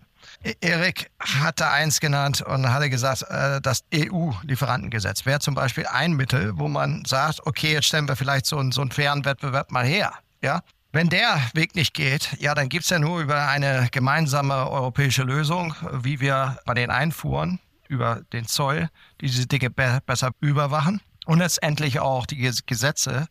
Erik 0.61 1.09
hatte 1.19 1.69
eins 1.69 1.99
genannt 1.99 2.41
und 2.41 2.69
hatte 2.71 2.89
gesagt, 2.89 3.23
äh, 3.23 3.59
das 3.61 3.83
EU-Lieferantengesetz 3.93 5.25
wäre 5.25 5.39
zum 5.39 5.55
Beispiel 5.55 5.87
ein 5.87 6.13
Mittel, 6.13 6.57
wo 6.57 6.67
man 6.67 7.03
sagt, 7.05 7.45
okay, 7.45 7.73
jetzt 7.73 7.85
stellen 7.85 8.07
wir 8.07 8.15
vielleicht 8.15 8.45
so 8.45 8.57
einen, 8.57 8.71
so 8.71 8.81
einen 8.81 8.91
fairen 8.91 9.25
Wettbewerb 9.25 9.71
mal 9.71 9.85
her. 9.85 10.13
Ja? 10.41 10.61
Wenn 10.91 11.09
der 11.09 11.41
Weg 11.53 11.75
nicht 11.75 11.93
geht, 11.93 12.37
ja, 12.39 12.53
dann 12.53 12.69
gibt 12.69 12.83
es 12.85 12.89
ja 12.89 12.99
nur 12.99 13.21
über 13.21 13.47
eine 13.47 13.89
gemeinsame 13.91 14.69
europäische 14.69 15.23
Lösung, 15.23 15.75
wie 16.03 16.19
wir 16.19 16.57
bei 16.65 16.73
den 16.73 16.91
Einfuhren 16.91 17.59
über 17.87 18.21
den 18.31 18.47
Zoll 18.47 18.89
diese 19.21 19.47
Dinge 19.47 19.69
be 19.69 19.99
besser 20.05 20.31
überwachen 20.41 21.01
und 21.25 21.39
letztendlich 21.39 21.99
auch 21.99 22.25
die 22.25 22.51
Gesetze 22.65 23.27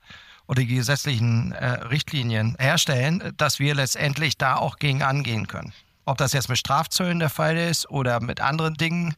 oder 0.46 0.61
die 0.61 0.74
gesetzlichen 0.74 1.53
äh, 1.53 1.66
Richtlinien 1.85 2.57
herstellen, 2.59 3.33
dass 3.37 3.59
wir 3.59 3.74
letztendlich 3.74 4.37
da 4.37 4.57
auch 4.57 4.77
gegen 4.77 5.03
angehen 5.03 5.46
können. 5.46 5.72
Ob 6.04 6.18
das 6.18 6.32
jetzt 6.32 6.48
mit 6.48 6.58
Strafzöllen 6.58 7.18
der 7.18 7.30
Fall 7.30 7.56
ist 7.56 7.88
oder 7.90 8.20
mit 8.20 8.40
anderen 8.40 8.74
Dingen. 8.74 9.14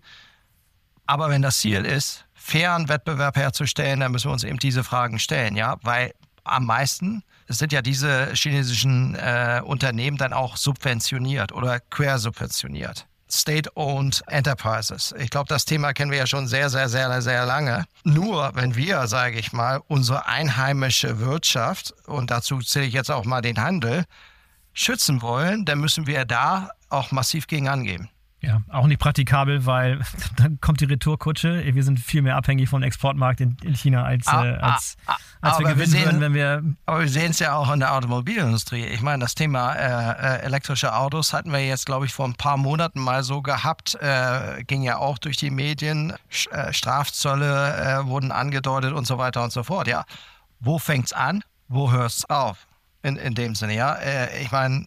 Aber 1.07 1.31
wenn 1.31 1.43
das 1.43 1.59
Ziel 1.59 1.85
ist, 1.85 2.25
fairen 2.35 2.89
Wettbewerb 2.89 3.37
herzustellen, 3.37 4.01
dann 4.01 4.13
müssen 4.13 4.29
wir 4.29 4.33
uns 4.33 4.45
eben 4.45 4.59
diese 4.59 4.85
Fragen 4.85 5.19
stellen, 5.19 5.57
ja, 5.57 5.77
weil 5.83 6.13
am 6.45 6.65
meisten 6.65 7.25
sind 7.49 7.73
ja 7.73 7.83
diese 7.83 8.33
chinesischen 8.35 9.15
äh, 9.17 9.61
Unternehmen 9.65 10.17
dann 10.17 10.33
auch 10.33 10.57
subventioniert 10.57 11.53
oder 11.53 11.81
quersubventioniert. 11.81 13.07
State-owned 13.29 14.23
Enterprises. 14.29 15.13
Ich 15.19 15.31
glaube, 15.31 15.49
das 15.49 15.65
Thema 15.65 15.93
kennen 15.93 16.13
wir 16.13 16.19
ja 16.19 16.27
schon 16.27 16.47
sehr, 16.47 16.71
sehr, 16.71 16.89
sehr, 16.89 17.21
sehr 17.23 17.45
lange. 17.45 17.85
Nur 18.05 18.53
wenn 18.55 18.77
wir, 18.77 19.09
sage 19.09 19.39
ich 19.39 19.53
mal, 19.53 19.83
unsere 19.89 20.27
einheimische 20.27 21.19
Wirtschaft, 21.19 21.93
und 22.07 22.31
dazu 22.31 22.61
zähle 22.61 22.87
ich 22.87 22.95
jetzt 22.95 23.11
auch 23.11 23.25
mal 23.25 23.43
den 23.43 23.61
Handel, 23.61 24.05
schützen 24.73 25.23
wollen, 25.23 25.65
dann 25.65 25.81
müssen 25.81 26.07
wir 26.07 26.25
da 26.25 26.71
auch 26.89 27.13
massiv 27.13 27.47
gegen 27.47 27.69
angehen. 27.69 28.09
Ja, 28.41 28.63
auch 28.69 28.87
nicht 28.87 29.01
praktikabel, 29.01 29.65
weil 29.67 30.01
dann 30.37 30.61
kommt 30.61 30.81
die 30.81 30.85
Retourkutsche. 30.85 31.65
Wir 31.75 31.83
sind 31.83 31.99
viel 31.99 32.23
mehr 32.23 32.37
abhängig 32.37 32.69
vom 32.69 32.83
Exportmarkt 32.83 33.41
in, 33.41 33.57
in 33.63 33.75
China, 33.75 34.05
als, 34.05 34.27
ah, 34.29 34.45
äh, 34.45 34.57
als, 34.59 34.97
ah, 35.07 35.17
als 35.41 35.59
wir 35.59 35.67
gewinnen 35.67 35.79
wir 35.79 35.87
sehen, 35.87 36.05
würden, 36.05 36.21
wenn 36.21 36.35
wir. 36.35 36.63
Aber 36.85 37.01
wir 37.01 37.09
sehen 37.09 37.31
es 37.31 37.39
ja 37.39 37.55
auch 37.55 37.73
in 37.73 37.81
der 37.81 37.95
Automobilindustrie. 37.95 38.85
Ich 38.85 39.01
meine, 39.01 39.25
das 39.25 39.35
Thema 39.35 39.73
äh, 39.73 40.37
äh, 40.37 40.43
elektrische 40.43 40.95
Autos 40.95 41.33
hatten 41.33 41.51
wir 41.51 41.67
jetzt, 41.67 41.87
glaube 41.87 42.07
ich, 42.07 42.13
vor 42.13 42.27
ein 42.27 42.35
paar 42.35 42.57
Monaten 42.57 43.01
mal 43.01 43.25
so 43.25 43.43
gehabt. 43.43 43.95
Äh, 43.97 44.63
ging 44.65 44.83
ja 44.83 44.99
auch 44.99 45.19
durch 45.19 45.39
die 45.39 45.51
Medien. 45.51 46.13
Äh, 46.51 46.73
Strafzölle 46.73 48.03
äh, 48.03 48.07
wurden 48.07 48.31
angedeutet 48.31 48.93
und 48.93 49.07
so 49.07 49.19
weiter 49.19 49.43
und 49.43 49.53
so 49.53 49.63
fort. 49.63 49.89
Ja, 49.89 50.05
wo 50.61 50.79
fängt 50.79 51.07
es 51.07 51.13
an? 51.13 51.43
Wo 51.69 51.91
hört 51.91 52.13
es 52.13 52.31
auf? 52.31 52.67
in, 53.07 53.17
in 53.17 53.35
dem 53.35 53.55
Sinne, 53.55 53.75
ja. 53.75 53.99
Ich 54.41 54.51
meine, 54.51 54.87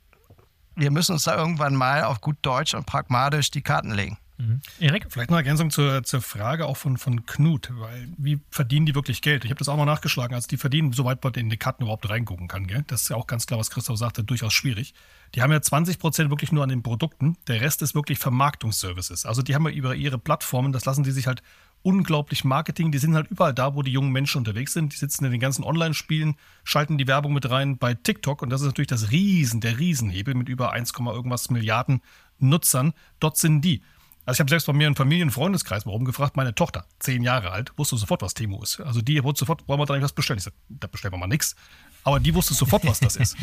wir 0.80 0.92
müssen 0.92 1.14
uns 1.14 1.24
da 1.24 1.38
irgendwann 1.38 1.76
mal 1.76 2.04
auf 2.04 2.22
gut 2.22 2.38
Deutsch 2.42 2.74
und 2.74 2.86
pragmatisch 2.86 3.52
die 3.52 3.62
Karten 3.62 3.92
legen. 3.92 4.18
Mhm. 4.40 4.62
Erik? 4.80 5.06
Vielleicht 5.10 5.30
noch 5.30 5.38
eine 5.38 5.46
Ergänzung 5.46 5.70
zur, 5.70 6.04
zur 6.04 6.22
Frage 6.22 6.66
auch 6.66 6.78
von, 6.78 6.98
von 6.98 7.26
Knut, 7.26 7.72
weil 7.74 8.08
wie 8.18 8.40
verdienen 8.50 8.86
die 8.86 8.96
wirklich 8.96 9.22
Geld? 9.22 9.44
Ich 9.44 9.52
habe 9.52 9.60
das 9.60 9.68
auch 9.68 9.76
mal 9.76 9.86
nachgeschlagen. 9.86 10.34
Also 10.34 10.48
die 10.48 10.56
verdienen, 10.56 10.94
soweit 10.94 11.22
man 11.22 11.34
in 11.34 11.50
die 11.50 11.58
Karten 11.58 11.84
überhaupt 11.84 12.10
reingucken 12.10 12.48
kann. 12.48 12.66
Gell? 12.66 12.86
Das 12.88 13.02
ist 13.02 13.10
ja 13.10 13.18
auch 13.18 13.28
ganz 13.28 13.48
klar, 13.48 13.60
was 13.60 13.70
Christoph 13.70 13.98
sagte, 13.98 14.24
durchaus 14.24 14.54
schwierig. 14.54 14.94
Die 15.36 15.42
haben 15.42 15.52
ja 15.52 15.62
20 15.62 16.00
Prozent 16.00 16.30
wirklich 16.30 16.54
nur 16.54 16.64
an 16.64 16.70
den 16.70 16.84
Produkten. 16.84 17.36
Der 17.48 17.60
Rest 17.60 17.82
ist 17.82 17.96
wirklich 17.96 18.18
Vermarktungsservices. 18.18 19.26
Also 19.26 19.42
die 19.42 19.56
haben 19.56 19.66
ja 19.66 19.72
über 19.72 19.94
ihre 19.94 20.18
Plattformen, 20.18 20.72
das 20.72 20.86
lassen 20.86 21.04
die 21.04 21.12
sich 21.12 21.28
halt 21.28 21.44
unglaublich 21.82 22.44
Marketing. 22.44 22.92
Die 22.92 22.98
sind 22.98 23.16
halt 23.16 23.28
überall 23.28 23.54
da, 23.54 23.76
wo 23.76 23.82
die 23.82 23.92
jungen 23.92 24.12
Menschen 24.12 24.40
unterwegs 24.40 24.74
sind. 24.74 24.94
Die 24.94 24.98
sitzen 24.98 25.26
in 25.26 25.32
den 25.32 25.40
ganzen 25.40 25.64
Online-Spielen, 25.64 26.36
schalten 26.64 26.98
die 26.98 27.08
Werbung 27.08 27.34
mit 27.34 27.50
rein 27.50 27.78
bei 27.78 27.94
TikTok. 27.94 28.42
Und 28.42 28.50
das 28.50 28.62
ist 28.62 28.68
natürlich 28.68 28.88
das 28.88 29.12
Riesen, 29.12 29.62
der 29.62 29.80
Riesenhebel 29.80 30.34
mit 30.34 30.50
über 30.50 30.72
1, 30.72 30.94
irgendwas 30.98 31.50
Milliarden 31.50 32.02
Nutzern. 32.38 32.94
Dort 33.20 33.38
sind 33.38 33.62
die. 33.62 33.82
Also 34.26 34.38
ich 34.38 34.40
habe 34.42 34.50
selbst 34.50 34.68
bei 34.68 34.74
mir 34.74 34.86
einen 34.86 34.96
Familien-Freundeskreis 34.96 35.86
mal 35.86 35.92
rumgefragt, 35.92 36.38
meine 36.38 36.54
Tochter, 36.54 36.86
zehn 37.00 37.24
Jahre 37.24 37.52
alt, 37.52 37.76
wusste 37.78 37.98
sofort, 37.98 38.22
was 38.22 38.36
Temo 38.36 38.62
ist. 38.62 38.80
Also 38.80 39.02
die 39.02 39.24
wusste 39.24 39.40
sofort, 39.40 39.68
wollen 39.68 39.80
wir 39.80 39.88
da 39.88 39.96
nicht 39.96 40.04
was 40.04 40.14
bestellen? 40.14 40.38
Ich 40.38 40.44
sag, 40.44 40.54
da 40.70 40.88
bestellen 40.88 41.14
wir 41.14 41.18
mal 41.18 41.26
nichts. 41.26 41.56
Aber 42.04 42.20
die 42.20 42.34
wusste 42.34 42.54
sofort, 42.54 42.86
was 42.86 43.00
das 43.00 43.16
ist. 43.16 43.36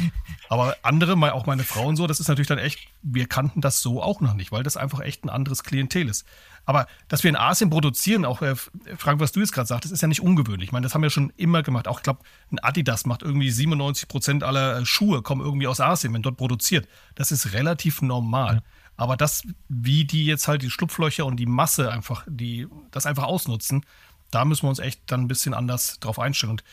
Aber 0.48 0.76
andere, 0.82 1.16
auch 1.34 1.46
meine 1.46 1.64
Frau 1.64 1.86
und 1.86 1.96
so, 1.96 2.06
das 2.06 2.20
ist 2.20 2.28
natürlich 2.28 2.48
dann 2.48 2.58
echt, 2.58 2.80
wir 3.02 3.26
kannten 3.26 3.60
das 3.60 3.80
so 3.80 4.02
auch 4.02 4.20
noch 4.20 4.34
nicht, 4.34 4.52
weil 4.52 4.62
das 4.62 4.76
einfach 4.76 5.00
echt 5.00 5.24
ein 5.24 5.28
anderes 5.28 5.62
Klientel 5.62 6.08
ist. 6.08 6.26
Aber 6.64 6.86
dass 7.08 7.22
wir 7.22 7.30
in 7.30 7.36
Asien 7.36 7.70
produzieren, 7.70 8.24
auch 8.24 8.42
äh, 8.42 8.56
Frank, 8.96 9.20
was 9.20 9.32
du 9.32 9.40
jetzt 9.40 9.52
gerade 9.52 9.68
sagtest, 9.68 9.94
ist 9.94 10.00
ja 10.00 10.08
nicht 10.08 10.20
ungewöhnlich. 10.20 10.68
Ich 10.68 10.72
meine, 10.72 10.84
das 10.84 10.94
haben 10.94 11.02
wir 11.02 11.10
schon 11.10 11.32
immer 11.36 11.62
gemacht. 11.62 11.86
Auch 11.86 11.98
ich 11.98 12.02
glaube, 12.02 12.20
ein 12.50 12.58
Adidas 12.58 13.06
macht 13.06 13.22
irgendwie 13.22 13.50
97 13.50 14.08
Prozent 14.08 14.42
aller 14.42 14.80
äh, 14.80 14.86
Schuhe 14.86 15.22
kommen 15.22 15.42
irgendwie 15.42 15.68
aus 15.68 15.80
Asien, 15.80 16.12
wenn 16.12 16.22
dort 16.22 16.36
produziert. 16.36 16.88
Das 17.14 17.30
ist 17.30 17.52
relativ 17.52 18.02
normal. 18.02 18.56
Ja. 18.56 18.62
Aber 18.96 19.16
das, 19.16 19.42
wie 19.68 20.04
die 20.04 20.26
jetzt 20.26 20.48
halt 20.48 20.62
die 20.62 20.70
Schlupflöcher 20.70 21.24
und 21.24 21.36
die 21.36 21.46
Masse 21.46 21.92
einfach, 21.92 22.24
die 22.26 22.66
das 22.90 23.06
einfach 23.06 23.24
ausnutzen, 23.24 23.84
da 24.30 24.44
müssen 24.44 24.64
wir 24.64 24.70
uns 24.70 24.78
echt 24.78 25.02
dann 25.06 25.22
ein 25.22 25.28
bisschen 25.28 25.54
anders 25.54 26.00
drauf 26.00 26.18
einstellen. 26.18 26.52
Und 26.52 26.64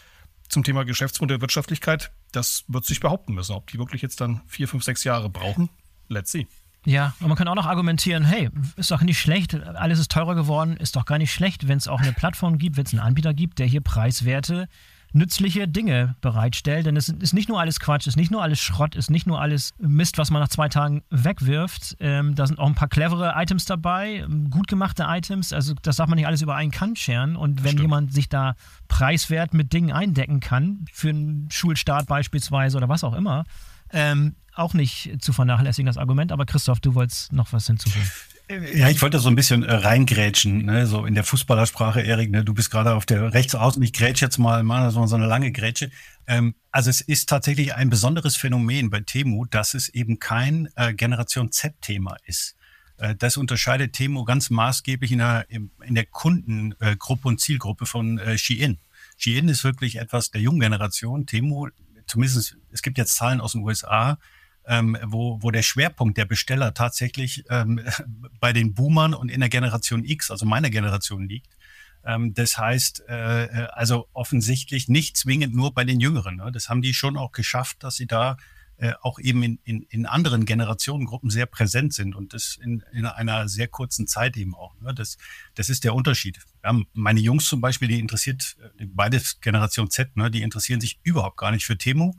zum 0.53 0.63
Thema 0.63 0.85
Geschäftsmodell 0.85 1.41
Wirtschaftlichkeit, 1.41 2.11
das 2.31 2.63
wird 2.67 2.85
sich 2.85 2.99
behaupten 2.99 3.33
müssen. 3.33 3.53
Ob 3.53 3.69
die 3.69 3.79
wirklich 3.79 4.01
jetzt 4.01 4.21
dann 4.21 4.41
vier, 4.47 4.67
fünf, 4.67 4.83
sechs 4.83 5.03
Jahre 5.03 5.29
brauchen, 5.29 5.69
let's 6.07 6.31
see. 6.31 6.47
Ja, 6.85 7.13
und 7.19 7.27
man 7.29 7.37
kann 7.37 7.47
auch 7.47 7.55
noch 7.55 7.65
argumentieren, 7.65 8.25
hey, 8.25 8.49
ist 8.75 8.91
doch 8.91 9.01
nicht 9.01 9.19
schlecht, 9.19 9.55
alles 9.55 9.99
ist 9.99 10.11
teurer 10.11 10.35
geworden, 10.35 10.75
ist 10.75 10.95
doch 10.95 11.05
gar 11.05 11.17
nicht 11.17 11.31
schlecht, 11.31 11.67
wenn 11.67 11.77
es 11.77 11.87
auch 11.87 12.01
eine 12.01 12.11
Plattform 12.11 12.57
gibt, 12.57 12.75
wenn 12.75 12.85
es 12.85 12.91
einen 12.91 12.99
Anbieter 12.99 13.33
gibt, 13.33 13.59
der 13.59 13.67
hier 13.67 13.81
preiswerte 13.81 14.67
nützliche 15.13 15.67
Dinge 15.67 16.15
bereitstellt. 16.21 16.85
Denn 16.85 16.97
es 16.97 17.09
ist 17.09 17.33
nicht 17.33 17.49
nur 17.49 17.59
alles 17.59 17.79
Quatsch, 17.79 18.07
ist 18.07 18.17
nicht 18.17 18.31
nur 18.31 18.41
alles 18.41 18.59
Schrott, 18.59 18.95
ist 18.95 19.09
nicht 19.09 19.27
nur 19.27 19.39
alles 19.39 19.73
Mist, 19.77 20.17
was 20.17 20.31
man 20.31 20.41
nach 20.41 20.49
zwei 20.49 20.69
Tagen 20.69 21.03
wegwirft. 21.09 21.95
Ähm, 21.99 22.35
da 22.35 22.47
sind 22.47 22.59
auch 22.59 22.67
ein 22.67 22.75
paar 22.75 22.87
clevere 22.87 23.33
Items 23.35 23.65
dabei, 23.65 24.25
gut 24.49 24.67
gemachte 24.67 25.05
Items. 25.07 25.53
Also 25.53 25.73
das 25.81 25.95
darf 25.97 26.09
man 26.09 26.17
nicht 26.17 26.27
alles 26.27 26.41
über 26.41 26.55
einen 26.55 26.71
Kant 26.71 26.99
scheren. 26.99 27.35
Und 27.35 27.63
wenn 27.63 27.71
Stimmt. 27.71 27.81
jemand 27.81 28.13
sich 28.13 28.27
da 28.27 28.55
preiswert 28.87 29.53
mit 29.53 29.71
Dingen 29.71 29.91
eindecken 29.91 30.39
kann, 30.39 30.85
für 30.91 31.09
einen 31.09 31.49
Schulstart 31.51 32.07
beispielsweise 32.07 32.77
oder 32.77 32.89
was 32.89 33.03
auch 33.03 33.13
immer, 33.13 33.45
ähm, 33.91 34.35
auch 34.55 34.73
nicht 34.73 35.17
zu 35.19 35.33
vernachlässigen, 35.33 35.87
das 35.87 35.97
Argument. 35.97 36.31
Aber 36.31 36.45
Christoph, 36.45 36.79
du 36.79 36.95
wolltest 36.95 37.31
noch 37.31 37.53
was 37.53 37.67
hinzufügen. 37.67 38.09
Ja, 38.49 38.89
ich 38.89 39.01
wollte 39.01 39.19
so 39.19 39.29
ein 39.29 39.35
bisschen 39.35 39.63
äh, 39.63 39.73
reingrätschen, 39.73 40.65
ne? 40.65 40.85
so 40.85 41.05
in 41.05 41.15
der 41.15 41.23
Fußballersprache, 41.23 42.01
Erik, 42.01 42.29
ne? 42.29 42.43
du 42.43 42.53
bist 42.53 42.71
gerade 42.71 42.93
auf 42.93 43.05
der 43.05 43.33
rechts 43.33 43.55
außen, 43.55 43.81
ich 43.81 43.93
grätsche 43.93 44.25
jetzt 44.25 44.37
mal, 44.37 44.63
mal 44.63 44.91
so, 44.91 45.05
so 45.05 45.15
eine 45.15 45.27
lange 45.27 45.51
Grätsche. 45.53 45.89
Ähm, 46.27 46.53
also 46.69 46.89
es 46.89 46.99
ist 46.99 47.29
tatsächlich 47.29 47.73
ein 47.73 47.89
besonderes 47.89 48.35
Phänomen 48.35 48.89
bei 48.89 48.99
Temu, 48.99 49.45
dass 49.45 49.73
es 49.73 49.87
eben 49.89 50.19
kein 50.19 50.67
äh, 50.75 50.93
Generation 50.93 51.51
Z-Thema 51.51 52.17
ist. 52.25 52.57
Äh, 52.97 53.15
das 53.15 53.37
unterscheidet 53.37 53.93
Temu 53.93 54.25
ganz 54.25 54.49
maßgeblich 54.49 55.13
in 55.13 55.19
der, 55.19 55.45
in 55.49 55.95
der 55.95 56.05
Kundengruppe 56.05 57.27
und 57.27 57.39
Zielgruppe 57.39 57.85
von 57.85 58.19
äh, 58.19 58.37
Shein. 58.37 58.79
Shein 59.17 59.47
ist 59.47 59.63
wirklich 59.63 59.95
etwas 59.97 60.31
der 60.31 60.41
jungen 60.41 60.59
Generation. 60.59 61.25
Temu, 61.25 61.69
zumindest, 62.07 62.57
es 62.71 62.81
gibt 62.81 62.97
jetzt 62.97 63.15
Zahlen 63.15 63.39
aus 63.39 63.53
den 63.53 63.61
USA, 63.61 64.17
ähm, 64.65 64.97
wo, 65.03 65.41
wo 65.41 65.51
der 65.51 65.61
Schwerpunkt 65.61 66.17
der 66.17 66.25
Besteller 66.25 66.73
tatsächlich 66.73 67.43
ähm, 67.49 67.81
bei 68.39 68.53
den 68.53 68.73
Boomern 68.73 69.13
und 69.13 69.29
in 69.29 69.39
der 69.39 69.49
Generation 69.49 70.05
X, 70.05 70.31
also 70.31 70.45
meiner 70.45 70.69
Generation 70.69 71.27
liegt. 71.27 71.57
Ähm, 72.05 72.33
das 72.33 72.57
heißt, 72.57 73.03
äh, 73.07 73.45
äh, 73.45 73.67
also 73.71 74.07
offensichtlich 74.13 74.89
nicht 74.89 75.17
zwingend 75.17 75.55
nur 75.55 75.73
bei 75.73 75.83
den 75.83 75.99
Jüngeren. 75.99 76.37
Ne? 76.37 76.51
Das 76.51 76.69
haben 76.69 76.81
die 76.81 76.93
schon 76.93 77.17
auch 77.17 77.31
geschafft, 77.31 77.83
dass 77.83 77.95
sie 77.95 78.07
da 78.07 78.37
äh, 78.77 78.93
auch 79.01 79.19
eben 79.19 79.43
in, 79.43 79.59
in, 79.63 79.81
in 79.83 80.05
anderen 80.05 80.45
Generationengruppen 80.45 81.29
sehr 81.29 81.45
präsent 81.45 81.93
sind 81.93 82.15
und 82.15 82.33
das 82.33 82.57
in, 82.61 82.83
in 82.91 83.05
einer 83.05 83.47
sehr 83.47 83.67
kurzen 83.67 84.07
Zeit 84.07 84.35
eben 84.35 84.55
auch. 84.55 84.73
Ne? 84.81 84.93
Das, 84.93 85.17
das 85.55 85.69
ist 85.69 85.83
der 85.83 85.93
Unterschied. 85.93 86.39
Ja, 86.63 86.77
meine 86.93 87.19
Jungs 87.19 87.45
zum 87.45 87.61
Beispiel, 87.61 87.87
die 87.87 87.99
interessiert, 87.99 88.57
äh, 88.79 88.85
beides 88.85 89.39
Generation 89.39 89.89
Z, 89.89 90.17
ne, 90.17 90.31
die 90.31 90.41
interessieren 90.41 90.81
sich 90.81 90.99
überhaupt 91.03 91.37
gar 91.37 91.51
nicht 91.51 91.65
für 91.65 91.77
Temu 91.77 92.13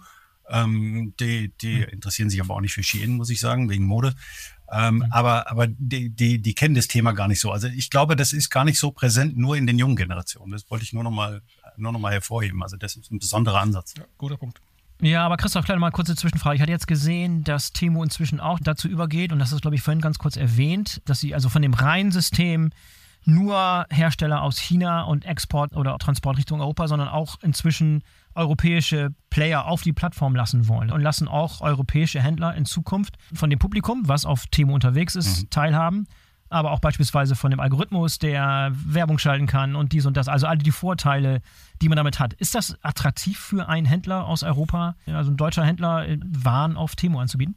ähm, 0.49 1.14
die, 1.20 1.53
die 1.61 1.82
hm. 1.82 1.90
interessieren 1.90 2.30
sich 2.30 2.40
aber 2.40 2.55
auch 2.55 2.61
nicht 2.61 2.74
für 2.74 2.82
Shein, 2.82 3.12
muss 3.12 3.30
ich 3.30 3.40
sagen, 3.40 3.70
wegen 3.70 3.84
Mode. 3.84 4.14
Ähm, 4.70 4.97
mhm. 4.97 5.07
Aber, 5.11 5.51
aber 5.51 5.66
die, 5.68 6.11
die, 6.11 6.40
die 6.40 6.55
kennen 6.55 6.74
das 6.74 6.88
Thema 6.88 7.12
gar 7.12 7.28
nicht 7.28 7.40
so. 7.40 7.51
Also 7.51 7.68
ich 7.68 7.90
glaube, 7.90 8.16
das 8.16 8.32
ist 8.32 8.51
gar 8.51 8.64
nicht 8.64 8.78
so 8.78 8.90
präsent 8.90 9.36
nur 9.36 9.57
in 9.57 9.66
den 9.66 9.78
jungen 9.78 9.97
Generationen. 9.97 10.53
Das 10.53 10.70
wollte 10.70 10.84
ich 10.84 10.92
nur 10.92 11.05
nochmal 11.05 11.42
nur 11.76 11.92
noch 11.92 12.01
mal 12.01 12.12
hervorheben. 12.12 12.62
Also 12.62 12.76
das 12.76 12.97
ist 12.97 13.11
ein 13.11 13.18
besonderer 13.18 13.61
Ansatz. 13.61 13.95
Ja, 13.97 14.05
guter 14.16 14.36
Punkt. 14.36 14.61
Ja, 15.01 15.26
aber 15.26 15.36
Christoph, 15.36 15.64
vielleicht 15.64 15.80
mal 15.80 15.90
kurze 15.90 16.16
Zwischenfrage. 16.16 16.57
Ich 16.57 16.62
hatte 16.62 16.70
jetzt 16.70 16.86
gesehen, 16.86 17.45
dass 17.45 17.72
Timo 17.72 18.03
inzwischen 18.03 18.40
auch 18.40 18.61
dazu 18.61 18.88
übergeht, 18.88 19.32
und 19.32 19.38
das 19.38 19.53
ist, 19.53 19.62
glaube 19.62 19.74
ich, 19.74 19.82
vorhin 19.82 20.01
ganz 20.01 20.18
kurz 20.18 20.36
erwähnt, 20.36 21.03
dass 21.05 21.20
sie 21.20 21.34
also 21.34 21.49
von 21.49 21.62
dem 21.62 21.74
reinen 21.74 22.12
System 22.12 22.70
nur 23.26 23.86
Hersteller 23.90 24.42
aus 24.42 24.58
China 24.58 25.02
und 25.02 25.24
Export 25.24 25.74
oder 25.76 25.96
Transport 25.98 26.38
Richtung 26.38 26.60
Europa, 26.60 26.88
sondern 26.88 27.08
auch 27.08 27.36
inzwischen 27.42 28.02
europäische 28.34 29.14
Player 29.30 29.66
auf 29.66 29.82
die 29.82 29.92
Plattform 29.92 30.34
lassen 30.34 30.68
wollen 30.68 30.90
und 30.90 31.00
lassen 31.00 31.28
auch 31.28 31.60
europäische 31.60 32.20
Händler 32.20 32.54
in 32.54 32.64
Zukunft 32.64 33.16
von 33.32 33.50
dem 33.50 33.58
Publikum, 33.58 34.02
was 34.06 34.24
auf 34.24 34.46
Temo 34.46 34.74
unterwegs 34.74 35.14
ist, 35.14 35.42
mhm. 35.42 35.50
teilhaben. 35.50 36.06
Aber 36.50 36.70
auch 36.70 36.80
beispielsweise 36.80 37.34
von 37.34 37.50
dem 37.50 37.58
Algorithmus, 37.58 38.18
der 38.18 38.70
Werbung 38.74 39.18
schalten 39.18 39.46
kann 39.46 39.74
und 39.74 39.92
dies 39.92 40.06
und 40.06 40.16
das. 40.16 40.28
Also 40.28 40.46
alle 40.46 40.58
die 40.58 40.70
Vorteile, 40.70 41.40
die 41.80 41.88
man 41.88 41.96
damit 41.96 42.20
hat. 42.20 42.34
Ist 42.34 42.54
das 42.54 42.76
attraktiv 42.82 43.38
für 43.38 43.68
einen 43.68 43.86
Händler 43.86 44.26
aus 44.26 44.42
Europa, 44.42 44.94
also 45.06 45.32
ein 45.32 45.36
deutscher 45.36 45.64
Händler, 45.64 46.06
Waren 46.24 46.76
auf 46.76 46.94
Temo 46.96 47.18
anzubieten? 47.18 47.56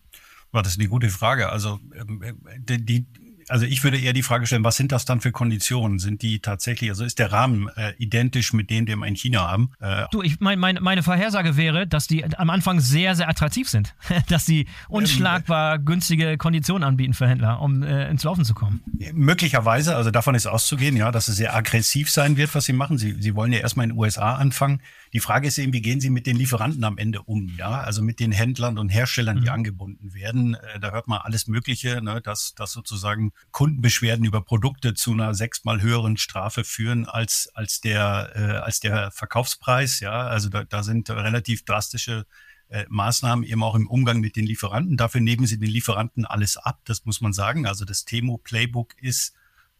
das 0.54 0.70
ist 0.70 0.80
eine 0.80 0.90
gute 0.90 1.10
Frage. 1.10 1.50
Also 1.50 1.80
ähm, 1.94 2.22
die, 2.60 2.84
die 2.84 3.06
also 3.50 3.66
ich 3.66 3.84
würde 3.84 3.98
eher 3.98 4.14
die 4.14 4.24
Frage 4.24 4.46
stellen, 4.46 4.64
was 4.64 4.76
sind 4.76 4.92
das 4.92 5.06
dann 5.06 5.22
für 5.22 5.32
Konditionen? 5.32 6.00
Sind 6.00 6.22
die 6.22 6.40
tatsächlich, 6.40 6.90
also 6.90 7.04
ist 7.04 7.20
der 7.20 7.32
Rahmen 7.32 7.70
äh, 7.76 7.94
identisch 7.98 8.54
mit 8.54 8.70
dem, 8.70 8.86
den 8.86 9.00
wir 9.00 9.08
in 9.08 9.16
China 9.16 9.50
haben? 9.50 9.72
Äh, 9.80 10.06
du, 10.12 10.22
ich 10.22 10.40
mein, 10.40 10.60
mein, 10.60 10.80
meine 10.82 11.04
Vorhersage 11.04 11.58
wäre, 11.58 11.88
dass 11.88 12.08
die 12.08 12.24
am 12.38 12.50
Anfang 12.50 12.80
sehr, 12.80 13.16
sehr 13.16 13.30
attraktiv 13.30 13.70
sind. 13.70 13.96
dass 14.30 14.46
sie 14.46 14.68
unschlagbar 14.90 15.76
ähm, 15.76 15.86
günstige 15.86 16.38
Konditionen 16.38 16.84
anbieten 16.84 17.14
für 17.14 17.28
Händler, 17.28 17.62
um 17.62 17.84
äh, 17.84 18.10
ins 18.10 18.24
Laufen 18.24 18.46
zu 18.46 18.54
kommen. 18.54 18.82
Möglicherweise, 19.14 19.96
also 19.96 20.12
davon 20.12 20.36
ist 20.36 20.48
auszugehen, 20.48 20.98
ja, 20.98 21.12
dass 21.12 21.28
es 21.28 21.38
sehr 21.38 21.56
aggressiv 21.56 22.10
sein 22.10 22.38
wird, 22.38 22.54
was 22.56 22.66
sie 22.66 22.74
machen. 22.74 22.98
Sie, 22.98 23.16
sie 23.20 23.36
wollen 23.36 23.54
ja 23.54 23.60
erstmal 23.60 23.86
in 23.86 23.92
den 23.92 23.98
USA 23.98 24.36
anfangen. 24.36 24.82
Die 25.14 25.20
Frage 25.20 25.48
ist 25.48 25.58
eben, 25.58 25.74
wie 25.74 25.82
gehen 25.82 26.02
Sie 26.02 26.10
mit 26.10 26.28
den 26.28 26.36
Lieferanten 26.36 26.84
am 26.84 26.98
Ende 26.98 27.22
um? 27.22 27.56
Ja, 27.58 27.82
also 27.82 28.02
mit 28.02 28.20
den 28.20 28.32
Händlern 28.32 28.78
und 28.78 28.90
Herstellern, 28.90 29.38
die 29.38 29.48
mhm. 29.48 29.54
angebunden 29.54 30.14
werden. 30.14 30.56
Äh, 30.56 30.80
da 30.80 30.92
hört 30.92 31.08
man 31.08 31.20
alles 31.20 31.48
Mögliche, 31.48 32.02
ne, 32.02 32.22
dass, 32.22 32.54
dass 32.56 32.72
sozusagen 32.72 33.32
Kundenbeschwerden 33.52 34.26
über 34.26 34.42
Produkte 34.42 34.94
zu 34.94 35.14
einer 35.14 35.34
sechsmal 35.34 35.82
höheren 35.82 36.18
Strafe 36.18 36.64
führen 36.64 37.06
als, 37.06 37.50
als 37.54 37.82
der, 37.82 38.32
äh, 38.36 38.58
als 38.58 38.80
der 38.80 39.12
Verkaufspreis. 39.12 40.00
Ja, 40.00 40.28
also 40.28 40.50
da, 40.50 40.64
da 40.64 40.84
sind 40.84 41.10
relativ 41.10 41.66
drastische 41.66 42.26
äh, 42.70 42.86
Maßnahmen 42.90 43.46
eben 43.46 43.64
auch 43.64 43.76
im 43.76 43.88
Umgang 43.88 44.20
mit 44.20 44.36
den 44.36 44.46
Lieferanten. 44.46 44.98
Dafür 44.98 45.22
nehmen 45.22 45.48
sie 45.48 45.58
den 45.58 45.70
Lieferanten 45.70 46.26
alles 46.26 46.58
ab, 46.58 46.82
das 46.86 47.06
muss 47.06 47.22
man 47.22 47.34
sagen. 47.34 47.66
Also 47.66 47.86
das 47.86 48.06
Temo 48.06 48.38
Playbook 48.38 48.94
ist 49.02 49.34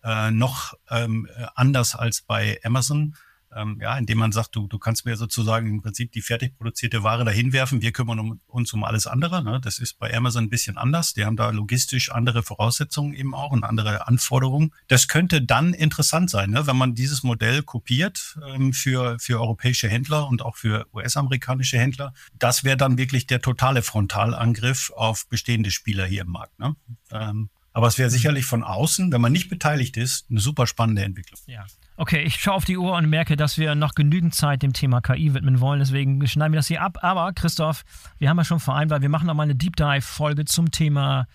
äh, 0.04 0.32
noch 0.32 0.74
ähm, 0.90 1.28
anders 1.56 1.96
als 1.96 2.22
bei 2.22 2.60
Amazon 2.64 3.16
ähm, 3.58 3.80
ja, 3.82 3.98
indem 3.98 4.20
man 4.20 4.32
sagt, 4.32 4.56
du, 4.56 4.68
du 4.68 4.80
kannst 4.80 5.06
mir 5.06 5.18
sozusagen 5.18 5.68
im 5.68 5.82
Prinzip 5.82 6.12
die 6.12 6.22
fertig 6.22 6.56
produzierte 6.58 7.04
Ware 7.04 7.26
dahin 7.26 7.54
werfen, 7.54 7.82
wir 7.82 7.92
kümmern 7.92 8.20
um, 8.20 8.40
uns 8.48 8.74
um 8.74 8.84
alles 8.84 9.08
andere. 9.08 9.44
Ne? 9.44 9.60
Das 9.62 9.80
ist 9.80 9.98
bei 10.00 10.14
Amazon 10.16 10.46
ein 10.46 10.50
bisschen 10.50 10.78
anders. 10.78 11.14
Die 11.14 11.26
haben 11.26 11.36
da 11.36 11.50
logistisch 11.50 12.12
andere 12.12 12.44
Voraussetzungen 12.44 13.14
eben 13.14 13.34
auch 13.34 13.52
und 13.52 13.64
andere 13.64 14.08
Anforderungen. 14.08 14.74
Das 14.88 15.08
könnte 15.08 15.42
dann 15.42 15.74
interessant 15.74 16.30
sein, 16.30 16.52
ne? 16.52 16.68
wenn 16.68 16.78
man 16.78 16.96
dieses 16.96 17.24
Modell 17.24 17.64
kopiert 17.64 18.38
ähm, 18.48 18.74
für, 18.74 19.18
für 19.20 19.40
europäische 19.40 19.90
Händler 19.90 20.28
und 20.28 20.42
auch 20.42 20.56
für 20.56 20.88
US-amerikanische 20.94 21.78
Händler. 21.78 22.14
Das 22.34 22.64
wäre 22.64 22.78
dann 22.78 22.98
wirklich 22.98 23.28
der 23.28 23.42
totale 23.42 23.82
Frontalangriff 23.82 24.92
auf 24.96 25.28
bestehende 25.28 25.72
Spieler 25.72 26.06
hier 26.06 26.22
im 26.22 26.32
Markt. 26.32 26.60
Ne? 26.60 26.76
Ähm, 27.12 27.50
aber 27.78 27.86
es 27.86 28.00
wäre 28.00 28.10
sicherlich 28.10 28.46
von 28.46 28.64
außen, 28.64 29.12
wenn 29.12 29.22
man 29.22 29.32
nicht 29.32 29.50
beteiligt 29.50 29.98
ist, 29.98 30.32
eine 30.32 30.40
super 30.40 30.66
spannende 30.66 31.04
Entwicklung. 31.04 31.40
Ja. 31.46 31.64
Okay, 31.96 32.24
ich 32.24 32.42
schaue 32.42 32.56
auf 32.56 32.66
die 32.66 32.76
Uhr 32.76 32.96
und 32.96 33.08
merke, 33.08 33.36
dass 33.36 33.60
wir 33.60 33.76
noch 33.76 33.94
genügend 33.94 34.34
Zeit 34.34 34.64
dem 34.64 34.74
Thema 34.74 35.00
KI 35.00 35.36
widmen 35.36 35.60
wollen. 35.60 35.78
Deswegen 35.78 36.26
schneiden 36.26 36.54
wir 36.54 36.58
das 36.58 36.66
hier 36.66 36.82
ab. 36.82 36.98
Aber 37.04 37.34
Christoph, 37.34 37.86
wir 38.18 38.30
haben 38.30 38.38
ja 38.38 38.46
schon 38.46 38.60
vereinbart, 38.60 39.04
wir 39.04 39.10
machen 39.10 39.28
noch 39.28 39.36
mal 39.36 39.44
eine 39.44 39.54
Deep 39.54 39.76
Dive-Folge 39.76 40.46
zum 40.46 40.72
Thema 40.72 41.28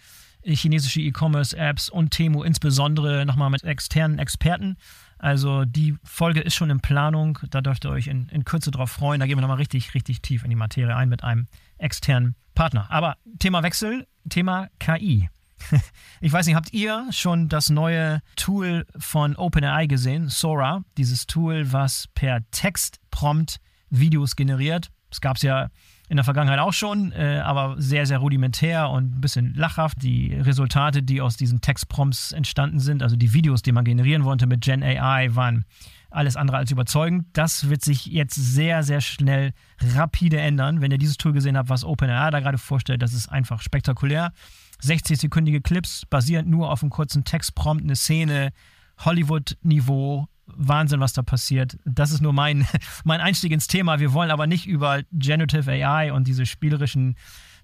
chinesische 0.43 1.01
E-Commerce-Apps 1.01 1.88
und 1.88 2.11
Temu, 2.11 2.43
insbesondere 2.43 3.24
nochmal 3.24 3.51
mit 3.51 3.62
externen 3.62 4.18
Experten. 4.18 4.78
Also 5.18 5.64
die 5.64 5.95
Folge 6.03 6.40
ist 6.40 6.57
schon 6.57 6.70
in 6.70 6.80
Planung. 6.80 7.38
Da 7.51 7.61
dürft 7.61 7.84
ihr 7.84 7.90
euch 7.93 8.09
in, 8.09 8.26
in 8.30 8.45
Kürze 8.45 8.72
drauf 8.72 8.90
freuen. 8.90 9.20
Da 9.20 9.26
gehen 9.26 9.36
wir 9.36 9.43
nochmal 9.43 9.59
richtig, 9.59 9.95
richtig 9.95 10.22
tief 10.22 10.43
in 10.43 10.51
die 10.51 10.57
Materie 10.57 10.97
ein 10.97 11.09
mit 11.09 11.22
einem 11.22 11.47
externen 11.78 12.34
Partner. 12.57 12.90
Aber 12.90 13.16
Thema 13.38 13.62
Wechsel, 13.62 14.09
Thema 14.28 14.66
KI. 14.80 15.28
Ich 16.21 16.33
weiß 16.33 16.47
nicht, 16.47 16.55
habt 16.55 16.73
ihr 16.73 17.09
schon 17.11 17.49
das 17.49 17.69
neue 17.69 18.21
Tool 18.37 18.87
von 18.97 19.35
OpenAI 19.35 19.87
gesehen, 19.87 20.29
Sora? 20.29 20.85
Dieses 20.97 21.27
Tool, 21.27 21.73
was 21.73 22.09
per 22.15 22.49
Textprompt 22.53 23.59
Videos 23.91 24.37
generiert. 24.37 24.91
Es 25.11 25.21
gab 25.21 25.37
es 25.37 25.43
ja 25.43 25.69
in 26.09 26.17
der 26.17 26.25
Vergangenheit 26.25 26.59
auch 26.59 26.73
schon, 26.73 27.13
äh, 27.13 27.41
aber 27.45 27.75
sehr, 27.79 28.07
sehr 28.07 28.19
rudimentär 28.19 28.91
und 28.91 29.17
ein 29.17 29.21
bisschen 29.21 29.55
lachhaft. 29.55 30.03
Die 30.03 30.35
Resultate, 30.35 31.03
die 31.03 31.21
aus 31.21 31.37
diesen 31.37 31.61
Textprompts 31.61 32.33
entstanden 32.33 32.81
sind, 32.81 33.03
also 33.03 33.17
die 33.17 33.33
Videos, 33.33 33.63
die 33.63 33.73
man 33.73 33.85
generieren 33.85 34.25
wollte 34.25 34.47
mit 34.47 34.61
Gen 34.61 34.83
AI, 34.83 35.35
waren 35.35 35.65
alles 36.11 36.37
andere 36.37 36.59
als 36.59 36.71
überzeugend. 36.71 37.27
Das 37.33 37.69
wird 37.71 37.83
sich 37.83 38.07
jetzt 38.07 38.35
sehr, 38.35 38.83
sehr 38.83 39.01
schnell 39.01 39.53
rapide 39.95 40.39
ändern. 40.39 40.81
Wenn 40.81 40.91
ihr 40.91 40.99
dieses 40.99 41.17
Tool 41.17 41.33
gesehen 41.33 41.57
habt, 41.57 41.71
was 41.71 41.85
OpenAI 41.85 42.31
da 42.31 42.41
gerade 42.41 42.59
vorstellt, 42.59 43.03
das 43.03 43.15
ist 43.15 43.29
einfach 43.29 43.63
spektakulär. 43.63 44.33
60-sekündige 44.83 45.61
Clips, 45.61 46.05
basierend 46.09 46.49
nur 46.49 46.70
auf 46.70 46.83
einem 46.83 46.91
kurzen 46.91 47.24
Textprompt, 47.24 47.85
eine 47.85 47.97
Szene, 47.97 48.53
Hollywood-Niveau, 48.99 50.26
Wahnsinn, 50.47 51.01
was 51.01 51.12
da 51.12 51.22
passiert. 51.22 51.78
Das 51.85 52.12
ist 52.12 52.20
nur 52.20 52.33
mein, 52.33 52.66
mein 53.05 53.20
Einstieg 53.20 53.53
ins 53.53 53.68
Thema. 53.68 54.01
Wir 54.01 54.12
wollen 54.12 54.30
aber 54.30 54.47
nicht 54.47 54.66
über 54.66 55.03
Generative 55.12 55.70
AI 55.70 56.12
und 56.12 56.26
diese 56.26 56.47
spielerischen, 56.47 57.16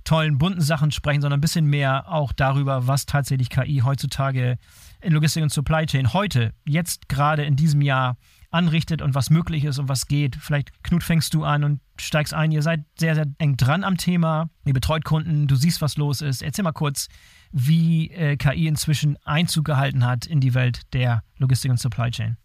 tollen, 0.05 0.39
bunten 0.39 0.61
Sachen 0.61 0.91
sprechen, 0.91 1.21
sondern 1.21 1.39
ein 1.39 1.43
bisschen 1.43 1.67
mehr 1.67 2.11
auch 2.11 2.33
darüber, 2.33 2.87
was 2.87 3.07
tatsächlich 3.07 3.51
KI 3.51 3.83
heutzutage 3.85 4.57
in 5.01 5.13
Logistik 5.13 5.43
und 5.43 5.53
Supply 5.53 5.87
Chain 5.87 6.13
heute, 6.13 6.55
jetzt 6.65 7.09
gerade 7.09 7.45
in 7.45 7.57
diesem 7.57 7.83
Jahr 7.83 8.17
anrichtet 8.51 9.03
und 9.03 9.15
was 9.15 9.31
möglich 9.31 9.65
ist 9.65 9.79
und 9.79 9.89
was 9.89 10.07
geht. 10.07 10.37
Vielleicht, 10.41 10.83
Knut, 10.83 11.03
fängst 11.03 11.35
du 11.35 11.45
an 11.45 11.65
und 11.65 11.81
steigst 11.99 12.35
ein. 12.35 12.51
Ihr 12.53 12.63
seid 12.63 12.85
sehr, 12.99 13.15
sehr 13.15 13.27
eng 13.39 13.57
dran 13.57 13.85
am 13.85 13.97
Thema. 13.97 14.49
Ihr 14.65 14.73
betreut 14.73 15.05
Kunden, 15.05 15.47
du 15.47 15.57
siehst, 15.57 15.83
was 15.83 15.97
los 15.97 16.21
ist. 16.23 16.43
Erzähl 16.43 16.63
mal 16.63 16.73
kurz, 16.73 17.09
wie 17.53 18.11
äh, 18.11 18.37
KI 18.37 18.67
inzwischen 18.67 19.17
Einzug 19.25 19.65
gehalten 19.65 20.05
hat 20.05 20.27
in 20.27 20.41
die 20.41 20.55
Welt 20.55 20.83
der 20.93 21.23
Logistik 21.39 21.71
und 21.71 21.79
Supply 21.79 22.11
Chain. 22.11 22.37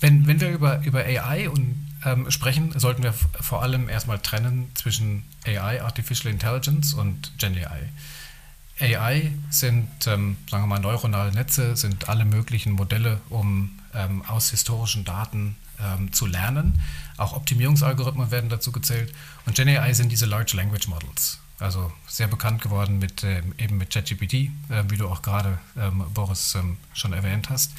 Wenn, 0.00 0.26
wenn 0.26 0.40
wir 0.40 0.50
über, 0.50 0.84
über 0.84 1.00
AI 1.00 1.48
und, 1.48 1.88
ähm, 2.04 2.30
sprechen, 2.30 2.78
sollten 2.78 3.02
wir 3.02 3.12
vor 3.12 3.62
allem 3.62 3.88
erstmal 3.88 4.18
trennen 4.20 4.70
zwischen 4.74 5.24
AI, 5.44 5.82
Artificial 5.82 6.32
Intelligence 6.32 6.94
und 6.94 7.36
Gen 7.38 7.56
AI. 7.56 7.88
AI 8.80 9.32
sind, 9.50 9.88
ähm, 10.06 10.36
sagen 10.48 10.62
wir 10.62 10.68
mal, 10.68 10.78
neuronale 10.78 11.32
Netze, 11.32 11.76
sind 11.76 12.08
alle 12.08 12.24
möglichen 12.24 12.72
Modelle, 12.72 13.20
um 13.28 13.77
ähm, 13.94 14.22
aus 14.26 14.50
historischen 14.50 15.04
Daten 15.04 15.56
ähm, 15.80 16.12
zu 16.12 16.26
lernen. 16.26 16.80
Auch 17.16 17.34
Optimierungsalgorithmen 17.34 18.30
werden 18.30 18.50
dazu 18.50 18.72
gezählt. 18.72 19.12
Und 19.46 19.56
Gen 19.56 19.68
AI 19.68 19.92
sind 19.92 20.10
diese 20.10 20.26
Large 20.26 20.56
Language 20.56 20.88
Models. 20.88 21.38
Also 21.60 21.92
sehr 22.06 22.28
bekannt 22.28 22.62
geworden 22.62 22.98
mit, 22.98 23.24
äh, 23.24 23.42
eben 23.58 23.78
mit 23.78 23.90
ChatGPT, 23.90 24.34
äh, 24.34 24.50
wie 24.88 24.96
du 24.96 25.08
auch 25.08 25.22
gerade, 25.22 25.58
ähm, 25.76 26.04
Boris, 26.14 26.54
ähm, 26.54 26.76
schon 26.94 27.12
erwähnt 27.12 27.50
hast. 27.50 27.72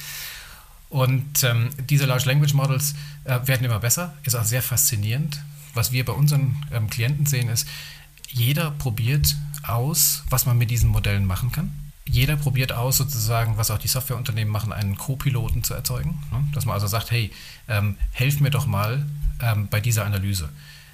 Und 0.90 1.44
ähm, 1.44 1.70
diese 1.88 2.04
Large 2.04 2.26
Language 2.26 2.52
Models 2.52 2.94
äh, 3.24 3.38
werden 3.46 3.64
immer 3.64 3.78
besser, 3.78 4.14
ist 4.24 4.34
auch 4.34 4.44
sehr 4.44 4.62
faszinierend. 4.62 5.42
Was 5.72 5.92
wir 5.92 6.04
bei 6.04 6.12
unseren 6.12 6.66
ähm, 6.72 6.90
Klienten 6.90 7.26
sehen, 7.26 7.48
ist, 7.48 7.66
jeder 8.28 8.72
probiert 8.72 9.36
aus, 9.62 10.24
was 10.30 10.46
man 10.46 10.58
mit 10.58 10.70
diesen 10.70 10.90
Modellen 10.90 11.24
machen 11.24 11.52
kann. 11.52 11.89
Jeder 12.10 12.36
probiert 12.36 12.72
aus, 12.72 12.96
sozusagen, 12.96 13.56
was 13.56 13.70
auch 13.70 13.78
die 13.78 13.86
Softwareunternehmen 13.86 14.52
machen, 14.52 14.72
einen 14.72 14.98
Co-Piloten 14.98 15.62
zu 15.62 15.74
erzeugen. 15.74 16.20
Ne? 16.32 16.44
Dass 16.52 16.66
man 16.66 16.74
also 16.74 16.88
sagt, 16.88 17.12
hey, 17.12 17.30
ähm, 17.68 17.96
helf 18.10 18.40
mir 18.40 18.50
doch 18.50 18.66
mal 18.66 19.06
ähm, 19.40 19.68
bei 19.68 19.80
dieser 19.80 20.04
Analyse. 20.04 20.48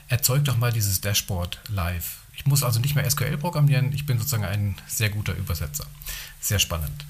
Erzeug 0.09 0.45
doch 0.45 0.59
mal 0.59 0.73
dieses 0.73 1.01
Dashboard 1.01 1.61
live. 1.69 2.19
Ich 2.35 2.45
muss 2.45 2.63
also 2.63 2.81
nicht 2.81 2.95
mehr 2.95 3.11
SQL 3.11 3.39
programmieren, 3.39 3.93
ich 3.95 4.05
bin 4.05 4.19
sozusagen 4.19 4.45
ein 4.45 4.77
sehr 4.87 5.09
guter 5.09 5.35
Übersetzer. 5.35 5.87
Sehr 6.39 6.59
spannend. 6.59 7.07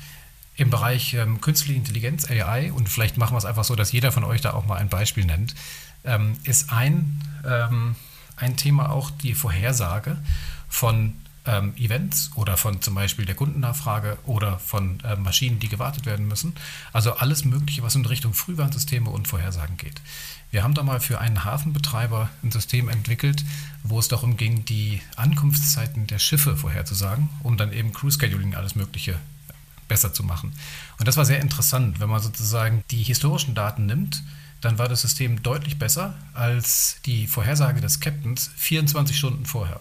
Im 0.54 0.70
Bereich 0.70 1.14
ähm, 1.14 1.40
künstliche 1.40 1.76
Intelligenz, 1.76 2.30
AI, 2.30 2.70
und 2.72 2.88
vielleicht 2.88 3.18
machen 3.18 3.34
wir 3.34 3.38
es 3.38 3.44
einfach 3.44 3.64
so, 3.64 3.74
dass 3.74 3.90
jeder 3.90 4.12
von 4.12 4.22
euch 4.22 4.40
da 4.40 4.52
auch 4.52 4.66
mal 4.66 4.76
ein 4.76 4.88
Beispiel 4.88 5.24
nennt, 5.24 5.56
ähm, 6.04 6.38
ist 6.44 6.72
ein, 6.72 7.20
ähm, 7.44 7.96
ein 8.36 8.56
Thema 8.56 8.90
auch 8.90 9.10
die 9.10 9.34
Vorhersage 9.34 10.16
von 10.68 11.14
ähm, 11.46 11.74
Events 11.76 12.30
oder 12.34 12.56
von 12.56 12.82
zum 12.82 12.94
Beispiel 12.94 13.24
der 13.24 13.34
Kundennachfrage 13.34 14.18
oder 14.24 14.58
von 14.58 15.00
äh, 15.00 15.16
Maschinen, 15.16 15.58
die 15.58 15.68
gewartet 15.68 16.06
werden 16.06 16.26
müssen. 16.26 16.54
Also 16.92 17.14
alles 17.14 17.44
Mögliche, 17.44 17.82
was 17.82 17.94
in 17.94 18.04
Richtung 18.04 18.34
Frühwarnsysteme 18.34 19.10
und 19.10 19.28
Vorhersagen 19.28 19.76
geht. 19.76 20.00
Wir 20.50 20.62
haben 20.62 20.74
da 20.74 20.82
mal 20.82 21.00
für 21.00 21.20
einen 21.20 21.44
Hafenbetreiber 21.44 22.30
ein 22.42 22.50
System 22.50 22.88
entwickelt, 22.88 23.44
wo 23.82 23.98
es 23.98 24.08
darum 24.08 24.36
ging, 24.36 24.64
die 24.64 25.00
Ankunftszeiten 25.16 26.06
der 26.06 26.18
Schiffe 26.18 26.56
vorherzusagen, 26.56 27.28
um 27.42 27.56
dann 27.56 27.72
eben 27.72 27.92
Crew 27.92 28.10
Scheduling 28.10 28.54
alles 28.54 28.74
Mögliche 28.74 29.18
besser 29.88 30.12
zu 30.12 30.22
machen. 30.22 30.52
Und 30.98 31.08
das 31.08 31.16
war 31.16 31.24
sehr 31.24 31.40
interessant, 31.40 32.00
wenn 32.00 32.08
man 32.08 32.20
sozusagen 32.20 32.82
die 32.90 33.02
historischen 33.02 33.54
Daten 33.54 33.86
nimmt, 33.86 34.22
dann 34.60 34.78
war 34.78 34.88
das 34.88 35.02
System 35.02 35.42
deutlich 35.42 35.78
besser 35.78 36.14
als 36.32 36.96
die 37.04 37.26
Vorhersage 37.26 37.80
des 37.80 38.00
Captains 38.00 38.50
24 38.56 39.16
Stunden 39.16 39.46
vorher. 39.46 39.80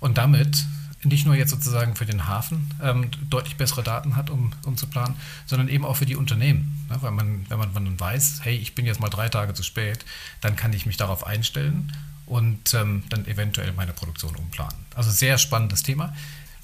Und 0.00 0.18
damit 0.18 0.64
nicht 1.04 1.26
nur 1.26 1.34
jetzt 1.34 1.50
sozusagen 1.50 1.94
für 1.94 2.06
den 2.06 2.26
Hafen 2.26 2.70
ähm, 2.82 3.10
deutlich 3.30 3.56
bessere 3.56 3.82
Daten 3.82 4.16
hat, 4.16 4.30
um, 4.30 4.52
um 4.64 4.76
zu 4.76 4.86
planen, 4.86 5.14
sondern 5.46 5.68
eben 5.68 5.84
auch 5.84 5.96
für 5.96 6.06
die 6.06 6.16
Unternehmen. 6.16 6.86
Ne? 6.90 6.96
Weil 7.00 7.12
man, 7.12 7.46
wenn 7.48 7.58
man, 7.58 7.72
man 7.72 7.98
weiß, 7.98 8.40
hey, 8.42 8.56
ich 8.56 8.74
bin 8.74 8.86
jetzt 8.86 9.00
mal 9.00 9.08
drei 9.08 9.28
Tage 9.28 9.54
zu 9.54 9.62
spät, 9.62 10.04
dann 10.40 10.56
kann 10.56 10.72
ich 10.72 10.86
mich 10.86 10.96
darauf 10.96 11.26
einstellen 11.26 11.92
und 12.26 12.74
ähm, 12.74 13.04
dann 13.08 13.26
eventuell 13.26 13.72
meine 13.72 13.92
Produktion 13.92 14.34
umplanen. 14.34 14.76
Also 14.94 15.10
sehr 15.10 15.38
spannendes 15.38 15.82
Thema. 15.82 16.14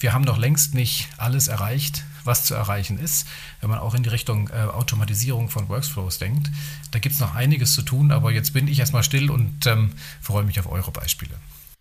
Wir 0.00 0.12
haben 0.12 0.24
noch 0.24 0.38
längst 0.38 0.74
nicht 0.74 1.08
alles 1.16 1.46
erreicht, 1.46 2.04
was 2.24 2.44
zu 2.44 2.54
erreichen 2.54 2.98
ist. 2.98 3.28
Wenn 3.60 3.70
man 3.70 3.78
auch 3.78 3.94
in 3.94 4.02
die 4.02 4.08
Richtung 4.08 4.48
äh, 4.48 4.62
Automatisierung 4.62 5.48
von 5.48 5.68
Workflows 5.68 6.18
denkt, 6.18 6.50
da 6.90 6.98
gibt 6.98 7.14
es 7.14 7.20
noch 7.20 7.36
einiges 7.36 7.74
zu 7.74 7.82
tun, 7.82 8.10
aber 8.10 8.32
jetzt 8.32 8.52
bin 8.52 8.66
ich 8.66 8.80
erstmal 8.80 9.04
still 9.04 9.30
und 9.30 9.66
ähm, 9.66 9.92
freue 10.20 10.42
mich 10.42 10.58
auf 10.58 10.66
eure 10.66 10.90
Beispiele. 10.90 11.34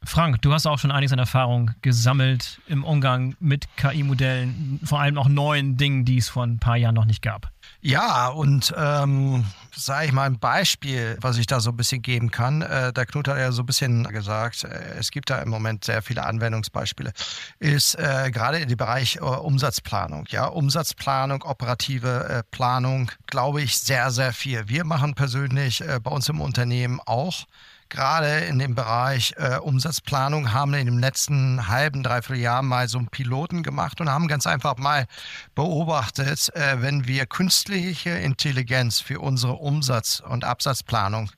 Frank, 0.03 0.41
du 0.41 0.51
hast 0.51 0.65
auch 0.65 0.79
schon 0.79 0.91
einiges 0.91 1.13
an 1.13 1.19
Erfahrung 1.19 1.71
gesammelt 1.81 2.59
im 2.67 2.83
Umgang 2.83 3.35
mit 3.39 3.67
KI-Modellen, 3.77 4.79
vor 4.83 4.99
allem 4.99 5.17
auch 5.17 5.27
neuen 5.27 5.77
Dingen, 5.77 6.05
die 6.05 6.17
es 6.17 6.27
vor 6.27 6.43
ein 6.43 6.57
paar 6.57 6.75
Jahren 6.75 6.95
noch 6.95 7.05
nicht 7.05 7.21
gab. 7.21 7.51
Ja, 7.81 8.27
und 8.27 8.73
ähm, 8.77 9.45
sage 9.71 10.07
ich 10.07 10.11
mal 10.11 10.25
ein 10.25 10.39
Beispiel, 10.39 11.17
was 11.21 11.37
ich 11.37 11.45
da 11.45 11.59
so 11.59 11.69
ein 11.69 11.77
bisschen 11.77 12.01
geben 12.01 12.31
kann. 12.31 12.61
Äh, 12.63 12.93
der 12.93 13.05
Knut 13.05 13.27
hat 13.27 13.37
ja 13.37 13.51
so 13.51 13.61
ein 13.61 13.65
bisschen 13.65 14.03
gesagt, 14.03 14.63
äh, 14.63 14.95
es 14.99 15.11
gibt 15.11 15.29
da 15.29 15.39
im 15.39 15.49
Moment 15.49 15.85
sehr 15.85 16.01
viele 16.01 16.23
Anwendungsbeispiele, 16.23 17.13
ist 17.59 17.95
äh, 17.95 18.31
gerade 18.31 18.57
in 18.57 18.69
dem 18.69 18.77
Bereich 18.77 19.17
äh, 19.17 19.19
Umsatzplanung. 19.19 20.25
Ja, 20.29 20.45
Umsatzplanung, 20.45 21.43
operative 21.43 22.27
äh, 22.27 22.43
Planung, 22.51 23.11
glaube 23.27 23.61
ich, 23.61 23.77
sehr, 23.77 24.11
sehr 24.11 24.33
viel. 24.33 24.67
Wir 24.67 24.83
machen 24.83 25.13
persönlich 25.13 25.81
äh, 25.81 25.99
bei 26.01 26.11
uns 26.11 26.27
im 26.27 26.41
Unternehmen 26.41 26.99
auch 27.05 27.45
gerade 27.91 28.39
in 28.45 28.57
dem 28.57 28.73
Bereich 28.73 29.35
äh, 29.37 29.57
Umsatzplanung 29.57 30.53
haben 30.53 30.71
wir 30.71 30.79
in 30.79 30.87
dem 30.87 30.97
letzten 30.97 31.67
halben, 31.67 32.01
dreiviertel 32.01 32.41
Jahr 32.41 32.63
mal 32.63 32.87
so 32.87 32.97
einen 32.97 33.09
Piloten 33.09 33.61
gemacht 33.61 34.01
und 34.01 34.09
haben 34.09 34.27
ganz 34.27 34.47
einfach 34.47 34.77
mal 34.77 35.05
beobachtet, 35.53 36.49
äh, 36.55 36.81
wenn 36.81 37.05
wir 37.05 37.27
künstliche 37.27 38.09
Intelligenz 38.09 38.99
für 38.99 39.19
unsere 39.19 39.53
Umsatz- 39.53 40.21
und 40.21 40.43
Absatzplanung 40.43 41.29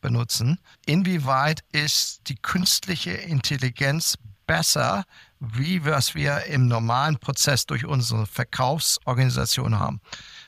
benutzen, 0.00 0.58
inwieweit 0.84 1.62
ist 1.72 2.28
die 2.28 2.36
künstliche 2.36 3.12
Intelligenz 3.12 4.18
besser, 4.46 5.04
wie 5.38 5.84
was 5.84 6.14
wir 6.14 6.44
im 6.46 6.66
normalen 6.66 7.18
Prozess 7.18 7.66
durch 7.66 7.86
unsere 7.86 8.26
Verkaufsorganisation 8.26 9.78
haben. 9.78 10.00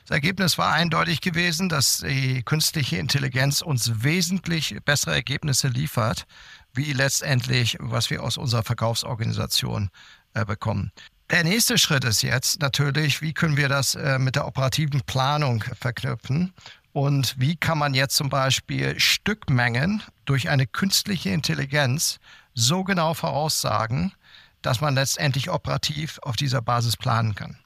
Das 0.05 0.15
Ergebnis 0.15 0.57
war 0.57 0.73
eindeutig 0.73 1.21
gewesen, 1.21 1.69
dass 1.69 1.99
die 1.99 2.43
künstliche 2.43 2.97
Intelligenz 2.97 3.61
uns 3.61 4.03
wesentlich 4.03 4.75
bessere 4.83 5.13
Ergebnisse 5.13 5.69
liefert, 5.69 6.25
wie 6.73 6.91
letztendlich, 6.91 7.77
was 7.79 8.09
wir 8.09 8.21
aus 8.21 8.37
unserer 8.37 8.63
Verkaufsorganisation 8.63 9.89
äh, 10.33 10.43
bekommen. 10.43 10.91
Der 11.29 11.45
nächste 11.45 11.77
Schritt 11.77 12.03
ist 12.03 12.21
jetzt 12.21 12.61
natürlich, 12.61 13.21
wie 13.21 13.33
können 13.33 13.55
wir 13.55 13.69
das 13.69 13.95
äh, 13.95 14.19
mit 14.19 14.35
der 14.35 14.45
operativen 14.45 15.01
Planung 15.01 15.63
verknüpfen 15.79 16.53
und 16.91 17.39
wie 17.39 17.55
kann 17.55 17.77
man 17.77 17.93
jetzt 17.93 18.15
zum 18.17 18.29
Beispiel 18.29 18.99
Stückmengen 18.99 20.03
durch 20.25 20.49
eine 20.49 20.67
künstliche 20.67 21.29
Intelligenz 21.29 22.19
so 22.53 22.83
genau 22.83 23.13
voraussagen, 23.13 24.13
dass 24.61 24.81
man 24.81 24.95
letztendlich 24.95 25.49
operativ 25.49 26.19
auf 26.23 26.35
dieser 26.35 26.61
Basis 26.61 26.97
planen 26.97 27.35
kann. 27.35 27.57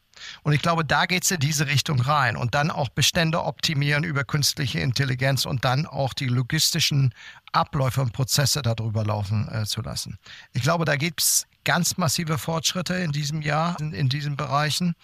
Und 0.44 0.54
ich 0.54 0.62
glaube, 0.62 0.86
da 0.86 1.06
geht 1.06 1.24
es 1.24 1.32
in 1.32 1.40
diese 1.40 1.68
Richtung 1.68 2.00
rein. 2.00 2.36
Und 2.36 2.56
dann 2.56 2.72
auch 2.72 2.90
Bestände 2.90 3.44
optimieren 3.44 4.04
über 4.04 4.24
künstliche 4.24 4.80
Intelligenz 4.80 5.46
und 5.46 5.66
dann 5.66 5.86
auch 5.86 6.14
die 6.14 6.28
logistischen 6.28 7.14
Abläufe 7.52 8.02
und 8.02 8.14
Prozesse 8.14 8.62
darüber 8.62 9.04
laufen 9.04 9.48
äh, 9.52 9.66
zu 9.66 9.82
lassen. 9.82 10.18
Ich 10.54 10.62
glaube, 10.62 10.86
da 10.86 10.96
gibt 10.96 11.22
es 11.22 11.48
ganz 11.64 11.98
massive 11.98 12.38
Fortschritte 12.38 12.96
in 12.96 13.12
diesem 13.12 13.42
Jahr, 13.42 13.80
in, 13.80 13.94
in 13.94 14.10
diesen 14.10 14.38
Bereichen. 14.38 14.96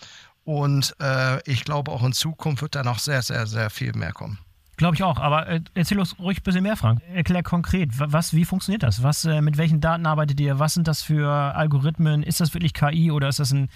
Und 0.46 0.96
äh, 1.00 1.42
ich 1.50 1.64
glaube, 1.64 1.92
auch 1.92 2.04
in 2.04 2.14
Zukunft 2.14 2.62
wird 2.62 2.76
da 2.76 2.84
noch 2.84 3.00
sehr, 3.00 3.22
sehr, 3.22 3.48
sehr 3.48 3.70
viel 3.70 3.94
mehr 3.94 4.12
kommen. 4.12 4.40
Glaube 4.76 4.96
ich 4.96 5.04
auch, 5.04 5.20
aber 5.20 5.48
äh, 5.48 5.62
erzähl 5.76 6.00
uns 6.00 6.18
ruhig 6.18 6.40
ein 6.40 6.44
bisschen 6.44 6.64
mehr, 6.64 6.76
Frank. 6.76 7.02
Erklär 7.14 7.44
konkret, 7.44 7.92
was, 7.94 8.34
wie 8.34 8.44
funktioniert 8.44 8.82
das? 8.82 9.04
Was, 9.04 9.24
äh, 9.24 9.40
mit 9.40 9.58
welchen 9.58 9.82
Daten 9.82 10.06
arbeitet 10.06 10.40
ihr? 10.40 10.58
Was 10.58 10.74
sind 10.74 10.88
das 10.88 11.04
für 11.04 11.30
Algorithmen? 11.30 12.24
Ist 12.24 12.40
das 12.40 12.54
wirklich 12.56 12.74
KI 12.74 13.12
oder 13.12 13.30
ist 13.30 13.40
das 13.40 13.52
ein 13.52 13.70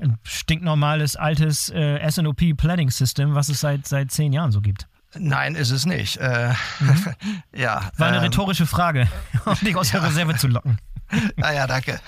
ein 0.00 0.18
stinknormales, 0.22 1.16
altes 1.16 1.70
äh, 1.70 2.10
SNOP 2.10 2.56
Planning 2.56 2.90
System, 2.90 3.34
was 3.34 3.48
es 3.48 3.60
seit, 3.60 3.86
seit 3.86 4.10
zehn 4.10 4.32
Jahren 4.32 4.52
so 4.52 4.60
gibt. 4.60 4.86
Nein, 5.18 5.56
ist 5.56 5.70
es 5.70 5.86
nicht. 5.86 6.18
Äh, 6.18 6.52
mhm. 6.78 7.04
ja, 7.54 7.90
War 7.96 8.08
eine 8.08 8.18
ähm, 8.18 8.24
rhetorische 8.24 8.66
Frage, 8.66 9.08
um 9.44 9.56
dich 9.60 9.76
aus 9.76 9.90
der 9.90 10.02
Reserve 10.02 10.36
zu 10.36 10.48
locken. 10.48 10.78
Naja, 11.36 11.66
danke. 11.66 12.00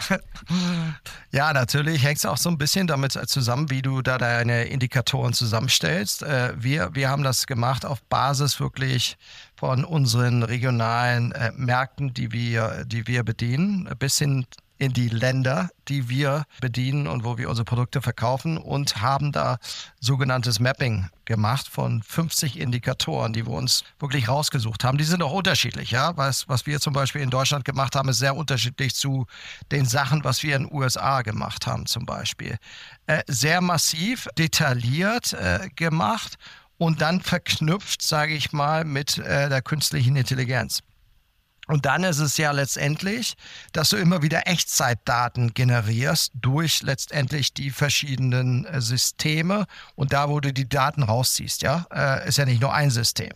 Ja, 1.32 1.52
natürlich 1.52 2.04
hängt 2.04 2.18
es 2.18 2.24
auch 2.24 2.36
so 2.36 2.48
ein 2.48 2.58
bisschen 2.58 2.86
damit 2.86 3.12
zusammen, 3.12 3.68
wie 3.68 3.82
du 3.82 4.00
da 4.00 4.16
deine 4.16 4.64
Indikatoren 4.64 5.32
zusammenstellst. 5.32 6.22
Äh, 6.22 6.52
wir, 6.56 6.90
wir 6.94 7.08
haben 7.08 7.24
das 7.24 7.48
gemacht 7.48 7.84
auf 7.84 8.00
Basis 8.04 8.60
wirklich 8.60 9.16
von 9.56 9.84
unseren 9.84 10.44
regionalen 10.44 11.32
äh, 11.32 11.50
Märkten, 11.56 12.14
die 12.14 12.30
wir, 12.30 12.84
die 12.86 13.06
wir 13.08 13.24
bedienen, 13.24 13.88
bis 13.98 14.18
hin 14.18 14.46
in 14.78 14.92
die 14.92 15.08
Länder, 15.08 15.70
die 15.88 16.08
wir 16.08 16.44
bedienen 16.60 17.06
und 17.06 17.24
wo 17.24 17.38
wir 17.38 17.48
unsere 17.48 17.64
Produkte 17.64 18.02
verkaufen 18.02 18.58
und 18.58 19.00
haben 19.00 19.32
da 19.32 19.58
sogenanntes 20.00 20.58
Mapping 20.58 21.08
gemacht 21.24 21.68
von 21.68 22.02
50 22.02 22.58
Indikatoren, 22.58 23.32
die 23.32 23.46
wir 23.46 23.52
uns 23.52 23.84
wirklich 24.00 24.28
rausgesucht 24.28 24.84
haben. 24.84 24.98
Die 24.98 25.04
sind 25.04 25.22
auch 25.22 25.32
unterschiedlich, 25.32 25.90
ja. 25.92 26.16
Was, 26.16 26.48
was 26.48 26.66
wir 26.66 26.80
zum 26.80 26.92
Beispiel 26.92 27.22
in 27.22 27.30
Deutschland 27.30 27.64
gemacht 27.64 27.94
haben, 27.94 28.08
ist 28.08 28.18
sehr 28.18 28.34
unterschiedlich 28.34 28.94
zu 28.94 29.26
den 29.70 29.84
Sachen, 29.84 30.24
was 30.24 30.42
wir 30.42 30.56
in 30.56 30.64
den 30.64 30.72
USA 30.72 31.22
gemacht 31.22 31.66
haben, 31.66 31.86
zum 31.86 32.04
Beispiel. 32.04 32.58
Äh, 33.06 33.22
sehr 33.28 33.60
massiv, 33.60 34.28
detailliert 34.36 35.32
äh, 35.32 35.68
gemacht 35.76 36.36
und 36.78 37.00
dann 37.00 37.20
verknüpft, 37.20 38.02
sage 38.02 38.34
ich 38.34 38.52
mal, 38.52 38.84
mit 38.84 39.18
äh, 39.18 39.48
der 39.48 39.62
künstlichen 39.62 40.16
Intelligenz. 40.16 40.82
Und 41.72 41.86
dann 41.86 42.04
ist 42.04 42.18
es 42.18 42.36
ja 42.36 42.50
letztendlich, 42.50 43.34
dass 43.72 43.88
du 43.88 43.96
immer 43.96 44.20
wieder 44.20 44.46
Echtzeitdaten 44.46 45.54
generierst 45.54 46.30
durch 46.34 46.82
letztendlich 46.82 47.54
die 47.54 47.70
verschiedenen 47.70 48.66
äh, 48.66 48.82
Systeme 48.82 49.64
und 49.94 50.12
da, 50.12 50.28
wo 50.28 50.38
du 50.40 50.52
die 50.52 50.68
Daten 50.68 51.02
rausziehst, 51.02 51.62
ja, 51.62 51.86
äh, 51.90 52.28
ist 52.28 52.36
ja 52.36 52.44
nicht 52.44 52.60
nur 52.60 52.74
ein 52.74 52.90
System. 52.90 53.32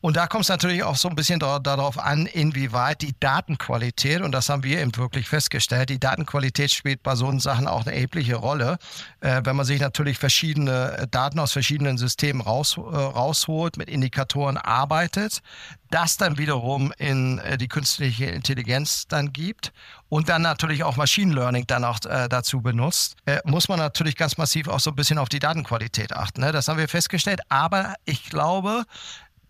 Und 0.00 0.16
da 0.16 0.26
kommt 0.26 0.44
es 0.44 0.48
natürlich 0.48 0.82
auch 0.82 0.96
so 0.96 1.08
ein 1.08 1.14
bisschen 1.14 1.40
darauf 1.40 1.98
an, 1.98 2.26
inwieweit 2.26 3.02
die 3.02 3.14
Datenqualität, 3.20 4.22
und 4.22 4.32
das 4.32 4.48
haben 4.48 4.62
wir 4.62 4.80
eben 4.80 4.96
wirklich 4.96 5.28
festgestellt, 5.28 5.90
die 5.90 6.00
Datenqualität 6.00 6.70
spielt 6.70 7.02
bei 7.02 7.14
so 7.14 7.30
Sachen 7.38 7.68
auch 7.68 7.86
eine 7.86 7.94
erhebliche 7.94 8.36
Rolle. 8.36 8.78
Äh, 9.20 9.42
wenn 9.44 9.56
man 9.56 9.66
sich 9.66 9.80
natürlich 9.80 10.18
verschiedene 10.18 10.98
äh, 10.98 11.06
Daten 11.08 11.38
aus 11.38 11.52
verschiedenen 11.52 11.98
Systemen 11.98 12.40
raus, 12.40 12.76
äh, 12.76 12.80
rausholt, 12.80 13.76
mit 13.76 13.88
Indikatoren 13.88 14.56
arbeitet, 14.56 15.42
das 15.90 16.16
dann 16.16 16.38
wiederum 16.38 16.92
in 16.98 17.38
äh, 17.38 17.58
die 17.58 17.68
künstliche 17.68 18.26
Intelligenz 18.26 19.06
dann 19.06 19.32
gibt 19.32 19.72
und 20.08 20.28
dann 20.28 20.42
natürlich 20.42 20.82
auch 20.84 20.96
Machine 20.96 21.34
Learning 21.34 21.66
dann 21.66 21.84
auch 21.84 21.98
äh, 22.04 22.28
dazu 22.28 22.60
benutzt, 22.62 23.16
äh, 23.26 23.38
muss 23.44 23.68
man 23.68 23.78
natürlich 23.78 24.16
ganz 24.16 24.38
massiv 24.38 24.68
auch 24.68 24.80
so 24.80 24.90
ein 24.90 24.96
bisschen 24.96 25.18
auf 25.18 25.28
die 25.28 25.38
Datenqualität 25.38 26.14
achten. 26.14 26.40
Ne? 26.40 26.52
Das 26.52 26.68
haben 26.68 26.78
wir 26.78 26.88
festgestellt. 26.88 27.40
Aber 27.48 27.94
ich 28.04 28.30
glaube, 28.30 28.84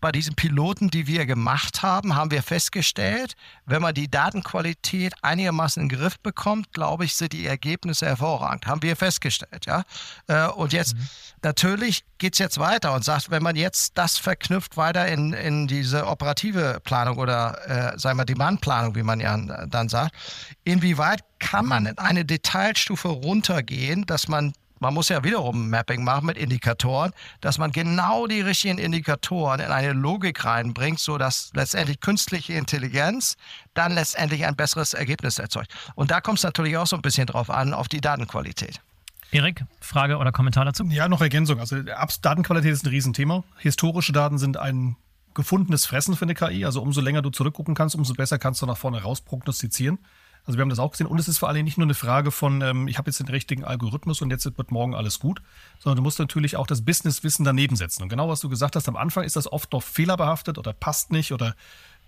bei 0.01 0.11
diesen 0.11 0.35
Piloten, 0.35 0.89
die 0.89 1.05
wir 1.05 1.25
gemacht 1.27 1.83
haben, 1.83 2.15
haben 2.15 2.31
wir 2.31 2.41
festgestellt, 2.41 3.35
wenn 3.65 3.81
man 3.81 3.93
die 3.93 4.09
Datenqualität 4.09 5.13
einigermaßen 5.21 5.83
in 5.83 5.89
den 5.89 5.97
Griff 5.99 6.19
bekommt, 6.19 6.73
glaube 6.73 7.05
ich, 7.05 7.15
sind 7.15 7.33
die 7.33 7.45
Ergebnisse 7.45 8.07
hervorragend. 8.07 8.65
Haben 8.65 8.81
wir 8.81 8.95
festgestellt, 8.95 9.67
ja. 9.67 9.83
Äh, 10.27 10.47
und 10.47 10.73
jetzt 10.73 10.95
mhm. 10.97 11.07
natürlich 11.43 12.03
geht 12.17 12.33
es 12.33 12.39
jetzt 12.39 12.57
weiter 12.59 12.93
und 12.93 13.05
sagt, 13.05 13.29
wenn 13.29 13.43
man 13.43 13.55
jetzt 13.55 13.97
das 13.97 14.17
verknüpft 14.17 14.75
weiter 14.75 15.07
in, 15.07 15.33
in 15.33 15.67
diese 15.67 16.07
operative 16.07 16.79
Planung 16.83 17.17
oder 17.17 17.93
äh, 17.93 17.99
sagen 17.99 18.17
wir 18.17 18.25
Demandplanung, 18.25 18.95
wie 18.95 19.03
man 19.03 19.19
ja 19.19 19.37
dann 19.67 19.87
sagt, 19.87 20.15
inwieweit 20.63 21.23
kann 21.39 21.65
man 21.65 21.85
in 21.85 21.97
eine 21.97 22.25
Detailstufe 22.25 23.07
runtergehen, 23.07 24.05
dass 24.05 24.27
man 24.27 24.53
man 24.81 24.93
muss 24.93 25.09
ja 25.09 25.23
wiederum 25.23 25.65
ein 25.65 25.69
Mapping 25.69 26.03
machen 26.03 26.25
mit 26.25 26.37
Indikatoren, 26.37 27.13
dass 27.39 27.57
man 27.57 27.71
genau 27.71 28.27
die 28.27 28.41
richtigen 28.41 28.79
Indikatoren 28.79 29.59
in 29.59 29.71
eine 29.71 29.93
Logik 29.93 30.43
reinbringt, 30.43 30.99
sodass 30.99 31.51
letztendlich 31.53 31.99
künstliche 31.99 32.53
Intelligenz 32.53 33.37
dann 33.75 33.93
letztendlich 33.93 34.45
ein 34.45 34.55
besseres 34.55 34.93
Ergebnis 34.93 35.37
erzeugt. 35.37 35.73
Und 35.95 36.11
da 36.11 36.19
kommt 36.19 36.39
es 36.39 36.43
natürlich 36.43 36.77
auch 36.77 36.87
so 36.87 36.95
ein 36.95 37.01
bisschen 37.01 37.27
drauf 37.27 37.49
an, 37.49 37.73
auf 37.73 37.87
die 37.87 38.01
Datenqualität. 38.01 38.81
Erik, 39.31 39.63
Frage 39.79 40.17
oder 40.17 40.31
Kommentar 40.31 40.65
dazu? 40.65 40.83
Ja, 40.89 41.07
noch 41.07 41.21
Ergänzung. 41.21 41.59
Also 41.59 41.77
Datenqualität 42.21 42.73
ist 42.73 42.83
ein 42.83 42.89
Riesenthema. 42.89 43.43
Historische 43.59 44.11
Daten 44.11 44.39
sind 44.39 44.57
ein 44.57 44.97
gefundenes 45.33 45.85
Fressen 45.85 46.15
für 46.17 46.25
eine 46.25 46.33
KI. 46.33 46.65
Also 46.65 46.81
umso 46.81 47.01
länger 47.01 47.21
du 47.21 47.29
zurückgucken 47.29 47.75
kannst, 47.75 47.95
umso 47.95 48.13
besser 48.13 48.39
kannst 48.39 48.61
du 48.61 48.65
nach 48.65 48.77
vorne 48.77 49.03
raus 49.03 49.21
prognostizieren. 49.21 49.99
Also 50.45 50.57
wir 50.57 50.61
haben 50.63 50.69
das 50.69 50.79
auch 50.79 50.91
gesehen. 50.91 51.07
Und 51.07 51.19
es 51.19 51.27
ist 51.27 51.37
vor 51.37 51.49
allem 51.49 51.63
nicht 51.63 51.77
nur 51.77 51.85
eine 51.85 51.93
Frage 51.93 52.31
von, 52.31 52.61
ähm, 52.61 52.87
ich 52.87 52.97
habe 52.97 53.09
jetzt 53.09 53.19
den 53.19 53.27
richtigen 53.27 53.63
Algorithmus 53.63 54.21
und 54.21 54.31
jetzt 54.31 54.45
wird 54.45 54.71
morgen 54.71 54.95
alles 54.95 55.19
gut, 55.19 55.41
sondern 55.79 55.97
du 55.97 56.01
musst 56.01 56.19
natürlich 56.19 56.57
auch 56.57 56.67
das 56.67 56.83
Businesswissen 56.83 57.45
daneben 57.45 57.75
setzen. 57.75 58.03
Und 58.03 58.09
genau 58.09 58.27
was 58.27 58.39
du 58.39 58.49
gesagt 58.49 58.75
hast, 58.75 58.89
am 58.89 58.95
Anfang 58.95 59.23
ist 59.23 59.35
das 59.35 59.51
oft 59.51 59.71
noch 59.71 59.83
fehlerbehaftet 59.83 60.57
oder 60.57 60.73
passt 60.73 61.11
nicht 61.11 61.31
oder 61.31 61.55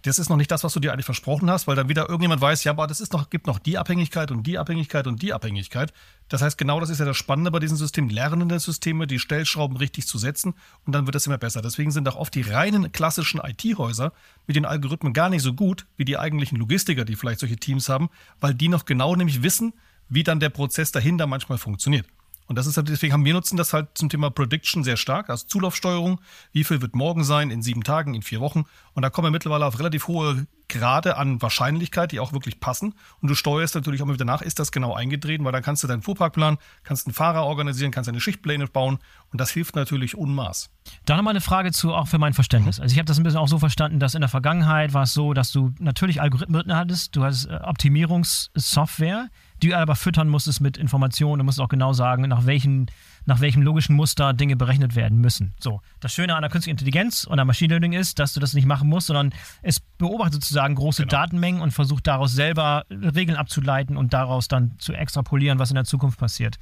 das 0.03 0.19
ist 0.19 0.29
noch 0.29 0.37
nicht 0.37 0.51
das, 0.51 0.63
was 0.63 0.73
du 0.73 0.79
dir 0.79 0.91
eigentlich 0.91 1.05
versprochen 1.05 1.49
hast, 1.49 1.65
weil 1.65 1.75
dann 1.75 1.87
wieder 1.87 2.09
irgendjemand 2.09 2.41
weiß, 2.41 2.63
ja, 2.65 2.73
aber 2.73 2.87
das 2.87 2.99
ist 2.99 3.13
noch, 3.13 3.29
gibt 3.29 3.47
noch 3.47 3.57
die 3.57 3.77
Abhängigkeit 3.77 4.31
und 4.31 4.45
die 4.45 4.57
Abhängigkeit 4.57 5.07
und 5.07 5.21
die 5.21 5.33
Abhängigkeit. 5.33 5.93
Das 6.27 6.41
heißt, 6.41 6.57
genau 6.57 6.79
das 6.81 6.89
ist 6.89 6.99
ja 6.99 7.05
das 7.05 7.15
Spannende 7.15 7.51
bei 7.51 7.59
diesen 7.59 7.77
Systemen, 7.77 8.09
lernende 8.09 8.59
Systeme, 8.59 9.07
die 9.07 9.17
Stellschrauben 9.17 9.77
richtig 9.77 10.05
zu 10.05 10.17
setzen 10.17 10.55
und 10.85 10.93
dann 10.93 11.05
wird 11.05 11.15
es 11.15 11.25
immer 11.25 11.37
besser. 11.37 11.61
Deswegen 11.61 11.91
sind 11.91 12.07
auch 12.09 12.17
oft 12.17 12.35
die 12.35 12.41
reinen 12.41 12.91
klassischen 12.91 13.39
IT-Häuser 13.39 14.11
mit 14.45 14.57
den 14.57 14.65
Algorithmen 14.65 15.13
gar 15.13 15.29
nicht 15.29 15.41
so 15.41 15.53
gut 15.53 15.85
wie 15.95 16.05
die 16.05 16.17
eigentlichen 16.17 16.57
Logistiker, 16.57 17.05
die 17.05 17.15
vielleicht 17.15 17.39
solche 17.39 17.57
Teams 17.57 17.87
haben, 17.87 18.09
weil 18.41 18.53
die 18.53 18.67
noch 18.67 18.83
genau 18.83 19.15
nämlich 19.15 19.41
wissen, 19.41 19.73
wie 20.09 20.23
dann 20.23 20.41
der 20.41 20.49
Prozess 20.49 20.91
dahinter 20.91 21.27
manchmal 21.27 21.57
funktioniert. 21.57 22.05
Und 22.47 22.57
das 22.57 22.67
ist 22.67 22.77
halt, 22.77 22.89
deswegen 22.89 23.13
haben 23.13 23.25
wir 23.25 23.33
nutzen 23.33 23.57
das 23.57 23.73
halt 23.73 23.89
zum 23.97 24.09
Thema 24.09 24.29
Prediction 24.29 24.83
sehr 24.83 24.97
stark, 24.97 25.29
also 25.29 25.45
Zulaufsteuerung. 25.47 26.19
Wie 26.51 26.63
viel 26.63 26.81
wird 26.81 26.95
morgen 26.95 27.23
sein, 27.23 27.49
in 27.49 27.61
sieben 27.61 27.83
Tagen, 27.83 28.13
in 28.13 28.21
vier 28.21 28.39
Wochen? 28.39 28.65
Und 28.93 29.03
da 29.03 29.09
kommen 29.09 29.27
wir 29.27 29.31
mittlerweile 29.31 29.65
auf 29.65 29.79
relativ 29.79 30.07
hohe 30.07 30.45
Grade 30.69 31.17
an 31.17 31.41
Wahrscheinlichkeit, 31.41 32.11
die 32.11 32.19
auch 32.19 32.33
wirklich 32.33 32.59
passen. 32.59 32.95
Und 33.21 33.29
du 33.29 33.35
steuerst 33.35 33.75
natürlich 33.75 34.01
auch 34.01 34.05
mal 34.05 34.13
wieder 34.13 34.25
nach, 34.25 34.41
ist 34.41 34.59
das 34.59 34.71
genau 34.71 34.93
eingetreten, 34.93 35.45
weil 35.45 35.51
dann 35.51 35.61
kannst 35.61 35.83
du 35.83 35.87
deinen 35.87 36.01
Fuhrparkplan, 36.01 36.57
kannst 36.83 37.05
einen 37.05 37.13
Fahrer 37.13 37.43
organisieren, 37.43 37.91
kannst 37.91 38.07
deine 38.07 38.19
Schichtpläne 38.19 38.67
bauen. 38.67 38.97
Und 39.31 39.39
das 39.39 39.51
hilft 39.51 39.75
natürlich 39.75 40.17
unmaß. 40.17 40.69
Da 41.05 41.15
nochmal 41.15 41.33
eine 41.33 41.41
Frage 41.41 41.71
zu, 41.71 41.93
auch 41.93 42.07
für 42.07 42.17
mein 42.17 42.33
Verständnis. 42.33 42.79
Also 42.79 42.91
ich 42.93 42.97
habe 42.97 43.05
das 43.05 43.17
ein 43.17 43.23
bisschen 43.23 43.39
auch 43.39 43.47
so 43.47 43.59
verstanden, 43.59 43.99
dass 43.99 44.15
in 44.15 44.21
der 44.21 44.29
Vergangenheit 44.29 44.93
war 44.93 45.03
es 45.03 45.13
so, 45.13 45.33
dass 45.33 45.51
du 45.51 45.73
natürlich 45.79 46.21
Algorithmen 46.21 46.75
hattest, 46.75 47.15
du 47.15 47.23
hattest 47.23 47.49
äh, 47.49 47.59
Optimierungssoftware, 47.63 49.29
die 49.63 49.73
aber 49.73 49.95
füttern 49.95 50.27
musstest 50.27 50.61
mit 50.61 50.77
Informationen. 50.77 51.39
Du 51.39 51.45
musst 51.45 51.59
auch 51.59 51.69
genau 51.69 51.93
sagen, 51.93 52.27
nach 52.27 52.45
welchen, 52.45 52.87
nach 53.25 53.39
welchem 53.39 53.61
logischen 53.61 53.95
Muster 53.95 54.33
Dinge 54.33 54.55
berechnet 54.55 54.95
werden 54.95 55.19
müssen. 55.19 55.53
So. 55.59 55.81
Das 56.01 56.13
Schöne 56.13 56.35
an 56.35 56.41
der 56.41 56.51
künstlichen 56.51 56.73
Intelligenz 56.73 57.23
und 57.23 57.39
am 57.39 57.47
Machine 57.47 57.73
Learning 57.73 57.93
ist, 57.93 58.19
dass 58.19 58.33
du 58.33 58.39
das 58.39 58.53
nicht 58.53 58.65
machen 58.65 58.89
musst, 58.89 59.07
sondern 59.07 59.33
es 59.61 59.79
beobachtet 59.79 60.35
sozusagen 60.35 60.75
große 60.75 61.03
genau. 61.03 61.11
Datenmengen 61.11 61.61
und 61.61 61.71
versucht 61.71 62.07
daraus 62.07 62.33
selber 62.33 62.85
Regeln 62.89 63.37
abzuleiten 63.37 63.97
und 63.97 64.13
daraus 64.13 64.47
dann 64.47 64.75
zu 64.77 64.93
extrapolieren, 64.93 65.59
was 65.59 65.71
in 65.71 65.75
der 65.75 65.85
Zukunft 65.85 66.19
passiert. 66.19 66.59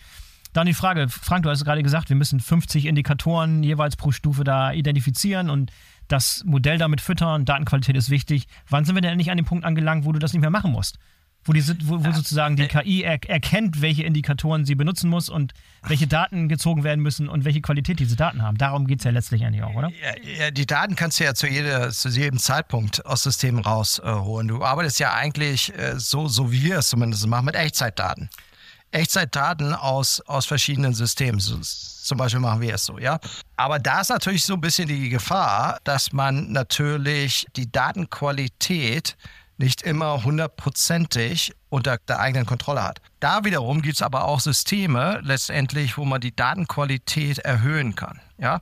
Dann 0.54 0.68
die 0.68 0.74
Frage, 0.74 1.08
Frank, 1.08 1.43
du 1.43 1.49
hast 1.49 1.64
gerade 1.64 1.82
gesagt, 1.82 2.10
wir 2.10 2.16
müssen 2.16 2.39
50 2.39 2.86
Indikatoren 2.86 3.64
jeweils 3.64 3.95
pro 3.95 4.12
Stufe 4.12 4.43
da 4.43 4.74
identifizieren 4.74 5.49
und 5.49 5.72
das 6.08 6.43
Modell 6.45 6.78
damit 6.78 6.99
füttern. 6.99 7.45
Datenqualität 7.45 7.95
ist 7.95 8.10
wichtig. 8.10 8.47
Wann 8.70 8.84
sind 8.84 8.95
wir 8.95 9.02
denn 9.02 9.12
endlich 9.12 9.32
an 9.32 9.38
dem 9.38 9.45
Punkt 9.45 9.64
angelangt, 9.64 10.04
wo 10.06 10.12
du 10.12 10.20
das 10.20 10.34
nicht 10.34 10.41
mehr 10.41 10.49
machen 10.49 10.72
musst? 10.72 10.99
Wo, 11.43 11.53
die, 11.53 11.65
wo, 11.87 12.03
wo 12.03 12.11
sozusagen 12.11 12.55
die 12.55 12.67
KI 12.67 13.01
er, 13.01 13.19
erkennt, 13.27 13.81
welche 13.81 14.03
Indikatoren 14.03 14.65
sie 14.65 14.75
benutzen 14.75 15.09
muss 15.09 15.29
und 15.29 15.53
welche 15.87 16.07
Daten 16.07 16.49
gezogen 16.49 16.83
werden 16.83 17.01
müssen 17.01 17.27
und 17.27 17.45
welche 17.45 17.61
Qualität 17.61 17.99
diese 17.99 18.15
Daten 18.15 18.43
haben. 18.43 18.57
Darum 18.57 18.85
geht 18.85 18.99
es 18.99 19.05
ja 19.05 19.11
letztlich 19.11 19.43
eigentlich 19.43 19.63
auch, 19.63 19.73
oder? 19.73 19.89
Ja, 20.37 20.51
die 20.51 20.65
Daten 20.65 20.95
kannst 20.95 21.19
du 21.19 21.23
ja 21.23 21.33
zu, 21.33 21.47
jeder, 21.47 21.89
zu 21.91 22.09
jedem 22.09 22.39
Zeitpunkt 22.39 23.05
aus 23.05 23.23
Systemen 23.23 23.63
rausholen. 23.63 24.47
Äh, 24.47 24.51
du 24.51 24.63
arbeitest 24.63 24.99
ja 24.99 25.13
eigentlich 25.13 25.75
äh, 25.77 25.99
so, 25.99 26.27
so 26.27 26.51
wie 26.51 26.63
wir 26.63 26.79
es 26.79 26.89
zumindest 26.89 27.25
machen, 27.27 27.45
mit 27.45 27.55
Echtzeitdaten. 27.55 28.29
Echtzeitdaten 28.91 29.73
aus, 29.73 30.21
aus 30.21 30.45
verschiedenen 30.45 30.93
Systemen. 30.93 31.39
So, 31.39 31.57
zum 31.61 32.17
Beispiel 32.17 32.41
machen 32.41 32.61
wir 32.61 32.75
es 32.75 32.85
so, 32.85 32.99
ja. 32.99 33.19
Aber 33.55 33.79
da 33.79 34.01
ist 34.01 34.09
natürlich 34.09 34.43
so 34.43 34.53
ein 34.53 34.61
bisschen 34.61 34.87
die 34.87 35.09
Gefahr, 35.09 35.79
dass 35.83 36.11
man 36.11 36.51
natürlich 36.51 37.47
die 37.55 37.71
Datenqualität 37.71 39.15
nicht 39.62 39.84
immer 39.84 40.24
hundertprozentig 40.24 41.53
unter 41.70 41.97
der 42.07 42.20
eigenen 42.20 42.45
Kontrolle 42.45 42.84
hat. 42.84 42.99
Da 43.20 43.45
wiederum 43.45 43.82
gibt 43.82 43.95
es 43.95 44.01
aber 44.01 44.26
auch 44.26 44.39
Systeme 44.39 45.22
letztendlich, 45.24 45.97
wo 45.97 46.03
man 46.03 46.20
die 46.20 46.36
Datenqualität 46.36 47.39
erhöhen 47.39 47.95
kann. 47.95 48.20
Ja? 48.38 48.62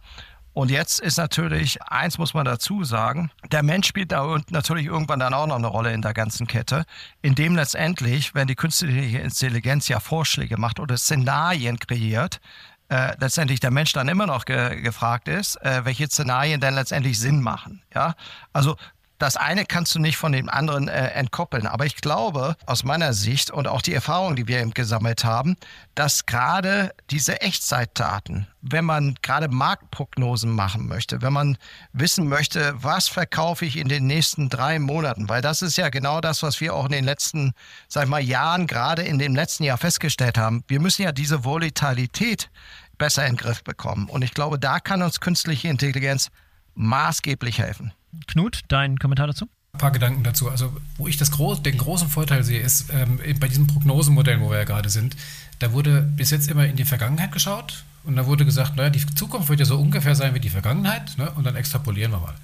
Und 0.54 0.72
jetzt 0.72 1.00
ist 1.00 1.18
natürlich, 1.18 1.82
eins 1.84 2.18
muss 2.18 2.34
man 2.34 2.44
dazu 2.44 2.84
sagen, 2.84 3.32
der 3.52 3.64
Mensch 3.64 3.88
spielt 3.88 4.12
da 4.12 4.40
natürlich 4.50 4.88
irgendwann 4.88 5.20
dann 5.20 5.34
auch 5.34 5.48
noch 5.48 5.56
eine 5.56 5.68
Rolle 5.68 5.94
in 5.94 6.02
der 6.02 6.14
ganzen 6.14 6.48
Kette, 6.48 6.84
indem 7.22 7.56
letztendlich, 7.56 8.36
wenn 8.36 8.48
die 8.48 8.56
künstliche 8.56 9.20
Intelligenz 9.20 9.88
ja 9.88 10.02
Vorschläge 10.02 10.58
macht 10.58 10.80
oder 10.80 10.98
Szenarien 10.98 11.80
kreiert, 11.80 12.42
äh, 12.90 13.16
letztendlich 13.20 13.62
der 13.62 13.72
Mensch 13.72 13.94
dann 13.94 14.10
immer 14.10 14.26
noch 14.26 14.44
ge 14.46 14.82
gefragt 14.82 15.28
ist, 15.30 15.56
äh, 15.62 15.86
welche 15.86 16.08
Szenarien 16.08 16.60
denn 16.60 16.74
letztendlich 16.74 17.20
Sinn 17.20 17.42
machen. 17.42 17.84
Ja, 17.94 18.16
also 18.52 18.76
das 19.20 19.36
eine 19.36 19.66
kannst 19.66 19.94
du 19.94 20.00
nicht 20.00 20.18
von 20.18 20.32
dem 20.32 20.50
anderen 20.50 20.88
äh, 20.88 21.10
entkoppeln. 21.10 21.68
Aber 21.68 21.86
ich 21.86 21.98
glaube, 21.98 22.56
aus 22.66 22.84
meiner 22.84 23.14
Sicht 23.14 23.52
und 23.52 23.68
auch 23.68 23.82
die 23.82 23.94
Erfahrung, 23.94 24.36
die 24.36 24.48
wir 24.48 24.60
eben 24.60 24.74
gesammelt 24.74 25.26
haben, 25.26 25.58
dass 25.94 26.26
gerade 26.26 26.94
diese 27.12 27.42
Echtzeitdaten, 27.42 28.48
wenn 28.62 28.86
man 28.86 29.16
gerade 29.22 29.50
Marktprognosen 29.50 30.50
machen 30.50 30.88
möchte, 30.88 31.22
wenn 31.22 31.34
man 31.34 31.58
wissen 31.92 32.28
möchte, 32.30 32.74
was 32.82 33.10
verkaufe 33.10 33.66
ich 33.66 33.78
in 33.78 33.90
den 33.90 34.08
nächsten 34.08 34.50
drei 34.50 34.80
Monaten, 34.80 35.28
weil 35.28 35.42
das 35.42 35.62
ist 35.62 35.78
ja 35.78 35.90
genau 35.90 36.22
das, 36.22 36.42
was 36.42 36.62
wir 36.62 36.74
auch 36.74 36.86
in 36.86 36.92
den 36.92 37.06
letzten, 37.06 37.52
sag 37.90 38.06
ich 38.06 38.10
mal, 38.10 38.22
Jahren, 38.22 38.68
gerade 38.68 39.04
in 39.04 39.20
dem 39.20 39.36
letzten 39.36 39.64
Jahr 39.66 39.78
festgestellt 39.78 40.38
haben. 40.38 40.64
Wir 40.68 40.80
müssen 40.80 41.02
ja 41.02 41.12
diese 41.12 41.44
Volatilität 41.44 42.50
besser 42.98 43.26
in 43.26 43.34
den 43.34 43.38
Griff 43.38 43.64
bekommen. 43.64 44.08
Und 44.10 44.24
ich 44.24 44.34
glaube, 44.34 44.60
da 44.60 44.80
kann 44.80 45.02
uns 45.02 45.20
künstliche 45.20 45.68
Intelligenz 45.68 46.30
maßgeblich 46.76 47.60
helfen. 47.60 47.94
Knut, 48.28 48.62
dein 48.68 48.98
Kommentar 48.98 49.28
dazu? 49.28 49.48
Ein 49.74 49.80
paar 49.80 49.92
Gedanken 49.92 50.24
dazu. 50.24 50.50
Also, 50.50 50.76
wo 50.98 51.08
ich 51.08 51.18
das 51.18 51.32
groß, 51.32 51.64
den 51.64 51.78
großen 51.78 52.10
Vorteil 52.10 52.44
sehe, 52.44 52.60
ist 52.60 52.92
ähm, 52.92 53.20
bei 53.40 53.48
diesem 53.48 53.68
Prognosenmodell, 53.68 54.42
wo 54.42 54.50
wir 54.50 54.58
ja 54.58 54.64
gerade 54.64 54.90
sind, 54.90 55.16
da 55.60 55.74
wurde 55.74 56.02
bis 56.02 56.32
jetzt 56.32 56.50
immer 56.50 56.66
in 56.66 56.76
die 56.76 56.86
Vergangenheit 56.86 57.32
geschaut 57.32 57.84
und 58.04 58.16
da 58.16 58.26
wurde 58.26 58.46
gesagt, 58.46 58.76
naja, 58.76 58.90
die 58.90 59.06
Zukunft 59.16 59.50
wird 59.50 59.60
ja 59.60 59.66
so 59.66 59.78
ungefähr 59.80 60.16
sein 60.16 60.34
wie 60.34 60.40
die 60.40 60.50
Vergangenheit 60.50 61.18
ne? 61.18 61.30
und 61.32 61.44
dann 61.44 61.56
extrapolieren 61.56 62.12
wir 62.12 62.20
mal. 62.20 62.36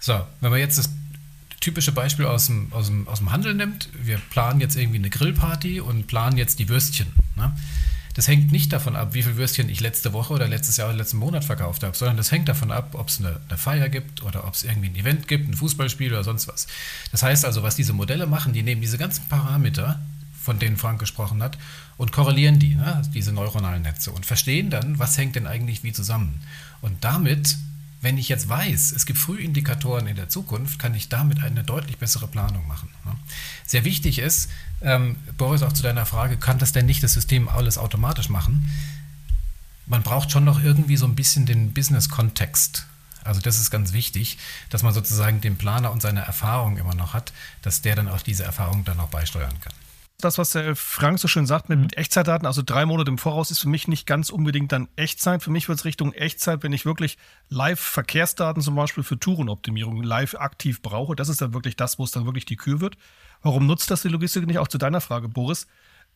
So, 0.00 0.20
wenn 0.40 0.50
man 0.50 0.60
jetzt 0.60 0.78
das 0.78 0.90
typische 1.60 1.92
Beispiel 1.92 2.26
aus 2.26 2.46
dem, 2.46 2.72
aus, 2.72 2.86
dem, 2.86 3.08
aus 3.08 3.18
dem 3.18 3.32
Handel 3.32 3.54
nimmt, 3.54 3.88
wir 4.00 4.18
planen 4.30 4.60
jetzt 4.60 4.76
irgendwie 4.76 4.98
eine 4.98 5.10
Grillparty 5.10 5.80
und 5.80 6.06
planen 6.06 6.36
jetzt 6.36 6.58
die 6.58 6.68
Würstchen. 6.68 7.08
Ne? 7.36 7.52
Das 8.18 8.26
hängt 8.26 8.50
nicht 8.50 8.72
davon 8.72 8.96
ab, 8.96 9.14
wie 9.14 9.22
viel 9.22 9.36
Würstchen 9.36 9.68
ich 9.68 9.78
letzte 9.78 10.12
Woche 10.12 10.34
oder 10.34 10.48
letztes 10.48 10.76
Jahr 10.76 10.88
oder 10.88 10.96
letzten 10.96 11.18
Monat 11.18 11.44
verkauft 11.44 11.84
habe, 11.84 11.96
sondern 11.96 12.16
das 12.16 12.32
hängt 12.32 12.48
davon 12.48 12.72
ab, 12.72 12.96
ob 12.96 13.10
es 13.10 13.20
eine, 13.20 13.38
eine 13.48 13.56
Feier 13.56 13.88
gibt 13.88 14.24
oder 14.24 14.44
ob 14.44 14.54
es 14.54 14.64
irgendwie 14.64 14.88
ein 14.88 14.96
Event 14.96 15.28
gibt, 15.28 15.48
ein 15.48 15.54
Fußballspiel 15.54 16.12
oder 16.12 16.24
sonst 16.24 16.48
was. 16.48 16.66
Das 17.12 17.22
heißt 17.22 17.44
also, 17.44 17.62
was 17.62 17.76
diese 17.76 17.92
Modelle 17.92 18.26
machen, 18.26 18.52
die 18.52 18.64
nehmen 18.64 18.80
diese 18.80 18.98
ganzen 18.98 19.28
Parameter, 19.28 20.00
von 20.42 20.58
denen 20.58 20.76
Frank 20.76 20.98
gesprochen 20.98 21.40
hat, 21.44 21.58
und 21.96 22.10
korrelieren 22.10 22.58
die, 22.58 22.74
ne, 22.74 23.02
diese 23.14 23.30
neuronalen 23.30 23.82
Netze 23.82 24.10
und 24.10 24.26
verstehen 24.26 24.68
dann, 24.68 24.98
was 24.98 25.16
hängt 25.16 25.36
denn 25.36 25.46
eigentlich 25.46 25.84
wie 25.84 25.92
zusammen. 25.92 26.40
Und 26.80 27.04
damit 27.04 27.56
wenn 28.00 28.16
ich 28.16 28.28
jetzt 28.28 28.48
weiß, 28.48 28.92
es 28.92 29.06
gibt 29.06 29.18
Frühindikatoren 29.18 30.06
in 30.06 30.14
der 30.14 30.28
Zukunft, 30.28 30.78
kann 30.78 30.94
ich 30.94 31.08
damit 31.08 31.42
eine 31.42 31.64
deutlich 31.64 31.98
bessere 31.98 32.28
Planung 32.28 32.66
machen. 32.68 32.88
Sehr 33.66 33.84
wichtig 33.84 34.18
ist, 34.18 34.50
ähm, 34.80 35.16
Boris, 35.36 35.62
auch 35.62 35.72
zu 35.72 35.82
deiner 35.82 36.06
Frage, 36.06 36.36
kann 36.36 36.58
das 36.58 36.72
denn 36.72 36.86
nicht 36.86 37.02
das 37.02 37.14
System 37.14 37.48
alles 37.48 37.78
automatisch 37.78 38.28
machen? 38.28 38.70
Man 39.86 40.02
braucht 40.02 40.30
schon 40.30 40.44
noch 40.44 40.62
irgendwie 40.62 40.96
so 40.96 41.06
ein 41.06 41.14
bisschen 41.14 41.46
den 41.46 41.72
Business-Kontext. 41.72 42.86
Also 43.24 43.40
das 43.40 43.58
ist 43.58 43.70
ganz 43.70 43.92
wichtig, 43.92 44.38
dass 44.70 44.82
man 44.82 44.94
sozusagen 44.94 45.40
den 45.40 45.56
Planer 45.56 45.90
und 45.90 46.00
seine 46.00 46.20
Erfahrung 46.20 46.76
immer 46.76 46.94
noch 46.94 47.14
hat, 47.14 47.32
dass 47.62 47.82
der 47.82 47.96
dann 47.96 48.08
auch 48.08 48.22
diese 48.22 48.44
Erfahrung 48.44 48.84
dann 48.84 49.00
auch 49.00 49.08
beisteuern 49.08 49.60
kann 49.60 49.72
das, 50.20 50.36
was 50.36 50.50
der 50.50 50.74
Frank 50.74 51.20
so 51.20 51.28
schön 51.28 51.46
sagt 51.46 51.68
mit, 51.68 51.78
mit 51.78 51.92
mhm. 51.92 52.00
Echtzeitdaten, 52.00 52.46
also 52.46 52.62
drei 52.64 52.84
Monate 52.86 53.10
im 53.10 53.18
Voraus, 53.18 53.52
ist 53.52 53.60
für 53.60 53.68
mich 53.68 53.86
nicht 53.86 54.04
ganz 54.04 54.30
unbedingt 54.30 54.72
dann 54.72 54.88
Echtzeit. 54.96 55.44
Für 55.44 55.50
mich 55.50 55.68
wird 55.68 55.78
es 55.78 55.84
Richtung 55.84 56.12
Echtzeit, 56.12 56.64
wenn 56.64 56.72
ich 56.72 56.84
wirklich 56.84 57.18
Live-Verkehrsdaten 57.50 58.60
zum 58.60 58.74
Beispiel 58.74 59.04
für 59.04 59.18
Tourenoptimierung 59.18 60.02
live 60.02 60.34
aktiv 60.34 60.82
brauche. 60.82 61.14
Das 61.14 61.28
ist 61.28 61.40
dann 61.40 61.54
wirklich 61.54 61.76
das, 61.76 62.00
wo 62.00 62.04
es 62.04 62.10
dann 62.10 62.24
wirklich 62.24 62.46
die 62.46 62.56
Kür 62.56 62.80
wird. 62.80 62.96
Warum 63.42 63.66
nutzt 63.66 63.92
das 63.92 64.02
die 64.02 64.08
Logistik 64.08 64.44
nicht? 64.46 64.58
Auch 64.58 64.68
zu 64.68 64.78
deiner 64.78 65.00
Frage, 65.00 65.28
Boris. 65.28 65.68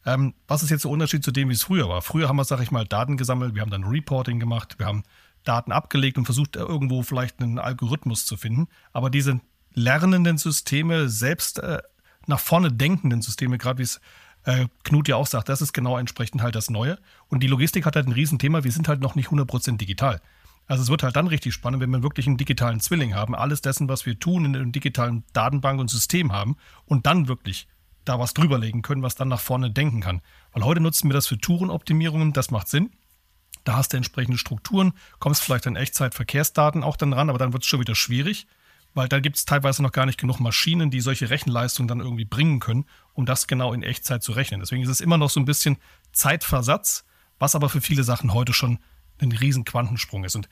Ähm, 0.05 0.34
was 0.48 0.64
ist 0.64 0.70
jetzt 0.70 0.82
der 0.82 0.90
Unterschied 0.90 1.22
zu 1.22 1.30
dem, 1.30 1.48
wie 1.48 1.55
es 1.55 1.62
früher 1.62 1.88
war? 1.88 2.03
Früher 2.03 2.28
haben 2.28 2.36
wir, 2.36 2.44
sag 2.44 2.61
ich 2.61 2.72
mal, 2.72 2.84
Daten 2.84 3.16
gesammelt, 3.16 3.55
wir 3.55 3.62
haben 3.62 3.70
dann 3.70 3.84
Reporting 3.84 4.40
gemacht, 4.40 4.80
wir 4.80 4.86
haben 4.86 5.05
Daten 5.44 5.70
abgelegt 5.70 6.18
und 6.18 6.24
versucht, 6.24 6.57
irgendwo 6.57 7.05
vielleicht 7.05 7.40
einen 7.40 7.61
Algorithmus 7.61 8.26
zu 8.26 8.36
finden. 8.36 8.66
Aber 8.92 9.11
diese 9.11 9.40
lernenden 9.74 10.38
Systeme, 10.38 11.09
selbst 11.09 11.61
äh, 11.61 11.78
nach 12.27 12.41
vorne 12.41 12.73
denkenden 12.73 13.23
Systeme, 13.23 13.59
gerade 13.59 13.79
wie 13.79 13.85
es 13.85 14.01
äh, 14.45 14.66
Knut 14.85 15.09
ja 15.09 15.16
auch 15.16 15.27
sagt, 15.27 15.49
das 15.49 15.62
ist 15.62 15.73
genau 15.73 15.99
entsprechend 15.99 16.43
halt 16.43 16.55
das 16.55 16.70
Neue. 16.70 16.99
Und 17.29 17.43
die 17.43 17.47
Logistik 17.47 17.87
hat 17.87 17.97
halt 17.97 18.07
ein 18.07 18.12
Riesenthema, 18.12 18.64
wir 18.64 18.73
sind 18.73 18.89
halt 18.89 19.01
noch 19.01 19.14
nicht 19.14 19.29
100% 19.29 19.77
digital. 19.77 20.20
Also 20.66 20.85
es 20.85 20.89
wird 20.89 21.03
halt 21.03 21.16
dann 21.16 21.27
richtig 21.27 21.55
spannend, 21.55 21.83
wenn 21.83 21.91
wir 21.91 22.03
wirklich 22.03 22.27
einen 22.27 22.37
digitalen 22.37 22.81
Zwilling 22.81 23.14
haben, 23.14 23.35
alles 23.35 23.62
dessen, 23.62 23.89
was 23.89 24.07
wir 24.07 24.18
tun, 24.18 24.45
in 24.45 24.57
einem 24.57 24.73
digitalen 24.73 25.25
Datenbank 25.33 25.81
und 25.81 25.91
System 25.91 26.33
haben 26.33 26.57
und 26.87 27.07
dann 27.07 27.29
wirklich 27.29 27.66
da 28.05 28.18
was 28.18 28.35
drüberlegen 28.35 28.83
können, 28.83 29.03
was 29.03 29.14
dann 29.14 29.29
nach 29.29 29.41
vorne 29.41 29.70
denken 29.70 30.01
kann. 30.01 30.23
Weil 30.53 30.64
heute 30.64 30.81
nutzen 30.81 31.09
wir 31.09 31.14
das 31.14 31.27
für 31.27 31.39
Tourenoptimierungen, 31.39 32.33
das 32.33 32.51
macht 32.51 32.68
Sinn. 32.68 32.91
Da 33.64 33.77
hast 33.77 33.93
du 33.93 33.97
entsprechende 33.97 34.39
Strukturen, 34.39 34.93
kommst 35.20 35.43
vielleicht 35.43 35.66
an 35.66 35.77
Echtzeit-Verkehrsdaten 35.77 36.83
auch 36.83 36.97
dann 36.97 37.12
ran, 37.12 37.29
aber 37.29 37.39
dann 37.39 37.53
wird 37.53 37.62
es 37.62 37.68
schon 37.68 37.81
wieder 37.81 37.95
schwierig 37.95 38.47
weil 38.95 39.09
da 39.09 39.20
gibt 39.20 39.36
es 39.36 39.45
teilweise 39.45 39.82
noch 39.82 39.93
gar 39.93 40.07
nicht 40.07 40.18
genug 40.18 40.40
Maschinen, 40.40 40.90
die 40.90 41.01
solche 41.01 41.30
Rechenleistungen 41.30 41.88
dann 41.88 42.01
irgendwie 42.01 42.24
bringen 42.24 42.61
können, 42.61 42.84
um 43.14 43.26
das 43.26 43.47
genau 43.47 43.72
in 43.72 43.82
Echtzeit 43.82 44.22
zu 44.22 44.32
rechnen. 44.32 44.61
Deswegen 44.61 44.82
ist 44.82 44.88
es 44.88 45.01
immer 45.01 45.18
noch 45.18 45.30
so 45.30 45.40
ein 45.40 45.45
bisschen 45.45 45.78
Zeitversatz, 46.12 47.05
was 47.38 47.55
aber 47.55 47.68
für 47.68 47.80
viele 47.80 48.05
Sachen 48.05 48.32
heute 48.34 48.53
schon 48.53 48.78
ein 49.18 49.32
riesen 49.32 49.64
Quantensprung 49.64 50.24
ist. 50.24 50.36
Und 50.36 50.49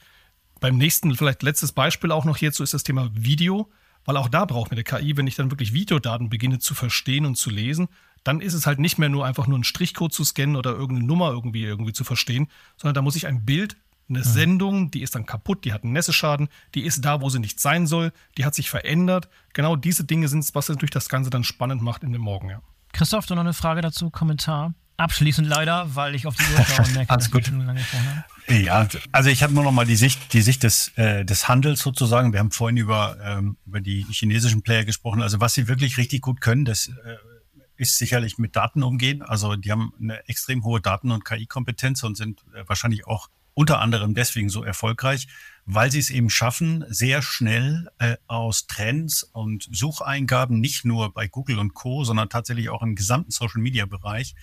beim 0.61 0.77
nächsten, 0.77 1.15
vielleicht 1.17 1.43
letztes 1.43 1.73
Beispiel 1.73 2.13
auch 2.13 2.25
noch 2.25 2.37
hierzu 2.37 2.63
ist 2.63 2.75
das 2.75 2.83
Thema 2.83 3.11
Video, 3.15 3.71
weil 4.05 4.17
auch 4.17 4.29
da 4.29 4.45
braucht 4.45 4.71
mir 4.71 4.83
der 4.83 4.85
KI, 4.85 5.17
wenn 5.17 5.27
ich 5.27 5.37
dann 5.37 5.51
wirklich 5.51 5.73
Videodaten 5.73 6.31
beginne 6.31 6.59
zu 6.59 6.75
verstehen 6.75 7.27
und 7.27 7.37
zu 7.37 7.51
lesen, 7.51 7.89
dann 8.25 8.41
ist 8.41 8.55
es 8.55 8.67
halt 8.67 8.79
nicht 8.79 8.99
mehr 8.99 9.09
nur 9.09 9.25
einfach 9.25 9.47
nur 9.47 9.57
einen 9.57 9.65
Strichcode 9.65 10.13
zu 10.13 10.25
scannen 10.25 10.57
oder 10.57 10.73
irgendeine 10.73 11.07
Nummer 11.07 11.31
irgendwie 11.31 11.65
irgendwie 11.65 11.93
zu 11.93 12.05
verstehen, 12.05 12.49
sondern 12.77 12.95
da 12.95 13.03
muss 13.03 13.17
ich 13.17 13.27
ein 13.27 13.45
Bild 13.45 13.77
eine 14.11 14.25
Sendung, 14.25 14.91
die 14.91 15.03
ist 15.03 15.15
dann 15.15 15.25
kaputt, 15.25 15.65
die 15.65 15.73
hat 15.73 15.85
einen 15.85 15.93
Nässeschaden, 15.93 16.49
die 16.75 16.83
ist 16.83 17.05
da, 17.05 17.21
wo 17.21 17.31
sie 17.31 17.39
nicht 17.39 17.61
sein 17.61 17.87
soll, 17.87 18.13
die 18.37 18.45
hat 18.45 18.55
sich 18.55 18.69
verändert. 18.69 19.29
Genau 19.55 19.77
diese 19.77 20.05
Dinge 20.05 20.29
sind 20.29 20.41
es, 20.41 20.55
was 20.55 20.69
natürlich 20.69 20.91
das 20.91 21.09
Ganze 21.09 21.31
dann 21.31 21.45
spannend 21.45 21.83
macht 21.83 22.03
in 22.03 22.13
dem 22.13 22.23
Morgen. 22.23 22.51
Ja. 22.51 22.61
Christoph, 22.93 23.27
du 23.27 23.35
noch 23.35 23.43
eine 23.43 23.55
Frage 23.55 23.81
dazu, 23.81 24.11
Kommentar? 24.11 24.75
Abschließend 24.97 25.49
leider, 25.49 25.95
weil 25.95 26.15
ich 26.15 26.27
auf 26.27 26.37
die 26.37 26.43
Uhr 26.43 26.65
schaue 26.65 26.85
und 26.85 26.95
merke, 26.95 27.11
Alles 27.15 27.31
gut. 27.31 27.51
Ja, 28.49 28.87
also 29.13 29.31
ich 29.31 29.43
habe 29.43 29.55
nur 29.55 29.65
noch 29.65 29.73
mal 29.73 29.87
die 29.87 29.97
Sicht, 29.97 30.35
die 30.35 30.43
Sicht 30.43 30.63
des, 30.63 30.89
äh, 30.97 31.25
des 31.25 31.49
Handels 31.49 31.81
sozusagen. 31.81 32.33
Wir 32.33 32.41
haben 32.41 32.51
vorhin 32.51 32.77
über, 32.77 33.17
ähm, 33.25 33.57
über 33.65 33.81
die 33.81 34.05
chinesischen 34.11 34.63
Player 34.63 34.85
gesprochen. 34.85 35.23
Also 35.23 35.41
was 35.41 35.55
sie 35.55 35.69
wirklich 35.69 35.97
richtig 35.97 36.21
gut 36.21 36.43
können, 36.43 36.67
das 36.67 36.89
äh, 36.89 37.17
ist 37.77 37.97
sicherlich 37.97 38.37
mit 38.37 38.57
Daten 38.57 38.83
umgehen. 38.83 39.23
Also 39.23 39.57
die 39.57 39.73
haben 39.73 39.95
eine 39.99 40.29
extrem 40.29 40.65
hohe 40.65 40.83
Daten- 40.83 41.13
und 41.13 41.25
KI-Kompetenz 41.25 42.03
und 42.03 42.17
sind 42.17 42.45
äh, 42.55 42.65
wahrscheinlich 42.67 43.07
auch 43.07 43.29
unter 43.61 43.79
anderem 43.79 44.15
deswegen 44.15 44.49
so 44.49 44.65
erfolgreich, 44.65 45.29
weil 45.67 45.91
sie 45.91 45.99
es 45.99 46.09
eben 46.09 46.31
schaffen, 46.31 46.83
sehr 46.89 47.21
schnell 47.21 47.91
äh, 47.99 48.17
aus 48.27 48.67
Trends 48.67 49.23
und 49.23 49.69
Sucheingaben, 49.71 50.61
nicht 50.61 50.87
nur 50.87 51.13
bei 51.13 51.29
Google 51.29 51.59
und 51.59 51.75
Co., 51.75 52.03
sondern 52.05 52.31
tatsächlich 52.31 52.71
auch 52.71 52.81
im 52.81 52.95
gesamten 52.95 53.31
Social-Media-Bereich, 53.31 54.35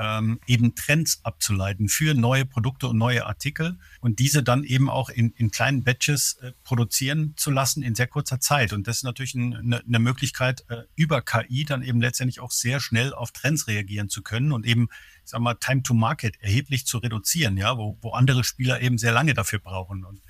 ähm, 0.00 0.40
eben 0.46 0.74
Trends 0.74 1.20
abzuleiten 1.24 1.88
für 1.90 2.14
neue 2.14 2.46
Produkte 2.46 2.88
und 2.88 2.96
neue 2.96 3.26
Artikel 3.26 3.78
und 4.00 4.18
diese 4.18 4.42
dann 4.42 4.64
eben 4.64 4.88
auch 4.88 5.10
in, 5.10 5.32
in 5.32 5.50
kleinen 5.50 5.84
Batches 5.84 6.38
äh, 6.40 6.52
produzieren 6.64 7.34
zu 7.36 7.50
lassen 7.50 7.82
in 7.82 7.94
sehr 7.94 8.06
kurzer 8.06 8.40
Zeit. 8.40 8.72
Und 8.72 8.86
das 8.86 8.98
ist 8.98 9.02
natürlich 9.02 9.34
ein, 9.34 9.54
eine, 9.54 9.84
eine 9.84 9.98
Möglichkeit, 9.98 10.64
äh, 10.70 10.84
über 10.96 11.20
KI 11.20 11.66
dann 11.66 11.82
eben 11.82 12.00
letztendlich 12.00 12.40
auch 12.40 12.50
sehr 12.50 12.80
schnell 12.80 13.12
auf 13.12 13.30
Trends 13.32 13.68
reagieren 13.68 14.08
zu 14.08 14.22
können 14.22 14.52
und 14.52 14.64
eben, 14.64 14.88
ich 15.24 15.30
sag 15.30 15.40
mal, 15.40 15.54
Time 15.54 15.82
to 15.82 15.92
Market 15.92 16.40
erheblich 16.40 16.86
zu 16.86 16.96
reduzieren, 16.96 17.58
ja, 17.58 17.76
wo, 17.76 17.98
wo 18.00 18.12
andere 18.12 18.42
Spieler 18.42 18.80
eben 18.80 18.96
sehr 18.96 19.12
lange 19.12 19.34
dafür 19.34 19.58
brauchen. 19.58 20.04
Und 20.04 20.22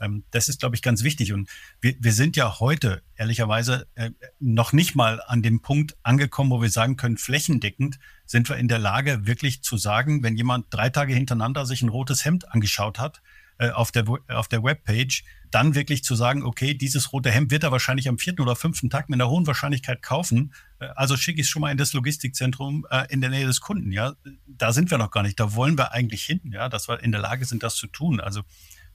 ähm, 0.00 0.22
das 0.30 0.48
ist, 0.48 0.60
glaube 0.60 0.76
ich, 0.76 0.82
ganz 0.82 1.02
wichtig. 1.02 1.32
Und 1.32 1.48
wir, 1.80 1.96
wir 1.98 2.12
sind 2.12 2.36
ja 2.36 2.60
heute, 2.60 3.02
ehrlicherweise, 3.16 3.88
äh, 3.96 4.10
noch 4.38 4.72
nicht 4.72 4.94
mal 4.94 5.20
an 5.26 5.42
dem 5.42 5.62
Punkt 5.62 5.96
angekommen, 6.04 6.50
wo 6.50 6.62
wir 6.62 6.70
sagen 6.70 6.96
können, 6.96 7.18
flächendeckend 7.18 7.98
sind 8.26 8.48
wir 8.48 8.56
in 8.56 8.68
der 8.68 8.78
Lage, 8.78 9.26
wirklich 9.26 9.62
zu 9.62 9.76
sagen, 9.76 10.22
wenn 10.22 10.36
jemand 10.36 10.66
drei 10.70 10.90
Tage 10.90 11.14
hintereinander 11.14 11.64
sich 11.64 11.82
ein 11.82 11.88
rotes 11.88 12.24
Hemd 12.24 12.52
angeschaut 12.52 12.98
hat, 12.98 13.22
äh, 13.58 13.70
auf 13.70 13.90
der, 13.90 14.04
auf 14.28 14.48
der 14.48 14.62
Webpage, 14.62 15.24
dann 15.50 15.74
wirklich 15.74 16.04
zu 16.04 16.14
sagen, 16.14 16.42
okay, 16.42 16.74
dieses 16.74 17.12
rote 17.12 17.30
Hemd 17.30 17.50
wird 17.50 17.62
er 17.62 17.72
wahrscheinlich 17.72 18.08
am 18.08 18.18
vierten 18.18 18.42
oder 18.42 18.54
fünften 18.54 18.90
Tag 18.90 19.08
mit 19.08 19.18
einer 19.18 19.30
hohen 19.30 19.46
Wahrscheinlichkeit 19.46 20.02
kaufen. 20.02 20.52
Äh, 20.78 20.88
also 20.94 21.16
schicke 21.16 21.40
ich 21.40 21.46
es 21.46 21.50
schon 21.50 21.62
mal 21.62 21.70
in 21.70 21.78
das 21.78 21.94
Logistikzentrum 21.94 22.86
äh, 22.90 23.06
in 23.08 23.22
der 23.22 23.30
Nähe 23.30 23.46
des 23.46 23.62
Kunden. 23.62 23.92
Ja, 23.92 24.14
da 24.46 24.72
sind 24.72 24.90
wir 24.90 24.98
noch 24.98 25.10
gar 25.10 25.22
nicht. 25.22 25.40
Da 25.40 25.54
wollen 25.54 25.78
wir 25.78 25.92
eigentlich 25.92 26.24
hin, 26.24 26.40
ja, 26.52 26.68
dass 26.68 26.88
wir 26.88 27.02
in 27.02 27.12
der 27.12 27.20
Lage 27.22 27.46
sind, 27.46 27.62
das 27.62 27.76
zu 27.76 27.86
tun. 27.86 28.20
Also 28.20 28.42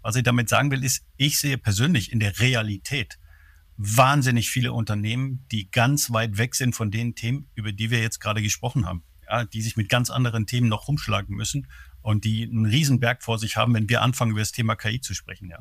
was 0.03 0.15
ich 0.15 0.23
damit 0.23 0.49
sagen 0.49 0.69
will, 0.69 0.83
ist, 0.83 1.05
ich 1.17 1.39
sehe 1.39 1.57
persönlich 1.57 2.11
in 2.11 2.19
der 2.19 2.39
Realität 2.39 3.17
wahnsinnig 3.77 4.49
viele 4.49 4.73
Unternehmen, 4.73 5.45
die 5.51 5.71
ganz 5.71 6.11
weit 6.11 6.37
weg 6.37 6.53
sind 6.53 6.75
von 6.75 6.91
den 6.91 7.15
Themen, 7.15 7.49
über 7.55 7.71
die 7.71 7.89
wir 7.89 7.99
jetzt 7.99 8.19
gerade 8.19 8.41
gesprochen 8.41 8.85
haben. 8.85 9.03
Ja, 9.31 9.45
die 9.45 9.61
sich 9.61 9.77
mit 9.77 9.87
ganz 9.87 10.09
anderen 10.09 10.45
Themen 10.45 10.67
noch 10.67 10.89
rumschlagen 10.89 11.35
müssen 11.35 11.67
und 12.01 12.25
die 12.25 12.43
einen 12.43 12.65
Riesenberg 12.65 13.23
vor 13.23 13.39
sich 13.39 13.55
haben, 13.55 13.73
wenn 13.73 13.87
wir 13.87 14.01
anfangen, 14.01 14.31
über 14.31 14.41
das 14.41 14.51
Thema 14.51 14.75
KI 14.75 14.99
zu 14.99 15.13
sprechen. 15.13 15.49
Ja. 15.49 15.59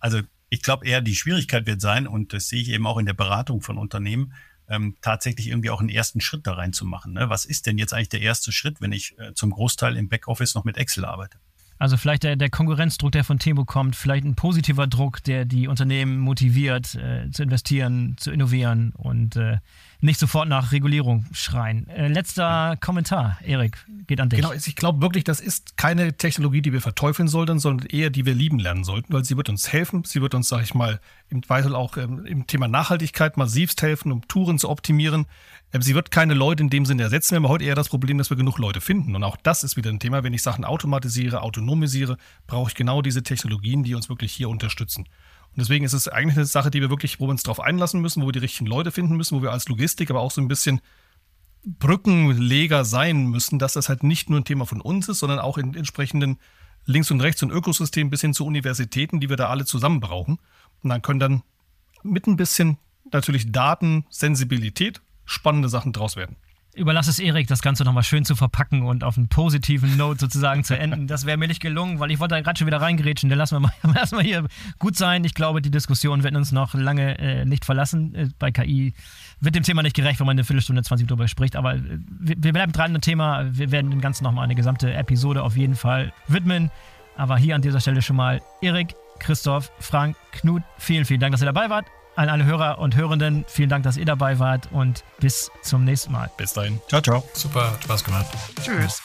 Also 0.00 0.22
ich 0.48 0.62
glaube 0.62 0.86
eher, 0.86 1.00
die 1.00 1.14
Schwierigkeit 1.14 1.66
wird 1.66 1.80
sein, 1.80 2.08
und 2.08 2.32
das 2.32 2.48
sehe 2.48 2.60
ich 2.60 2.70
eben 2.70 2.86
auch 2.86 2.98
in 2.98 3.06
der 3.06 3.14
Beratung 3.14 3.62
von 3.62 3.78
Unternehmen, 3.78 4.34
ähm, 4.68 4.96
tatsächlich 5.02 5.48
irgendwie 5.48 5.70
auch 5.70 5.80
einen 5.80 5.88
ersten 5.88 6.20
Schritt 6.20 6.46
da 6.46 6.54
reinzumachen. 6.54 7.12
Ne? 7.12 7.30
Was 7.30 7.44
ist 7.44 7.66
denn 7.66 7.78
jetzt 7.78 7.92
eigentlich 7.94 8.08
der 8.08 8.22
erste 8.22 8.50
Schritt, 8.50 8.80
wenn 8.80 8.92
ich 8.92 9.16
äh, 9.18 9.34
zum 9.34 9.50
Großteil 9.50 9.96
im 9.96 10.08
Backoffice 10.08 10.54
noch 10.54 10.64
mit 10.64 10.76
Excel 10.76 11.04
arbeite? 11.04 11.38
Also 11.78 11.96
vielleicht 11.96 12.22
der, 12.22 12.36
der 12.36 12.48
Konkurrenzdruck, 12.48 13.10
der 13.12 13.24
von 13.24 13.38
Temo 13.38 13.64
kommt, 13.64 13.96
vielleicht 13.96 14.24
ein 14.24 14.36
positiver 14.36 14.86
Druck, 14.86 15.22
der 15.24 15.44
die 15.44 15.66
Unternehmen 15.66 16.18
motiviert, 16.18 16.94
äh, 16.94 17.28
zu 17.30 17.42
investieren, 17.42 18.16
zu 18.18 18.30
innovieren 18.30 18.92
und 18.92 19.36
äh, 19.36 19.58
nicht 20.02 20.18
sofort 20.18 20.48
nach 20.48 20.72
Regulierung 20.72 21.26
schreien. 21.32 21.88
Äh, 21.88 22.08
letzter 22.08 22.76
Kommentar, 22.80 23.38
Erik, 23.44 23.86
geht 24.06 24.20
an 24.20 24.28
dich. 24.28 24.40
Genau, 24.40 24.52
ich 24.52 24.74
glaube 24.74 25.00
wirklich, 25.00 25.22
das 25.22 25.40
ist 25.40 25.76
keine 25.76 26.16
Technologie, 26.16 26.60
die 26.60 26.72
wir 26.72 26.80
verteufeln 26.80 27.28
sollten, 27.28 27.60
sondern 27.60 27.86
eher 27.86 28.10
die 28.10 28.26
wir 28.26 28.34
lieben 28.34 28.58
lernen 28.58 28.82
sollten, 28.82 29.12
weil 29.12 29.24
sie 29.24 29.36
wird 29.36 29.48
uns 29.48 29.72
helfen. 29.72 30.02
Sie 30.04 30.20
wird 30.20 30.34
uns, 30.34 30.48
sage 30.48 30.64
ich 30.64 30.74
mal, 30.74 31.00
im 31.28 31.42
Zweifel 31.42 31.74
auch 31.76 31.96
ähm, 31.96 32.26
im 32.26 32.46
Thema 32.48 32.66
Nachhaltigkeit 32.66 33.36
massivst 33.36 33.80
helfen, 33.80 34.10
um 34.10 34.26
Touren 34.26 34.58
zu 34.58 34.68
optimieren. 34.68 35.26
Ähm, 35.72 35.82
sie 35.82 35.94
wird 35.94 36.10
keine 36.10 36.34
Leute 36.34 36.64
in 36.64 36.70
dem 36.70 36.84
Sinne 36.84 37.04
ersetzen. 37.04 37.32
Wir 37.32 37.36
haben 37.36 37.48
heute 37.48 37.64
eher 37.64 37.76
das 37.76 37.88
Problem, 37.88 38.18
dass 38.18 38.28
wir 38.28 38.36
genug 38.36 38.58
Leute 38.58 38.80
finden. 38.80 39.14
Und 39.14 39.22
auch 39.22 39.36
das 39.36 39.62
ist 39.62 39.76
wieder 39.76 39.90
ein 39.90 40.00
Thema. 40.00 40.24
Wenn 40.24 40.34
ich 40.34 40.42
Sachen 40.42 40.64
automatisiere, 40.64 41.42
autonomisiere, 41.42 42.16
brauche 42.48 42.70
ich 42.70 42.74
genau 42.74 43.02
diese 43.02 43.22
Technologien, 43.22 43.84
die 43.84 43.94
uns 43.94 44.08
wirklich 44.08 44.32
hier 44.32 44.48
unterstützen. 44.48 45.06
Und 45.54 45.60
deswegen 45.60 45.84
ist 45.84 45.92
es 45.92 46.08
eigentlich 46.08 46.36
eine 46.36 46.46
Sache, 46.46 46.70
die 46.70 46.80
wir 46.80 46.90
wirklich, 46.90 47.20
wo 47.20 47.26
wir 47.26 47.30
uns 47.30 47.42
darauf 47.42 47.60
einlassen 47.60 48.00
müssen, 48.00 48.22
wo 48.22 48.26
wir 48.26 48.32
die 48.32 48.38
richtigen 48.38 48.66
Leute 48.66 48.90
finden 48.90 49.16
müssen, 49.16 49.36
wo 49.36 49.42
wir 49.42 49.52
als 49.52 49.68
Logistik 49.68 50.10
aber 50.10 50.20
auch 50.20 50.30
so 50.30 50.40
ein 50.40 50.48
bisschen 50.48 50.80
Brückenleger 51.64 52.84
sein 52.84 53.26
müssen, 53.26 53.58
dass 53.58 53.74
das 53.74 53.88
halt 53.88 54.02
nicht 54.02 54.30
nur 54.30 54.40
ein 54.40 54.44
Thema 54.44 54.66
von 54.66 54.80
uns 54.80 55.08
ist, 55.08 55.20
sondern 55.20 55.38
auch 55.38 55.58
in 55.58 55.74
entsprechenden 55.74 56.38
links 56.86 57.10
und 57.10 57.20
rechts 57.20 57.42
und 57.42 57.50
Ökosystemen 57.50 58.10
bis 58.10 58.22
hin 58.22 58.34
zu 58.34 58.44
Universitäten, 58.46 59.20
die 59.20 59.28
wir 59.28 59.36
da 59.36 59.48
alle 59.48 59.64
zusammen 59.64 60.00
brauchen. 60.00 60.38
Und 60.82 60.90
dann 60.90 61.02
können 61.02 61.20
dann 61.20 61.42
mit 62.02 62.26
ein 62.26 62.36
bisschen 62.36 62.78
natürlich 63.12 63.52
Datensensibilität 63.52 65.00
spannende 65.24 65.68
Sachen 65.68 65.92
draus 65.92 66.16
werden. 66.16 66.36
Überlasse 66.74 67.10
es 67.10 67.18
Erik, 67.18 67.46
das 67.48 67.60
Ganze 67.60 67.84
nochmal 67.84 68.02
schön 68.02 68.24
zu 68.24 68.34
verpacken 68.34 68.82
und 68.82 69.04
auf 69.04 69.18
einen 69.18 69.28
positiven 69.28 69.96
Note 69.96 70.20
sozusagen 70.20 70.64
zu 70.64 70.76
enden. 70.78 71.06
Das 71.06 71.26
wäre 71.26 71.36
mir 71.36 71.48
nicht 71.48 71.60
gelungen, 71.60 72.00
weil 72.00 72.10
ich 72.10 72.18
wollte 72.18 72.34
da 72.34 72.40
gerade 72.40 72.58
schon 72.58 72.66
wieder 72.66 72.80
reingerätschen. 72.80 73.28
Dann 73.28 73.38
lassen 73.38 73.56
wir 73.56 73.60
mal 73.60 73.72
erstmal 73.96 74.24
hier 74.24 74.46
gut 74.78 74.96
sein. 74.96 75.24
Ich 75.24 75.34
glaube, 75.34 75.60
die 75.60 75.70
Diskussion 75.70 76.22
wird 76.22 76.34
uns 76.34 76.52
noch 76.52 76.74
lange 76.74 77.18
äh, 77.18 77.44
nicht 77.44 77.64
verlassen. 77.64 78.14
Äh, 78.14 78.28
bei 78.38 78.50
KI 78.50 78.94
wird 79.40 79.54
dem 79.54 79.62
Thema 79.62 79.82
nicht 79.82 79.96
gerecht, 79.96 80.20
wenn 80.20 80.26
man 80.26 80.34
eine 80.34 80.44
Viertelstunde, 80.44 80.82
20 80.82 81.04
Minuten 81.04 81.18
darüber 81.18 81.28
spricht. 81.28 81.56
Aber 81.56 81.74
äh, 81.74 81.80
wir, 82.08 82.52
bleiben 82.52 82.72
dran 82.72 82.94
am 82.94 83.00
Thema. 83.00 83.44
Wir 83.50 83.70
werden 83.70 83.90
dem 83.90 84.00
Ganzen 84.00 84.24
nochmal 84.24 84.44
eine 84.44 84.54
gesamte 84.54 84.92
Episode 84.94 85.42
auf 85.42 85.56
jeden 85.56 85.76
Fall 85.76 86.12
widmen. 86.28 86.70
Aber 87.16 87.36
hier 87.36 87.54
an 87.54 87.62
dieser 87.62 87.80
Stelle 87.80 88.00
schon 88.00 88.16
mal 88.16 88.40
Erik, 88.62 88.94
Christoph, 89.18 89.70
Frank, 89.78 90.16
Knut, 90.32 90.62
vielen, 90.78 91.04
vielen 91.04 91.20
Dank, 91.20 91.32
dass 91.32 91.42
ihr 91.42 91.46
dabei 91.46 91.68
wart 91.68 91.86
an 92.16 92.28
alle 92.28 92.44
Hörer 92.44 92.78
und 92.78 92.96
Hörenden, 92.96 93.44
vielen 93.48 93.68
Dank, 93.68 93.84
dass 93.84 93.96
ihr 93.96 94.04
dabei 94.04 94.38
wart 94.38 94.68
und 94.72 95.04
bis 95.18 95.50
zum 95.62 95.84
nächsten 95.84 96.12
Mal. 96.12 96.30
Bis 96.36 96.52
dahin. 96.52 96.80
Ciao, 96.88 97.00
ciao. 97.00 97.24
Super, 97.32 97.72
hat 97.72 97.84
Spaß 97.84 98.04
gemacht. 98.04 98.26
Tschüss. 98.62 99.02